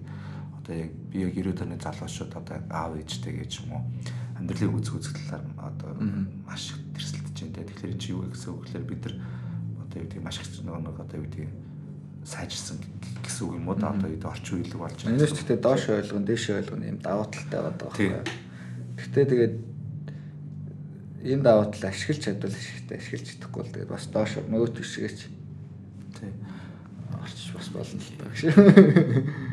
одоо 0.62 0.76
яг 0.78 0.92
би 1.10 1.18
яг 1.26 1.34
90-ад 1.34 1.66
оны 1.66 1.78
залуучууд 1.82 2.32
одоо 2.38 2.58
аав 2.70 2.94
ээжтэй 3.02 3.34
гэж 3.42 3.52
юм 3.66 3.70
уу 3.74 3.84
амьдралыг 4.38 4.74
үзэх 4.78 4.96
үзэх 5.02 5.14
талаар 5.18 5.46
одоо 5.60 5.92
маш 6.46 6.72
их 6.72 6.78
тэрсэлдэж 6.94 7.36
байна. 7.42 7.68
Тэгэхээр 7.68 7.98
чи 7.98 8.08
юу 8.14 8.26
гэсэн 8.30 8.50
үг 8.54 8.62
гэхээр 8.70 8.86
бид 8.86 9.02
нар 9.06 9.16
одоо 9.82 9.98
юу 9.98 10.06
гэдэг 10.08 10.24
маш 10.24 10.38
их 10.40 10.50
нөгөө 10.62 10.82
нэг 10.82 10.98
одоо 11.02 11.18
юу 11.20 11.26
гэдэг 11.26 11.71
сайжирсан 12.26 12.78
гэсэн 13.24 13.44
үг 13.48 13.54
юм 13.58 13.70
уу? 13.70 13.78
Да 13.78 13.90
одоо 13.94 14.10
гэдэг 14.10 14.30
орчин 14.30 14.62
үеийг 14.62 14.78
болж 14.78 15.00
Энэ 15.06 15.26
ч 15.26 15.34
гэхдээ 15.34 15.60
доош 15.62 15.84
ойлгон 15.90 16.26
дээш 16.26 16.46
ойлгон 16.54 16.84
юм 16.86 16.98
даваа 17.02 17.28
талтай 17.30 17.60
байдаг 17.62 17.82
байхгүй. 17.82 18.10
Гэхдээ 18.98 19.26
тэгээд 19.32 19.56
энэ 21.32 21.44
даваа 21.46 21.66
тал 21.70 21.90
ашиглаж 21.90 22.20
чадвал 22.22 22.54
ашигтай 22.54 22.98
ашиглаж 22.98 23.28
чадахгүй 23.30 23.62
л 23.66 23.74
тэгээд 23.74 23.94
бас 23.94 24.06
доош 24.10 24.32
нөгөөт 24.42 24.78
хэсгэж 24.78 25.18
тий. 26.18 26.34
орчиж 27.18 27.50
бас 27.54 27.68
болно 27.74 28.02
л 28.02 28.18
гэж. 28.22 28.40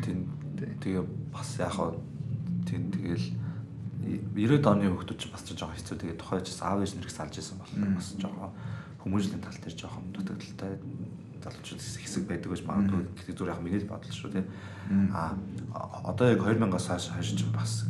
Тийм. 0.05 0.19
Тэгээ 0.81 1.03
бас 1.33 1.49
яг 1.61 1.73
хаа 1.73 1.93
тийм 2.65 2.89
тэгэл 2.93 3.25
90-ад 4.33 4.65
оны 4.65 4.89
хүмүүс 4.89 5.17
ч 5.17 5.29
бас 5.29 5.43
жоохон 5.45 5.75
хэцүү 5.77 5.97
тэгээ 6.01 6.17
тухайч 6.17 6.47
аав 6.61 6.81
ээж 6.81 6.97
нэрийг 6.97 7.13
салж 7.13 7.35
исэн 7.37 7.57
бол 7.61 7.73
бас 7.93 8.13
жоохон. 8.17 8.51
Хүмүүжлийн 8.99 9.43
тал 9.43 9.57
дээр 9.61 9.75
жоохон 9.77 10.05
дутагдaltaй 10.11 10.73
залуучууд 11.43 11.81
хэсэг 11.81 12.23
байдаг 12.27 12.49
гэж 12.51 12.61
магадгүй 12.67 13.01
гэхдээ 13.15 13.35
зүгээр 13.35 13.53
яг 13.53 13.61
миний 13.63 13.83
бодол 13.87 14.13
шүү 14.13 14.31
тий. 14.35 14.45
А 15.13 15.35
одоо 16.03 16.27
яг 16.33 16.41
2000-аас 16.43 16.87
хойш 16.89 17.05
хойш 17.13 17.29
ч 17.37 17.41
бас 17.53 17.85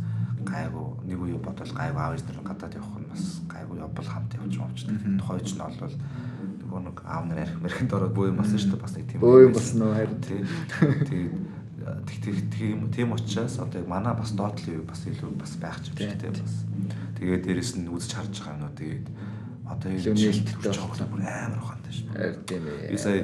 гайгүй 0.46 0.88
нэг 1.10 1.20
үе 1.20 1.38
бодвол 1.42 1.74
гайгүй 1.76 2.00
аав 2.00 2.14
ээж 2.16 2.24
нар 2.30 2.42
гадаад 2.48 2.78
явах 2.80 2.98
нь 3.00 3.10
бас 3.12 3.24
гайгүй 3.52 3.78
явбал 3.80 4.10
хамт 4.10 4.32
явж 4.40 4.54
мовчдаг. 4.58 4.96
Тухайч 5.20 5.50
нь 5.54 5.62
бол 5.62 5.96
нөгөө 6.70 6.82
нэг 6.88 6.98
аав 7.04 7.24
нар 7.28 7.40
арх 7.44 7.56
мэрхэнд 7.60 7.94
ороод 7.94 8.14
бөө 8.16 8.30
юм 8.32 8.38
болсон 8.40 8.60
шүү 8.62 8.72
дээ 8.78 8.84
бас 8.86 8.94
нэг 8.96 9.06
тийм 9.10 9.20
Бөө 9.22 9.40
юм 9.50 9.54
болсон 9.58 9.82
уу 9.84 9.94
харин. 9.98 10.20
тий. 10.22 10.42
Тэгээд 11.90 12.48
тийм 12.54 12.78
тийм 12.94 13.10
учраас 13.16 13.58
одоо 13.58 13.82
яг 13.82 13.88
манай 13.90 14.14
бас 14.14 14.32
доотлын 14.36 14.80
үе 14.80 14.86
бас 14.86 15.02
илүү 15.10 15.34
бас 15.40 15.54
байх 15.58 15.80
ч 15.82 15.90
юм 15.90 15.98
шиг 15.98 16.22
тийм 16.22 16.36
бас. 16.38 16.56
Тэгээд 17.18 17.44
дээрэс 17.50 17.72
нь 17.82 17.90
үзэж 17.90 18.12
харж 18.14 18.36
байгаа 18.46 18.58
нөө 18.62 18.72
тэгээд 18.78 19.06
одоо 19.70 19.90
Илүү 19.94 20.14
нээлттэй 20.18 20.58
болох 20.66 21.10
бүр 21.14 21.22
амар 21.30 21.62
ухаантай 21.62 21.94
шүү. 21.94 22.10
Харин 22.18 22.44
тийм 22.50 22.64
ээ. 22.66 22.90
Би 22.90 22.98
сая 22.98 23.22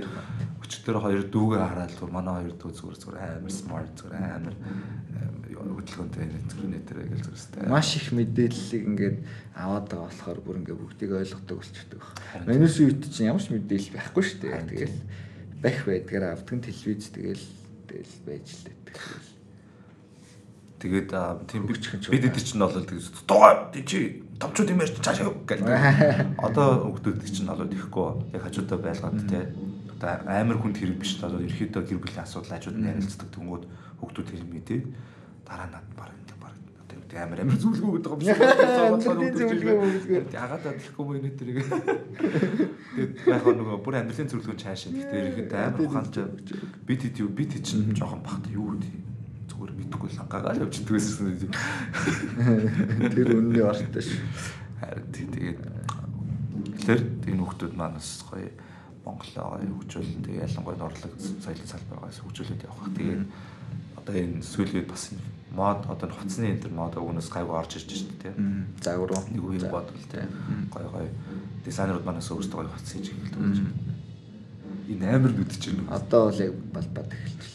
өчтөр 0.61 0.97
хоёр 1.01 1.23
дүүгээ 1.33 1.61
хараад 1.65 1.91
зүгээр 1.97 2.13
манай 2.13 2.33
хоёр 2.45 2.55
дүү 2.61 2.71
зүгээр 2.77 2.97
зүгээр 3.01 3.17
амар 3.25 3.53
смарт 3.53 3.93
зүгээр 3.97 4.15
амар 4.15 4.55
хөдөлгөөнтэй 5.55 6.25
зүгээр 6.49 6.71
нэтэр 6.73 6.97
гэж 7.09 7.21
зүгстэй. 7.25 7.69
маш 7.69 7.89
их 7.97 8.09
мэдээллийг 8.13 8.83
ингээд 8.85 9.17
аваад 9.53 9.85
байгаа 9.89 10.09
болохоор 10.09 10.39
бүр 10.41 10.57
ингээд 10.61 10.81
бүгдийг 10.81 11.11
ойлгодог 11.13 11.57
болчихдог. 11.61 12.01
Манус 12.45 12.77
үед 12.81 13.01
чинь 13.09 13.29
ямар 13.29 13.41
ч 13.41 13.49
мэдээлэл 13.53 13.95
байхгүй 13.95 14.23
шүү 14.25 14.39
дээ. 14.41 14.65
Тэгэл 14.65 14.97
бах 15.61 15.79
байдгаар 15.85 16.41
нь 16.41 16.65
телевиз 16.65 17.09
тэгэл 17.13 17.45
тэгэл 17.89 18.15
байж 18.25 18.47
л 18.49 18.65
байдаг. 18.65 18.97
Тэгээд 20.81 21.09
тийм 21.49 21.63
бид 21.65 21.77
Хөгжих 21.79 21.93
юм 21.95 22.01
ч 22.01 22.05
бид 22.09 22.25
эдэр 22.29 22.43
чинь 22.45 22.61
бол 22.61 22.73
тэгж 22.73 23.05
доо 23.25 23.69
чи 23.73 24.24
томчууд 24.39 24.69
юм 24.69 24.81
ярьж 24.83 24.99
цаашаа 24.99 25.31
гэдэг. 25.47 25.63
Одоо 26.45 26.91
хүүхдүүд 26.91 27.23
чинь 27.23 27.47
бол 27.47 27.71
ихгүй 27.71 28.07
яг 28.35 28.43
хажуудаа 28.43 28.79
байлгаад 28.83 29.19
те. 29.31 29.55
Одоо 29.95 30.11
амар 30.27 30.59
хүнд 30.59 30.75
хэрэг 30.75 30.99
биш 30.99 31.15
одоо 31.23 31.39
ерөөхдөө 31.39 31.83
гэр 31.87 31.99
бүлийн 32.03 32.25
асуудал 32.27 32.59
хажууд 32.59 32.75
нь 32.75 32.89
ярилцдаг 32.91 33.29
түнгүүд 33.31 33.63
хүүхдүүд 34.03 34.27
хэрэг 34.35 34.49
мэдээ. 34.51 34.81
Дараа 35.47 35.67
над 35.71 35.87
баг 35.95 36.11
энэ 36.11 36.35
баг 36.43 36.51
одоо 36.83 36.95
юу 36.99 37.23
амар 37.23 37.39
амар 37.47 37.59
зүйлгүй 37.63 37.91
гэдэг 37.95 38.11
юм 38.11 38.21
шиг. 38.27 38.35
Мөлгөө. 39.55 40.35
Ягаад 40.35 40.63
адилхгүй 40.67 41.03
мөн 41.07 41.19
энэ 41.23 41.37
тэрийг. 41.39 41.57
Тэгээд 42.91 43.11
яг 43.31 43.43
нөгөө 43.47 43.77
бүр 43.79 43.95
амьдралын 44.03 44.29
зөвлөгөө 44.35 44.59
чаашаа. 44.59 44.91
Гэхдээ 44.91 45.47
ерөөхдөө 45.47 45.59
амар 45.63 45.81
ухаантай 45.87 46.25
бид 46.83 47.01
хэд 47.07 47.23
юу 47.23 47.31
бид 47.31 47.55
хэд 47.55 47.63
чинь 47.63 47.95
жоохон 47.95 48.19
багт 48.19 48.51
юу 48.51 48.75
гэдэг 48.75 49.04
зүгээр 49.85 49.91
мэдхгүй 49.91 50.09
лангагаар 50.17 50.61
явж 50.65 50.75
иддэг 50.81 50.93
байсан. 50.97 51.49
Тэр 53.13 53.29
үнний 53.37 53.61
ортой 53.61 54.01
шүү. 54.01 54.19
Харин 54.81 55.09
тэгээд 55.13 55.59
тэгэхээр 56.81 57.01
энэ 57.29 57.41
хүмүүс 57.41 57.73
маань 57.75 57.97
бас 57.97 58.25
гоё 58.25 58.49
Монголоо 59.05 59.45
гоё 59.53 59.69
хөгжүүлэн 59.69 60.25
тэгээ 60.25 60.45
ялангуяа 60.49 60.89
орлог 60.89 61.13
соёлын 61.21 61.69
салбараас 61.69 62.19
хөгжүүлээд 62.25 62.65
явах. 62.65 62.89
Тэгээд 62.97 63.23
одоо 64.01 64.15
энэ 64.17 64.41
сүүлийн 64.41 64.89
бас 64.89 65.13
мод 65.53 65.85
одоо 65.85 66.09
хуцсны 66.09 66.49
энэ 66.49 66.61
төр 66.65 66.73
мод 66.73 66.97
өгнөөс 66.97 67.29
гайгүй 67.29 67.55
орж 67.55 67.77
ирж 67.77 67.89
байна 68.01 68.21
тий. 68.21 68.33
Загвар 68.81 69.13
уу? 69.13 69.23
Нэг 69.29 69.43
үеийг 69.45 69.69
бодвол 69.69 70.05
тий. 70.09 70.25
Гоё 70.73 70.89
гоё 70.89 71.09
дизайнерууд 71.63 72.05
манаас 72.05 72.29
өөрсдөө 72.33 72.65
гоё 72.65 72.73
хуцс 72.73 72.91
хийж 72.97 73.13
эхэлдэг. 73.13 73.69
Энэ 74.89 75.05
амар 75.05 75.31
нүдэж 75.31 75.63
байна. 75.69 76.01
Одоо 76.01 76.21
бол 76.29 76.41
яг 76.41 76.53
балбад 76.73 77.09
эхэлчихлээ. 77.13 77.54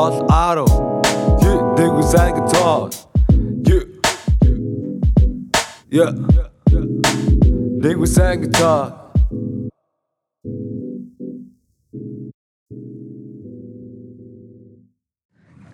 You, 0.00 1.74
dig 1.76 1.92
with 1.92 2.08
sang 2.08 2.32
guitar. 2.32 2.88
You, 3.68 4.00
yeah, 5.90 6.12
dig 7.82 7.98
with 7.98 8.08
sang 8.08 8.40
guitar. 8.40 8.96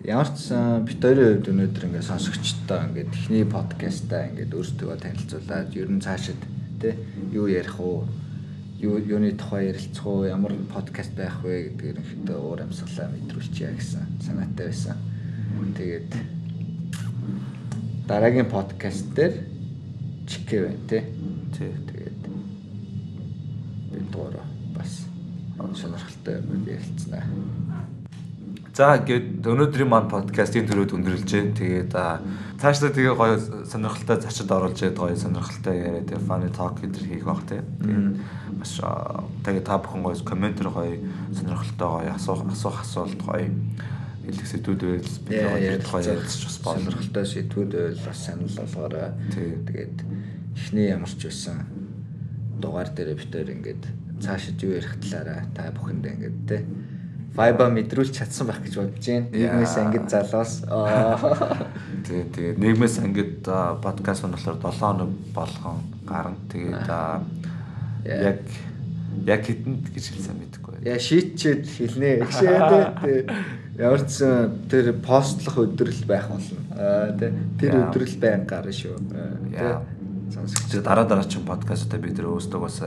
Ямар 0.03 0.27
ч 0.35 0.51
бит 0.83 0.99
хоёрын 0.99 1.39
хувьд 1.39 1.47
өнөөдөр 1.47 1.87
ингээд 1.87 2.07
сонсогчтой 2.11 2.83
ингээд 2.83 3.11
техний 3.15 3.47
подкастаа 3.47 4.27
ингээд 4.27 4.51
өөрсдөө 4.51 5.07
танилцуулаад 5.07 5.71
ер 5.71 5.87
нь 5.87 6.03
цаашид 6.03 6.39
тэ 6.83 6.99
юу 7.31 7.47
ярих 7.47 7.79
уу 7.79 8.03
юу 8.79 8.97
юуны 8.99 9.31
тухай 9.33 9.69
ярилцах 9.69 10.05
уу 10.05 10.25
ямар 10.25 10.53
подкаст 10.73 11.13
байх 11.17 11.41
вэ 11.41 11.73
гэдэг 11.73 11.97
ерөнхийдөө 11.97 12.37
уур 12.37 12.61
амьсгалаа 12.61 13.09
мэдрүүлчихье 13.09 13.73
гэсэн 13.73 14.05
санаатай 14.21 14.69
байсан. 14.69 14.97
Тэгээд 15.77 16.11
дараагийн 18.07 18.45
подкаст 18.45 19.09
дээр 19.17 19.33
чикэ 20.29 20.57
байна 20.61 20.87
тэ. 20.87 20.99
Тий. 21.57 21.73
Тэгээд 21.89 22.21
бид 23.91 24.11
доороо 24.13 24.45
бас 24.77 25.05
сонирхолтой 25.57 26.37
юм 26.37 26.65
ярилцсанаа. 26.69 27.25
За 28.77 28.93
гээд 29.01 29.41
өнөөдрийн 29.41 29.89
маань 29.89 30.05
подкастын 30.05 30.67
төрөд 30.69 30.93
өндөрлж 30.93 31.25
जैन. 31.25 31.49
Тэгээд 31.57 31.97
цаашдаа 32.61 32.93
тэгээ 32.93 33.15
гоё 33.17 33.41
сонирхолтой 33.65 34.21
зочид 34.21 34.53
оруулж 34.53 34.77
яад 34.85 35.01
гоё 35.01 35.17
сонирхолтой 35.17 35.81
яриа 35.81 36.05
тэгээ 36.05 36.27
funny 36.29 36.53
talk 36.53 36.77
гэдэр 36.85 37.05
хийх 37.09 37.25
бах 37.25 37.41
тий. 37.49 37.65
Тэгээд 37.81 38.21
маш 38.53 38.77
тэгээ 39.41 39.65
та 39.65 39.81
бүхэн 39.81 40.05
гоё 40.05 40.21
комментэр 40.21 40.69
гоё 40.69 40.93
сонирхолтой 41.33 41.89
гоё 41.89 42.13
асуух 42.13 42.45
асуух 42.53 42.77
асуулт 42.85 43.17
гоё 43.25 43.49
хэлэх 44.29 44.45
сэдвүүд 44.45 44.81
байл 44.85 45.09
би 45.25 45.33
гоё 45.41 45.57
ярилцж 45.97 46.41
бас. 46.45 46.61
Сонирхолтой 46.61 47.25
сэдвүүд 47.25 47.71
байл 47.73 48.01
бас 48.05 48.19
санал 48.29 48.53
болгоорой. 48.61 49.09
Тэгээд 49.33 49.97
эхний 50.53 50.93
ямар 50.93 51.09
ч 51.09 51.25
байсан 51.25 51.65
дугаар 52.61 52.93
дээр 52.93 53.17
битээр 53.17 53.57
ингээд 53.57 53.89
цаашид 54.21 54.61
юу 54.61 54.77
ярих 54.77 55.01
талаараа 55.01 55.49
та 55.57 55.73
бүхэндээ 55.73 56.13
ингээд 56.13 56.37
те 56.45 56.61
Vibe 57.35 57.65
мэдрүүлж 57.69 58.11
чадсан 58.15 58.47
байх 58.47 58.61
гэж 58.63 58.73
бодож 58.79 59.03
байна. 59.03 59.27
Нийгмээс 59.33 59.75
ангид 59.77 60.07
залуус. 60.09 60.53
Тэгээ 62.07 62.25
тэгээ 62.35 62.53
нийгмээс 62.61 62.95
ангид 63.03 63.43
подкаст 63.43 64.25
нь 64.25 64.33
болохоор 64.33 64.57
7 64.61 64.79
хоног 64.79 65.11
болгон 65.35 65.77
гарна. 66.07 66.39
Тэгээд 66.49 66.87
яг 68.07 68.39
яг 69.25 69.41
хэдэнд 69.45 69.85
гэж 69.91 70.05
хэлсэн 70.13 70.35
мэдэхгүй. 70.37 70.81
Яа 70.85 70.99
шийтчээд 71.01 71.65
хэлнэ. 71.67 72.25
Тий. 72.25 73.25
Ямар 73.77 74.01
ч 74.05 74.25
тэр 74.69 74.93
постлох 75.01 75.57
өдрөл 75.65 76.03
байх 76.09 76.29
болно. 76.29 76.61
Тэр 77.59 77.73
өдрөл 77.85 78.15
байн 78.21 78.45
гарна 78.49 78.73
шүү. 78.73 78.97
Тий. 79.51 79.96
Сонсогч 80.33 80.83
дараа 80.83 81.07
дараа 81.07 81.23
чинь 81.23 81.47
подкастаа 81.47 81.99
бид 81.99 82.19
нэр 82.19 82.27
өөрсдөө 82.35 82.59
бас 82.59 82.83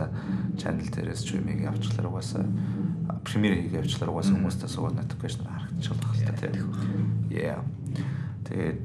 чанал 0.60 0.90
дээрээс 0.92 1.24
стриминг 1.24 1.64
явуулчлаар 1.64 2.08
угаасаа 2.12 2.44
премьер 3.24 3.56
хийгээ 3.56 3.80
явуулчлаар 3.80 4.10
угаасаа 4.12 4.36
хүмүүстээ 4.36 4.68
суугаад 4.68 4.98
notification 5.00 5.48
харагдчих 5.48 5.94
болох 5.96 6.14
л 6.16 6.26
та 6.28 6.34
тийм. 6.36 6.68
Yeah. 7.32 7.64
Тэгээд 8.44 8.78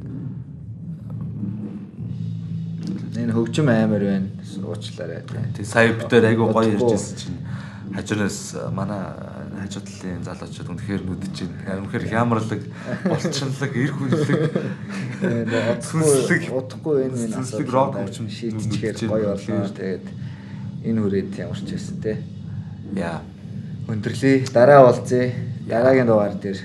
энэ 3.19 3.33
хөгжим 3.33 3.67
амар 3.67 4.03
байна. 4.03 4.29
Уучлаарай. 4.63 5.23
Тэг 5.55 5.65
сая 5.65 5.91
бид 5.93 6.07
дээр 6.07 6.31
айгу 6.31 6.47
гоё 6.51 6.79
ярьжсэн 6.79 7.17
чинь 7.19 7.39
хажуунаас 7.91 8.55
манай 8.71 9.03
хажуу 9.66 9.82
талын 9.82 10.24
залуучууд 10.24 10.70
үнэхээр 10.70 11.03
нүдэж 11.03 11.36
байна. 11.66 11.82
Үнэхээр 11.82 12.05
хямрлаг, 12.09 12.61
болчинлаг, 13.03 13.72
эрх 13.74 13.97
үнэлэг, 13.97 14.41
сүнслэг, 15.82 16.43
удахгүй 16.53 17.09
энэ 17.09 17.18
энэ 17.26 17.38
асуудал 17.41 17.74
рок 17.74 17.93
хөгжим 17.97 18.30
шийдчихээр 18.30 18.97
гоё 19.09 19.34
болоо. 19.34 19.68
Тэгээд 19.74 20.05
энэ 20.86 20.99
хүрээд 21.01 21.32
ямар 21.41 21.57
ч 21.57 21.70
байсан 21.74 21.97
те. 21.99 22.13
Яа. 22.93 23.20
Өндөрлөе. 23.89 24.45
Дараа 24.53 24.86
уулзъя. 24.86 25.34
Дараагийн 25.66 26.07
дугаар 26.07 26.38
дээр 26.38 26.59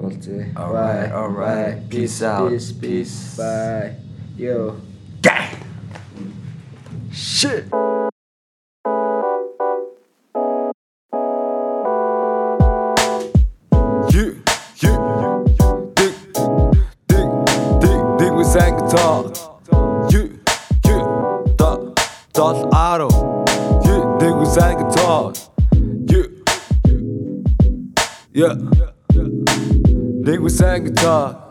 уулзъя. 0.00 0.48
Bye. 0.56 1.12
Alright. 1.12 1.88
Peace 1.88 2.22
out. 2.22 2.48
Peace. 2.50 2.72
Peace. 2.72 3.36
Bye. 3.36 3.96
Yo. 4.36 4.80
Shit. 7.12 7.68
You, 20.10 20.38
you, 20.86 21.54
dot, 21.56 22.00
dot, 22.32 22.72
arrow. 22.74 23.10
You, 23.84 23.96
nigga, 24.20 24.46
sang 24.46 24.80
a 24.80 24.84
guitar. 24.84 25.32
You, 26.10 26.44
yeah. 28.32 28.54
Nigga, 30.22 30.50
sang 30.50 30.86
a. 30.86 31.47